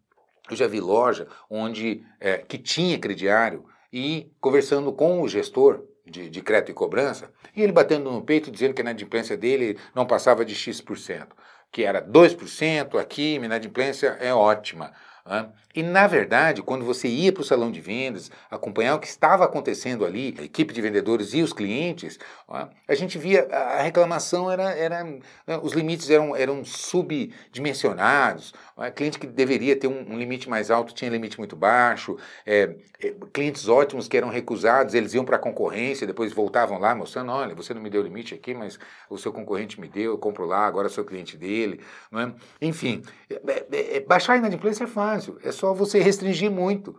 eu 0.50 0.56
já 0.56 0.68
vi 0.68 0.80
loja 0.80 1.28
onde 1.50 2.04
é, 2.20 2.40
que 2.40 2.58
tinha 2.58 2.98
crediário 2.98 3.66
e 3.94 4.32
conversando 4.40 4.92
com 4.92 5.22
o 5.22 5.28
gestor, 5.28 5.84
de, 6.10 6.30
de 6.30 6.42
crédito 6.42 6.72
e 6.72 6.74
cobrança, 6.74 7.32
e 7.56 7.62
ele 7.62 7.72
batendo 7.72 8.12
no 8.12 8.22
peito 8.22 8.50
dizendo 8.50 8.74
que 8.74 8.82
a 8.82 8.84
inadimplência 8.84 9.38
dele 9.38 9.78
não 9.94 10.06
passava 10.06 10.44
de 10.44 10.56
X%, 10.56 11.28
que 11.72 11.84
era 11.84 12.02
2%, 12.02 13.00
aqui, 13.00 13.38
a 13.38 13.46
inadimplência 13.46 14.18
é 14.20 14.34
ótima. 14.34 14.92
Né? 15.30 15.48
E, 15.76 15.84
na 15.84 16.08
verdade, 16.08 16.64
quando 16.64 16.84
você 16.84 17.08
ia 17.08 17.32
para 17.32 17.42
o 17.42 17.46
salão 17.46 17.72
de 17.72 17.80
vendas, 17.80 18.32
acompanhar 18.50 18.96
o 18.96 19.00
que 19.00 19.08
estava 19.08 19.46
acontecendo 19.46 20.04
ali, 20.04 20.36
a 20.40 20.44
equipe 20.44 20.74
de 20.74 20.82
vendedores 20.82 21.36
e 21.36 21.44
os 21.44 21.54
clientes, 21.54 22.18
né? 22.50 22.68
a 22.88 22.96
gente 22.96 23.20
via 23.20 23.48
a 23.52 23.84
reclamação 23.84 24.50
era, 24.50 24.72
era 24.72 25.04
né? 25.04 25.60
os 25.62 25.74
limites 25.74 26.10
eram, 26.10 26.36
eram 26.36 26.66
subdimensionados, 26.66 28.54
cliente 28.96 29.20
que 29.20 29.28
deveria 29.28 29.76
ter 29.76 29.88
um, 29.88 30.14
um, 30.14 30.18
limite 30.18 30.50
mais 30.50 30.72
alto 30.72 30.94
tinha 30.94 31.12
limite 31.12 31.38
muito 31.38 31.56
baixo, 31.56 32.18
é, 32.46 32.76
é, 33.04 33.14
clientes 33.34 33.68
ótimos 33.68 34.08
que 34.08 34.16
eram 34.16 34.30
recusados, 34.30 34.94
eles 34.94 35.14
iam 35.14 35.26
para 35.26 35.36
a 35.36 35.40
concorrência, 35.40 36.08
depois 36.08 36.32
voltavam 36.32 36.80
lá 36.80 36.96
mostrando, 36.96 37.32
olha, 37.32 37.54
você 37.54 37.74
não 37.74 37.82
me 37.82 37.90
deu 37.90 38.02
limite 38.02 38.34
aqui, 38.34 38.54
mas 38.54 38.80
o 39.10 39.18
seu 39.18 39.34
concorrente 39.34 39.80
me 39.80 39.88
deu, 39.88 40.12
eu 40.12 40.18
compro 40.18 40.46
lá, 40.46 40.66
agora 40.66 40.88
sou 40.88 41.04
cliente 41.04 41.36
dele. 41.36 41.82
Né? 42.12 42.34
Enfim, 42.62 43.02
é, 43.30 43.66
é, 43.72 43.98
é 43.98 44.00
baixar 44.00 44.34
a 44.34 44.38
inadimplência 44.38 44.86
é 44.86 44.88
fácil, 44.88 45.19
é 45.44 45.52
só 45.52 45.74
você 45.74 46.00
restringir 46.00 46.52
muito. 46.52 46.96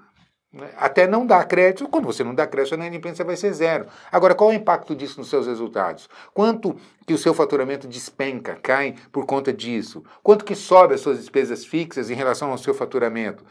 Né? 0.53 0.69
Até 0.77 1.07
não 1.07 1.25
dar 1.25 1.45
crédito, 1.45 1.89
quando 1.89 2.07
você 2.07 2.25
não 2.25 2.35
dá 2.35 2.47
crédito, 2.47 2.75
a 2.75 2.77
inadimplência 2.77 3.25
vai 3.25 3.37
ser 3.37 3.53
zero. 3.53 3.87
Agora, 4.11 4.35
qual 4.35 4.51
é 4.51 4.55
o 4.55 4.57
impacto 4.57 4.95
disso 4.95 5.19
nos 5.19 5.31
seus 5.31 5.47
resultados? 5.47 6.09
Quanto 6.35 6.77
que 7.07 7.15
o 7.15 7.19
seu 7.19 7.33
faturamento 7.33 7.87
despenca, 7.87 8.57
cai 8.57 8.97
por 9.13 9.27
conta 9.27 9.53
disso? 9.53 10.03
Quanto 10.23 10.45
que 10.45 10.55
sobe 10.55 10.95
as 10.95 11.01
suas 11.01 11.19
despesas 11.19 11.65
fixas 11.65 12.11
em 12.11 12.15
relação 12.15 12.51
ao 12.51 12.59
seu 12.59 12.75
faturamento? 12.75 13.45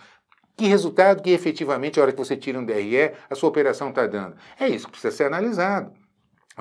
Que 0.57 0.67
resultado 0.67 1.23
que 1.23 1.29
efetivamente, 1.29 1.99
a 1.99 2.03
hora 2.03 2.11
que 2.11 2.17
você 2.17 2.35
tira 2.35 2.59
um 2.59 2.65
DRE, 2.65 3.13
a 3.29 3.35
sua 3.35 3.47
operação 3.47 3.89
está 3.89 4.05
dando? 4.05 4.35
É 4.59 4.67
isso 4.67 4.87
que 4.87 4.91
precisa 4.91 5.15
ser 5.15 5.23
analisado. 5.23 5.93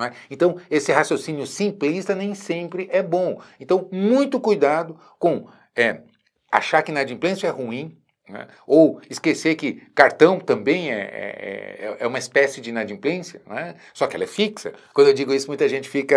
É? 0.01 0.13
Então, 0.31 0.57
esse 0.71 0.93
raciocínio 0.93 1.45
simplista 1.45 2.15
nem 2.15 2.33
sempre 2.33 2.89
é 2.93 3.03
bom. 3.03 3.43
Então, 3.59 3.89
muito 3.91 4.39
cuidado 4.39 4.97
com 5.19 5.49
é, 5.75 6.03
achar 6.51 6.83
que 6.83 6.91
inadimplência 6.91 7.47
é 7.47 7.51
ruim, 7.51 7.97
né? 8.29 8.47
Ou 8.67 9.01
esquecer 9.09 9.55
que 9.55 9.75
cartão 9.95 10.39
também 10.39 10.93
é, 10.93 10.99
é, 10.99 11.87
é, 11.87 11.97
é 12.01 12.07
uma 12.07 12.19
espécie 12.19 12.61
de 12.61 12.71
inadimplência, 12.71 13.41
né? 13.47 13.75
só 13.95 14.07
que 14.07 14.15
ela 14.15 14.25
é 14.25 14.27
fixa. 14.27 14.73
Quando 14.93 15.09
eu 15.09 15.15
digo 15.15 15.33
isso, 15.33 15.49
muita 15.49 15.69
gente 15.69 15.89
fica. 15.89 16.17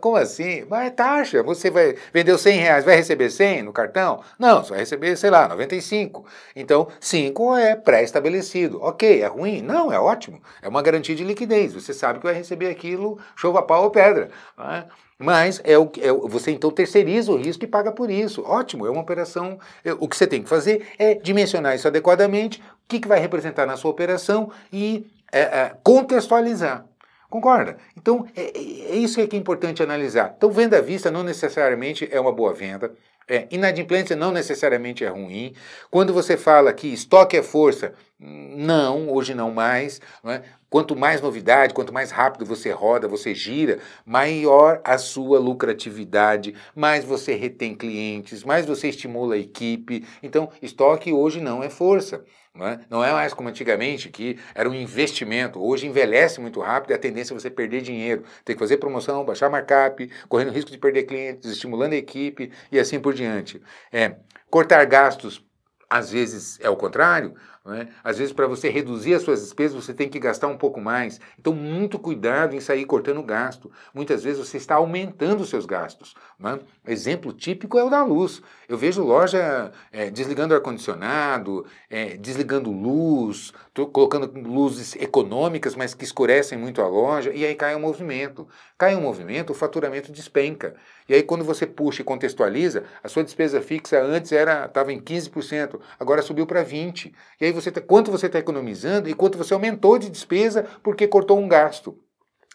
Como 0.00 0.16
assim? 0.16 0.64
Mas 0.68 0.86
é 0.86 0.90
taxa. 0.90 1.42
Você 1.42 1.70
vai 1.70 1.96
vendeu 2.12 2.38
100 2.38 2.58
reais, 2.58 2.84
vai 2.84 2.96
receber 2.96 3.30
100 3.30 3.62
no 3.62 3.72
cartão? 3.72 4.22
Não, 4.38 4.62
você 4.62 4.70
vai 4.70 4.78
receber, 4.80 5.16
sei 5.16 5.30
lá, 5.30 5.48
95. 5.48 6.24
Então, 6.54 6.88
5 7.00 7.56
é 7.56 7.74
pré-estabelecido. 7.74 8.80
Ok, 8.82 9.22
é 9.22 9.26
ruim? 9.26 9.62
Não, 9.62 9.92
é 9.92 9.98
ótimo. 9.98 10.40
É 10.62 10.68
uma 10.68 10.82
garantia 10.82 11.14
de 11.14 11.24
liquidez. 11.24 11.74
Você 11.74 11.92
sabe 11.92 12.20
que 12.20 12.26
vai 12.26 12.34
receber 12.34 12.68
aquilo, 12.68 13.18
chova 13.34 13.62
pau 13.62 13.84
ou 13.84 13.90
pedra. 13.90 14.30
Né? 14.56 14.86
Mas 15.22 15.60
é 15.64 15.78
o, 15.78 15.90
é, 16.00 16.10
você 16.10 16.50
então 16.50 16.70
terceiriza 16.70 17.30
o 17.30 17.36
risco 17.36 17.62
e 17.62 17.68
paga 17.68 17.92
por 17.92 18.10
isso. 18.10 18.42
Ótimo, 18.42 18.86
é 18.86 18.90
uma 18.90 19.02
operação. 19.02 19.58
É, 19.84 19.92
o 19.92 20.08
que 20.08 20.16
você 20.16 20.26
tem 20.26 20.42
que 20.42 20.48
fazer 20.48 20.86
é 20.98 21.14
dimensionar 21.14 21.74
isso 21.74 21.86
adequadamente, 21.86 22.58
o 22.58 22.88
que, 22.88 22.98
que 22.98 23.06
vai 23.06 23.20
representar 23.20 23.66
na 23.66 23.76
sua 23.76 23.90
operação 23.90 24.50
e 24.72 25.06
é, 25.30 25.40
é, 25.40 25.76
contextualizar. 25.84 26.86
Concorda? 27.28 27.76
Então, 27.96 28.26
é, 28.34 28.44
é, 28.44 28.92
é 28.92 28.96
isso 28.96 29.24
que 29.28 29.36
é 29.36 29.38
importante 29.38 29.82
analisar. 29.82 30.34
Então, 30.36 30.50
venda 30.50 30.78
à 30.78 30.80
vista 30.80 31.10
não 31.10 31.22
necessariamente 31.22 32.08
é 32.10 32.18
uma 32.18 32.32
boa 32.32 32.54
venda. 32.54 32.90
É, 33.30 33.46
inadimplência 33.48 34.16
não 34.16 34.32
necessariamente 34.32 35.04
é 35.04 35.08
ruim. 35.08 35.54
Quando 35.88 36.12
você 36.12 36.36
fala 36.36 36.72
que 36.72 36.88
estoque 36.88 37.36
é 37.36 37.42
força, 37.44 37.94
não, 38.18 39.08
hoje 39.08 39.34
não 39.34 39.52
mais. 39.52 40.00
Não 40.24 40.32
é? 40.32 40.42
Quanto 40.68 40.96
mais 40.96 41.20
novidade, 41.20 41.72
quanto 41.72 41.92
mais 41.92 42.10
rápido 42.10 42.44
você 42.44 42.72
roda, 42.72 43.06
você 43.06 43.32
gira, 43.32 43.78
maior 44.04 44.80
a 44.82 44.98
sua 44.98 45.38
lucratividade, 45.38 46.56
mais 46.74 47.04
você 47.04 47.36
retém 47.36 47.72
clientes, 47.72 48.42
mais 48.42 48.66
você 48.66 48.88
estimula 48.88 49.36
a 49.36 49.38
equipe. 49.38 50.04
Então, 50.20 50.50
estoque 50.60 51.12
hoje 51.12 51.40
não 51.40 51.62
é 51.62 51.70
força. 51.70 52.24
Não 52.52 52.66
é? 52.66 52.80
não 52.90 53.04
é 53.04 53.12
mais 53.12 53.32
como 53.32 53.48
antigamente, 53.48 54.08
que 54.08 54.38
era 54.54 54.68
um 54.68 54.74
investimento. 54.74 55.62
Hoje 55.62 55.86
envelhece 55.86 56.40
muito 56.40 56.60
rápido 56.60 56.90
e 56.90 56.94
a 56.94 56.98
tendência 56.98 57.32
é 57.32 57.38
você 57.38 57.48
perder 57.48 57.80
dinheiro. 57.80 58.24
Tem 58.44 58.56
que 58.56 58.60
fazer 58.60 58.78
promoção, 58.78 59.24
baixar 59.24 59.48
markup, 59.48 60.10
correndo 60.28 60.50
risco 60.50 60.70
de 60.70 60.78
perder 60.78 61.04
clientes, 61.04 61.50
estimulando 61.50 61.92
a 61.92 61.96
equipe 61.96 62.50
e 62.72 62.78
assim 62.78 62.98
por 62.98 63.14
diante. 63.14 63.62
É, 63.92 64.16
cortar 64.50 64.84
gastos 64.84 65.44
às 65.88 66.10
vezes 66.10 66.58
é 66.60 66.70
o 66.70 66.76
contrário, 66.76 67.34
É? 67.66 67.88
Às 68.02 68.16
vezes, 68.16 68.32
para 68.32 68.46
você 68.46 68.70
reduzir 68.70 69.12
as 69.12 69.20
suas 69.20 69.42
despesas, 69.42 69.84
você 69.84 69.92
tem 69.92 70.08
que 70.08 70.18
gastar 70.18 70.46
um 70.48 70.56
pouco 70.56 70.80
mais. 70.80 71.20
Então, 71.38 71.52
muito 71.52 71.98
cuidado 71.98 72.56
em 72.56 72.60
sair 72.60 72.86
cortando 72.86 73.22
gasto. 73.22 73.70
Muitas 73.92 74.24
vezes 74.24 74.48
você 74.48 74.56
está 74.56 74.76
aumentando 74.76 75.42
os 75.42 75.50
seus 75.50 75.66
gastos. 75.66 76.14
É? 76.42 76.90
Exemplo 76.90 77.34
típico 77.34 77.78
é 77.78 77.84
o 77.84 77.90
da 77.90 78.02
luz. 78.02 78.40
Eu 78.66 78.78
vejo 78.78 79.02
loja 79.02 79.72
é, 79.92 80.10
desligando 80.10 80.54
ar-condicionado, 80.54 81.66
é, 81.90 82.16
desligando 82.16 82.70
luz, 82.70 83.52
colocando 83.92 84.32
luzes 84.40 84.96
econômicas, 84.96 85.74
mas 85.74 85.92
que 85.92 86.04
escurecem 86.04 86.56
muito 86.56 86.80
a 86.80 86.88
loja, 86.88 87.30
e 87.30 87.44
aí 87.44 87.54
cai 87.54 87.74
o 87.74 87.80
movimento. 87.80 88.48
Cai 88.78 88.94
o 88.94 89.00
movimento, 89.00 89.50
o 89.50 89.54
faturamento 89.54 90.10
despenca. 90.10 90.74
E 91.06 91.14
aí, 91.14 91.22
quando 91.22 91.44
você 91.44 91.66
puxa 91.66 92.02
e 92.02 92.04
contextualiza, 92.04 92.84
a 93.02 93.08
sua 93.08 93.24
despesa 93.24 93.60
fixa 93.60 94.00
antes 94.00 94.32
era 94.32 94.64
estava 94.64 94.92
em 94.92 95.00
15%, 95.00 95.78
agora 95.98 96.22
subiu 96.22 96.46
para 96.46 96.64
20%. 96.64 97.12
E 97.40 97.44
aí, 97.44 97.49
você 97.52 97.70
tá, 97.70 97.80
quanto 97.80 98.10
você 98.10 98.26
está 98.26 98.38
economizando 98.38 99.08
e 99.08 99.14
quanto 99.14 99.38
você 99.38 99.54
aumentou 99.54 99.98
de 99.98 100.10
despesa 100.10 100.66
porque 100.82 101.06
cortou 101.06 101.38
um 101.38 101.48
gasto. 101.48 101.98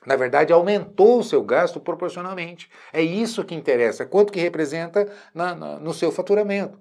Na 0.06 0.16
verdade, 0.16 0.54
aumentou 0.54 1.20
o 1.20 1.24
seu 1.24 1.44
gasto 1.44 1.80
proporcionalmente. 1.80 2.70
É 2.94 3.02
isso 3.02 3.44
que 3.44 3.56
interessa, 3.56 4.06
quanto 4.06 4.32
que 4.32 4.40
representa 4.40 5.12
na, 5.34 5.56
na, 5.56 5.80
no 5.80 5.94
seu 5.94 6.12
faturamento. 6.12 6.78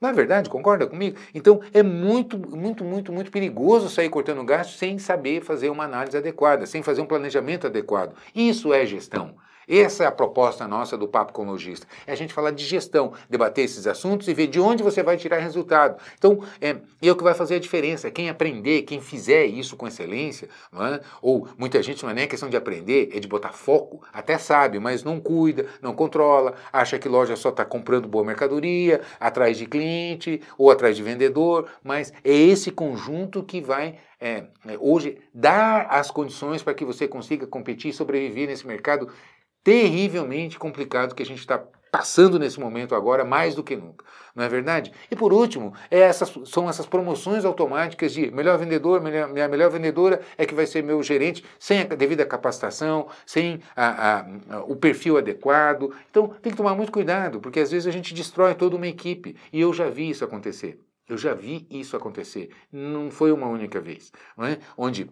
Não 0.00 0.08
é 0.08 0.12
verdade? 0.12 0.50
Concorda 0.50 0.86
comigo? 0.86 1.16
Então 1.32 1.60
é 1.72 1.82
muito, 1.82 2.36
muito, 2.36 2.84
muito, 2.84 3.12
muito 3.12 3.30
perigoso 3.30 3.88
sair 3.88 4.08
cortando 4.08 4.44
gasto 4.44 4.76
sem 4.76 4.98
saber 4.98 5.42
fazer 5.42 5.70
uma 5.70 5.84
análise 5.84 6.16
adequada, 6.16 6.66
sem 6.66 6.82
fazer 6.82 7.00
um 7.00 7.06
planejamento 7.06 7.68
adequado. 7.68 8.14
Isso 8.34 8.72
é 8.72 8.84
gestão. 8.84 9.36
Essa 9.68 10.04
é 10.04 10.06
a 10.06 10.12
proposta 10.12 10.66
nossa 10.66 10.96
do 10.96 11.06
Papo 11.06 11.32
com 11.32 11.44
Logista. 11.44 11.86
É 12.06 12.12
a 12.12 12.16
gente 12.16 12.34
falar 12.34 12.50
de 12.50 12.64
gestão, 12.64 13.12
debater 13.28 13.64
esses 13.64 13.86
assuntos 13.86 14.28
e 14.28 14.34
ver 14.34 14.48
de 14.48 14.60
onde 14.60 14.82
você 14.82 15.02
vai 15.02 15.16
tirar 15.16 15.38
resultado. 15.38 16.00
Então, 16.18 16.40
é, 16.60 16.76
é 17.00 17.10
o 17.10 17.16
que 17.16 17.22
vai 17.22 17.34
fazer 17.34 17.56
a 17.56 17.58
diferença. 17.58 18.10
Quem 18.10 18.28
aprender, 18.28 18.82
quem 18.82 19.00
fizer 19.00 19.46
isso 19.46 19.76
com 19.76 19.86
excelência, 19.86 20.48
é? 20.74 21.00
ou 21.20 21.48
muita 21.56 21.82
gente 21.82 22.02
não 22.02 22.10
é 22.10 22.14
nem 22.14 22.28
questão 22.28 22.48
de 22.48 22.56
aprender, 22.56 23.10
é 23.14 23.20
de 23.20 23.28
botar 23.28 23.52
foco, 23.52 24.02
até 24.12 24.38
sabe, 24.38 24.78
mas 24.78 25.04
não 25.04 25.20
cuida, 25.20 25.66
não 25.80 25.94
controla, 25.94 26.54
acha 26.72 26.98
que 26.98 27.08
loja 27.08 27.36
só 27.36 27.50
está 27.50 27.64
comprando 27.64 28.08
boa 28.08 28.24
mercadoria, 28.24 29.00
atrás 29.20 29.56
de 29.56 29.66
cliente 29.66 30.40
ou 30.58 30.70
atrás 30.70 30.96
de 30.96 31.02
vendedor, 31.02 31.68
mas 31.82 32.12
é 32.24 32.32
esse 32.32 32.70
conjunto 32.70 33.42
que 33.42 33.60
vai 33.60 33.96
é, 34.22 34.44
é 34.68 34.78
hoje 34.78 35.18
dar 35.34 35.88
as 35.90 36.08
condições 36.08 36.62
para 36.62 36.74
que 36.74 36.84
você 36.84 37.08
consiga 37.08 37.44
competir 37.44 37.90
e 37.90 37.92
sobreviver 37.92 38.46
nesse 38.46 38.64
mercado 38.64 39.08
terrivelmente 39.62 40.58
complicado 40.58 41.14
que 41.14 41.22
a 41.22 41.26
gente 41.26 41.40
está 41.40 41.62
passando 41.92 42.38
nesse 42.38 42.58
momento 42.58 42.94
agora 42.94 43.22
mais 43.22 43.54
do 43.54 43.62
que 43.62 43.76
nunca, 43.76 44.02
não 44.34 44.42
é 44.42 44.48
verdade? 44.48 44.90
E 45.10 45.14
por 45.14 45.30
último, 45.30 45.74
é 45.90 45.98
essas, 45.98 46.32
são 46.46 46.66
essas 46.66 46.86
promoções 46.86 47.44
automáticas 47.44 48.14
de 48.14 48.30
melhor 48.30 48.56
vendedor, 48.56 49.02
melhor, 49.02 49.28
minha 49.28 49.46
melhor 49.46 49.70
vendedora 49.70 50.22
é 50.38 50.46
que 50.46 50.54
vai 50.54 50.66
ser 50.66 50.82
meu 50.82 51.02
gerente, 51.02 51.44
sem 51.58 51.82
a 51.82 51.84
devida 51.84 52.24
capacitação, 52.24 53.08
sem 53.26 53.60
a, 53.76 53.86
a, 53.86 54.20
a, 54.56 54.60
o 54.64 54.74
perfil 54.74 55.18
adequado. 55.18 55.94
Então 56.10 56.28
tem 56.40 56.50
que 56.50 56.56
tomar 56.56 56.74
muito 56.74 56.90
cuidado, 56.90 57.40
porque 57.40 57.60
às 57.60 57.70
vezes 57.70 57.86
a 57.86 57.90
gente 57.90 58.14
destrói 58.14 58.54
toda 58.54 58.74
uma 58.74 58.88
equipe, 58.88 59.36
e 59.52 59.60
eu 59.60 59.70
já 59.74 59.90
vi 59.90 60.08
isso 60.08 60.24
acontecer. 60.24 60.80
Eu 61.06 61.18
já 61.18 61.34
vi 61.34 61.66
isso 61.68 61.94
acontecer. 61.94 62.50
Não 62.72 63.10
foi 63.10 63.32
uma 63.32 63.46
única 63.46 63.82
vez, 63.82 64.10
não 64.34 64.46
é? 64.46 64.58
onde 64.78 65.10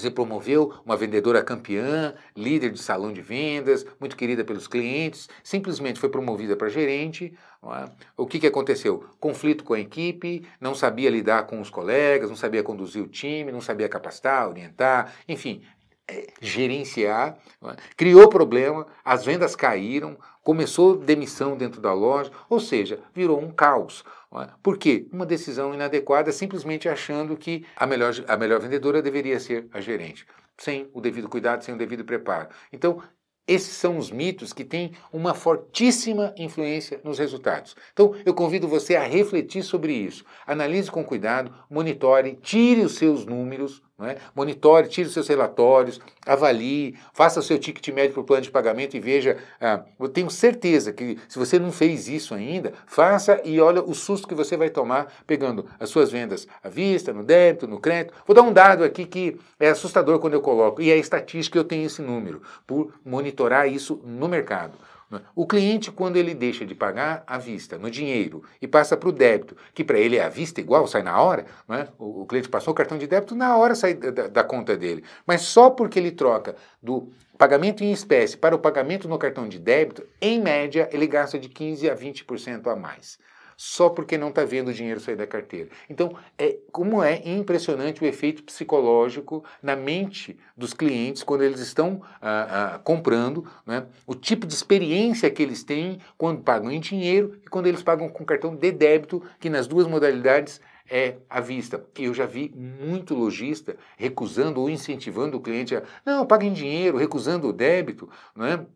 você 0.00 0.10
promoveu 0.10 0.74
uma 0.84 0.96
vendedora 0.96 1.42
campeã, 1.42 2.14
líder 2.36 2.70
de 2.70 2.80
salão 2.80 3.12
de 3.12 3.22
vendas, 3.22 3.86
muito 4.00 4.16
querida 4.16 4.44
pelos 4.44 4.66
clientes, 4.66 5.28
simplesmente 5.42 6.00
foi 6.00 6.08
promovida 6.08 6.56
para 6.56 6.68
gerente. 6.68 7.34
É? 7.64 7.90
O 8.16 8.26
que, 8.26 8.38
que 8.38 8.46
aconteceu? 8.46 9.04
Conflito 9.18 9.64
com 9.64 9.74
a 9.74 9.80
equipe, 9.80 10.46
não 10.60 10.74
sabia 10.74 11.08
lidar 11.08 11.46
com 11.46 11.60
os 11.60 11.70
colegas, 11.70 12.28
não 12.28 12.36
sabia 12.36 12.62
conduzir 12.62 13.02
o 13.02 13.08
time, 13.08 13.52
não 13.52 13.60
sabia 13.60 13.88
capacitar, 13.88 14.48
orientar, 14.48 15.14
enfim, 15.28 15.62
é, 16.06 16.26
gerenciar. 16.40 17.38
É? 17.64 17.76
Criou 17.96 18.28
problema, 18.28 18.86
as 19.04 19.24
vendas 19.24 19.56
caíram, 19.56 20.18
começou 20.44 20.96
demissão 20.96 21.56
dentro 21.56 21.80
da 21.80 21.92
loja, 21.92 22.30
ou 22.48 22.60
seja, 22.60 23.00
virou 23.12 23.40
um 23.40 23.50
caos. 23.50 24.04
É? 24.34 24.48
Por 24.62 24.76
quê? 24.76 25.08
Uma 25.12 25.24
decisão 25.24 25.72
inadequada, 25.72 26.30
simplesmente 26.30 26.88
achando 26.88 27.36
que 27.36 27.64
a 27.76 27.86
melhor, 27.86 28.12
a 28.28 28.36
melhor 28.36 28.60
vendedora 28.60 29.00
deveria 29.00 29.40
ser 29.40 29.68
a 29.72 29.80
gerente, 29.80 30.26
sem 30.58 30.88
o 30.92 31.00
devido 31.00 31.28
cuidado, 31.28 31.64
sem 31.64 31.74
o 31.74 31.78
devido 31.78 32.04
preparo. 32.04 32.48
Então, 32.72 33.00
esses 33.46 33.74
são 33.74 33.98
os 33.98 34.10
mitos 34.10 34.52
que 34.52 34.64
têm 34.64 34.92
uma 35.12 35.34
fortíssima 35.34 36.34
influência 36.36 36.98
nos 37.04 37.18
resultados. 37.18 37.76
Então, 37.92 38.14
eu 38.24 38.32
convido 38.32 38.66
você 38.66 38.96
a 38.96 39.04
refletir 39.04 39.62
sobre 39.62 39.92
isso. 39.92 40.24
Analise 40.46 40.90
com 40.90 41.04
cuidado, 41.04 41.54
monitore, 41.68 42.38
tire 42.40 42.80
os 42.80 42.94
seus 42.94 43.26
números, 43.26 43.82
é? 44.00 44.16
Monitore, 44.34 44.88
tire 44.88 45.06
os 45.06 45.14
seus 45.14 45.28
relatórios, 45.28 46.00
avalie, 46.26 46.96
faça 47.12 47.38
o 47.38 47.42
seu 47.42 47.58
ticket 47.58 47.94
médio 47.94 48.12
para 48.14 48.22
o 48.22 48.24
plano 48.24 48.42
de 48.42 48.50
pagamento 48.50 48.96
e 48.96 49.00
veja. 49.00 49.38
Ah, 49.60 49.84
eu 50.00 50.08
tenho 50.08 50.28
certeza 50.28 50.92
que 50.92 51.16
se 51.28 51.38
você 51.38 51.60
não 51.60 51.70
fez 51.70 52.08
isso 52.08 52.34
ainda, 52.34 52.72
faça 52.86 53.40
e 53.44 53.60
olha 53.60 53.80
o 53.80 53.94
susto 53.94 54.26
que 54.26 54.34
você 54.34 54.56
vai 54.56 54.68
tomar 54.68 55.12
pegando 55.28 55.66
as 55.78 55.90
suas 55.90 56.10
vendas 56.10 56.48
à 56.62 56.68
vista, 56.68 57.12
no 57.12 57.22
débito, 57.22 57.68
no 57.68 57.78
crédito. 57.78 58.14
Vou 58.26 58.34
dar 58.34 58.42
um 58.42 58.52
dado 58.52 58.82
aqui 58.82 59.06
que 59.06 59.38
é 59.60 59.68
assustador 59.68 60.18
quando 60.18 60.34
eu 60.34 60.40
coloco, 60.40 60.82
e 60.82 60.90
é 60.90 60.96
estatística 60.96 61.56
eu 61.56 61.64
tenho 61.64 61.86
esse 61.86 62.02
número, 62.02 62.42
por 62.66 62.92
monitorar 63.04 63.70
isso 63.70 64.00
no 64.04 64.26
mercado. 64.26 64.76
Né? 65.10 65.20
O 65.34 65.46
cliente, 65.46 65.90
quando 65.90 66.16
ele 66.16 66.34
deixa 66.34 66.64
de 66.64 66.74
pagar 66.74 67.22
à 67.26 67.38
vista, 67.38 67.78
no 67.78 67.90
dinheiro, 67.90 68.42
e 68.60 68.66
passa 68.66 68.96
para 68.96 69.08
o 69.08 69.12
débito, 69.12 69.56
que 69.72 69.84
para 69.84 69.98
ele 69.98 70.16
é 70.16 70.24
à 70.24 70.28
vista 70.28 70.60
igual, 70.60 70.86
sai 70.86 71.02
na 71.02 71.20
hora, 71.20 71.46
né? 71.68 71.88
o, 71.98 72.22
o, 72.22 72.26
cliente 72.26 72.48
passou 72.48 72.72
o 72.72 72.76
cartão 72.76 72.98
de 72.98 73.06
débito, 73.06 73.34
na 73.34 73.56
hora 73.56 73.74
sai 73.74 73.94
da, 73.94 74.28
da 74.28 74.44
conta 74.44 74.76
dele. 74.76 75.04
Mas 75.26 75.42
só 75.42 75.70
porque 75.70 75.98
ele 75.98 76.10
troca 76.10 76.56
do 76.82 77.10
pagamento 77.36 77.82
em 77.82 77.92
espécie 77.92 78.36
para 78.36 78.54
o 78.54 78.58
pagamento 78.58 79.08
no 79.08 79.18
cartão 79.18 79.48
de 79.48 79.58
débito, 79.58 80.06
em 80.20 80.40
média, 80.40 80.88
ele 80.92 81.06
gasta 81.06 81.38
de 81.38 81.48
15% 81.48 81.90
a 81.90 81.96
20% 81.96 82.66
a 82.72 82.76
mais 82.76 83.18
só 83.56 83.88
porque 83.88 84.18
não 84.18 84.28
está 84.28 84.44
vendo 84.44 84.68
o 84.68 84.72
dinheiro 84.72 85.00
sair 85.00 85.16
da 85.16 85.26
carteira. 85.26 85.68
Então, 85.88 86.16
é, 86.38 86.56
como 86.72 87.02
é 87.02 87.22
impressionante 87.24 88.02
o 88.02 88.06
efeito 88.06 88.42
psicológico 88.42 89.44
na 89.62 89.76
mente 89.76 90.38
dos 90.56 90.72
clientes 90.72 91.22
quando 91.22 91.42
eles 91.42 91.60
estão 91.60 92.02
ah, 92.20 92.74
ah, 92.74 92.78
comprando, 92.78 93.46
né, 93.66 93.86
o 94.06 94.14
tipo 94.14 94.46
de 94.46 94.54
experiência 94.54 95.30
que 95.30 95.42
eles 95.42 95.64
têm 95.64 95.98
quando 96.16 96.42
pagam 96.42 96.70
em 96.70 96.80
dinheiro 96.80 97.38
e 97.44 97.48
quando 97.48 97.66
eles 97.66 97.82
pagam 97.82 98.08
com 98.08 98.24
cartão 98.24 98.54
de 98.54 98.72
débito, 98.72 99.22
que 99.38 99.50
nas 99.50 99.66
duas 99.66 99.86
modalidades 99.86 100.60
é 100.90 101.16
à 101.28 101.40
vista. 101.40 101.84
Eu 101.98 102.12
já 102.12 102.26
vi 102.26 102.52
muito 102.54 103.14
lojista 103.14 103.76
recusando 103.96 104.60
ou 104.60 104.68
incentivando 104.68 105.36
o 105.36 105.40
cliente 105.40 105.74
a, 105.74 105.82
não, 106.04 106.26
paga 106.26 106.44
em 106.44 106.52
dinheiro, 106.52 106.98
recusando 106.98 107.48
o 107.48 107.52
débito, 107.52 108.08
né? 108.36 108.66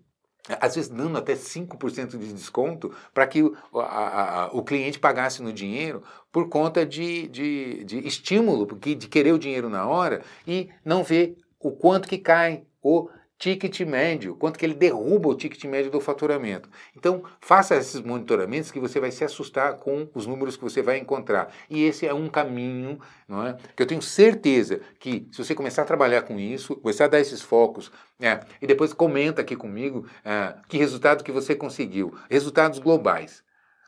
Às 0.60 0.74
vezes 0.74 0.90
dando 0.90 1.18
até 1.18 1.34
5% 1.34 2.16
de 2.18 2.32
desconto 2.32 2.94
para 3.12 3.26
que 3.26 3.42
o, 3.42 3.54
a, 3.74 4.44
a, 4.44 4.46
o 4.48 4.62
cliente 4.62 4.98
pagasse 4.98 5.42
no 5.42 5.52
dinheiro 5.52 6.02
por 6.32 6.48
conta 6.48 6.86
de, 6.86 7.28
de, 7.28 7.84
de 7.84 8.06
estímulo, 8.06 8.66
de 8.66 9.08
querer 9.08 9.32
o 9.32 9.38
dinheiro 9.38 9.68
na 9.68 9.86
hora 9.86 10.22
e 10.46 10.68
não 10.84 11.02
ver 11.02 11.36
o 11.60 11.72
quanto 11.72 12.08
que 12.08 12.18
cai 12.18 12.62
o 12.82 13.08
ticket 13.38 13.80
médio, 13.80 14.34
quanto 14.34 14.58
que 14.58 14.66
ele 14.66 14.74
derruba 14.74 15.28
o 15.28 15.34
ticket 15.34 15.64
médio 15.64 15.90
do 15.90 16.00
faturamento. 16.00 16.68
Então, 16.96 17.22
faça 17.40 17.76
esses 17.76 18.00
monitoramentos 18.00 18.72
que 18.72 18.80
você 18.80 18.98
vai 18.98 19.12
se 19.12 19.24
assustar 19.24 19.74
com 19.74 20.08
os 20.12 20.26
números 20.26 20.56
que 20.56 20.64
você 20.64 20.82
vai 20.82 20.98
encontrar. 20.98 21.54
E 21.70 21.84
esse 21.84 22.06
é 22.06 22.12
um 22.12 22.28
caminho, 22.28 22.98
não 23.28 23.46
é? 23.46 23.56
Que 23.76 23.82
eu 23.82 23.86
tenho 23.86 24.02
certeza 24.02 24.80
que 24.98 25.28
se 25.30 25.44
você 25.44 25.54
começar 25.54 25.82
a 25.82 25.86
trabalhar 25.86 26.22
com 26.22 26.38
isso, 26.38 26.74
começar 26.76 27.04
a 27.04 27.08
dar 27.08 27.20
esses 27.20 27.40
focos, 27.40 27.92
é, 28.20 28.40
e 28.60 28.66
depois 28.66 28.92
comenta 28.92 29.42
aqui 29.42 29.54
comigo 29.54 30.04
é, 30.24 30.54
que 30.68 30.76
resultado 30.76 31.22
que 31.22 31.30
você 31.30 31.54
conseguiu, 31.54 32.12
resultados 32.28 32.80
globais. 32.80 33.44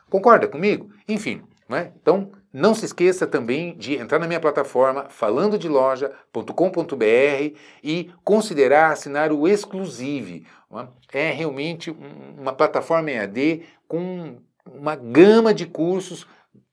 Concorda 0.09 0.47
comigo? 0.47 0.89
Enfim, 1.07 1.43
é? 1.69 1.91
então 2.01 2.31
não 2.53 2.75
se 2.75 2.85
esqueça 2.85 3.25
também 3.25 3.75
de 3.77 3.95
entrar 3.95 4.19
na 4.19 4.27
minha 4.27 4.39
plataforma 4.39 5.05
falando 5.09 5.57
de 5.57 5.69
loja.com.br 5.69 7.57
e 7.83 8.11
considerar 8.23 8.91
assinar 8.91 9.31
o 9.31 9.47
Exclusive. 9.47 10.45
É? 11.13 11.31
realmente 11.31 11.95
uma 12.37 12.53
plataforma 12.53 13.11
EAD 13.11 13.63
com 13.87 14.37
uma 14.65 14.95
gama 14.95 15.53
de 15.53 15.65
cursos 15.65 16.25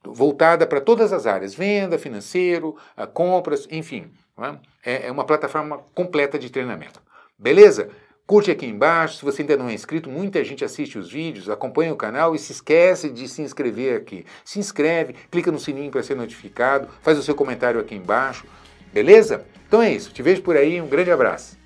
voltada 0.04 0.66
para 0.66 0.80
todas 0.80 1.12
as 1.12 1.26
áreas, 1.26 1.54
venda, 1.54 1.98
financeiro, 1.98 2.76
compras, 3.12 3.66
enfim. 3.70 4.10
É? 4.84 5.06
é 5.06 5.12
uma 5.12 5.24
plataforma 5.24 5.78
completa 5.94 6.38
de 6.38 6.50
treinamento. 6.50 7.02
Beleza? 7.36 7.90
Curte 8.28 8.50
aqui 8.50 8.66
embaixo, 8.66 9.16
se 9.16 9.24
você 9.24 9.40
ainda 9.40 9.56
não 9.56 9.70
é 9.70 9.72
inscrito, 9.72 10.10
muita 10.10 10.44
gente 10.44 10.62
assiste 10.62 10.98
os 10.98 11.10
vídeos, 11.10 11.48
acompanha 11.48 11.94
o 11.94 11.96
canal 11.96 12.34
e 12.34 12.38
se 12.38 12.52
esquece 12.52 13.08
de 13.08 13.26
se 13.26 13.40
inscrever 13.40 13.96
aqui. 13.96 14.26
Se 14.44 14.58
inscreve, 14.58 15.14
clica 15.30 15.50
no 15.50 15.58
sininho 15.58 15.90
para 15.90 16.02
ser 16.02 16.14
notificado, 16.14 16.90
faz 17.00 17.18
o 17.18 17.22
seu 17.22 17.34
comentário 17.34 17.80
aqui 17.80 17.94
embaixo, 17.94 18.44
beleza? 18.92 19.46
Então 19.66 19.80
é 19.80 19.90
isso, 19.90 20.12
te 20.12 20.22
vejo 20.22 20.42
por 20.42 20.58
aí, 20.58 20.78
um 20.78 20.88
grande 20.88 21.10
abraço. 21.10 21.56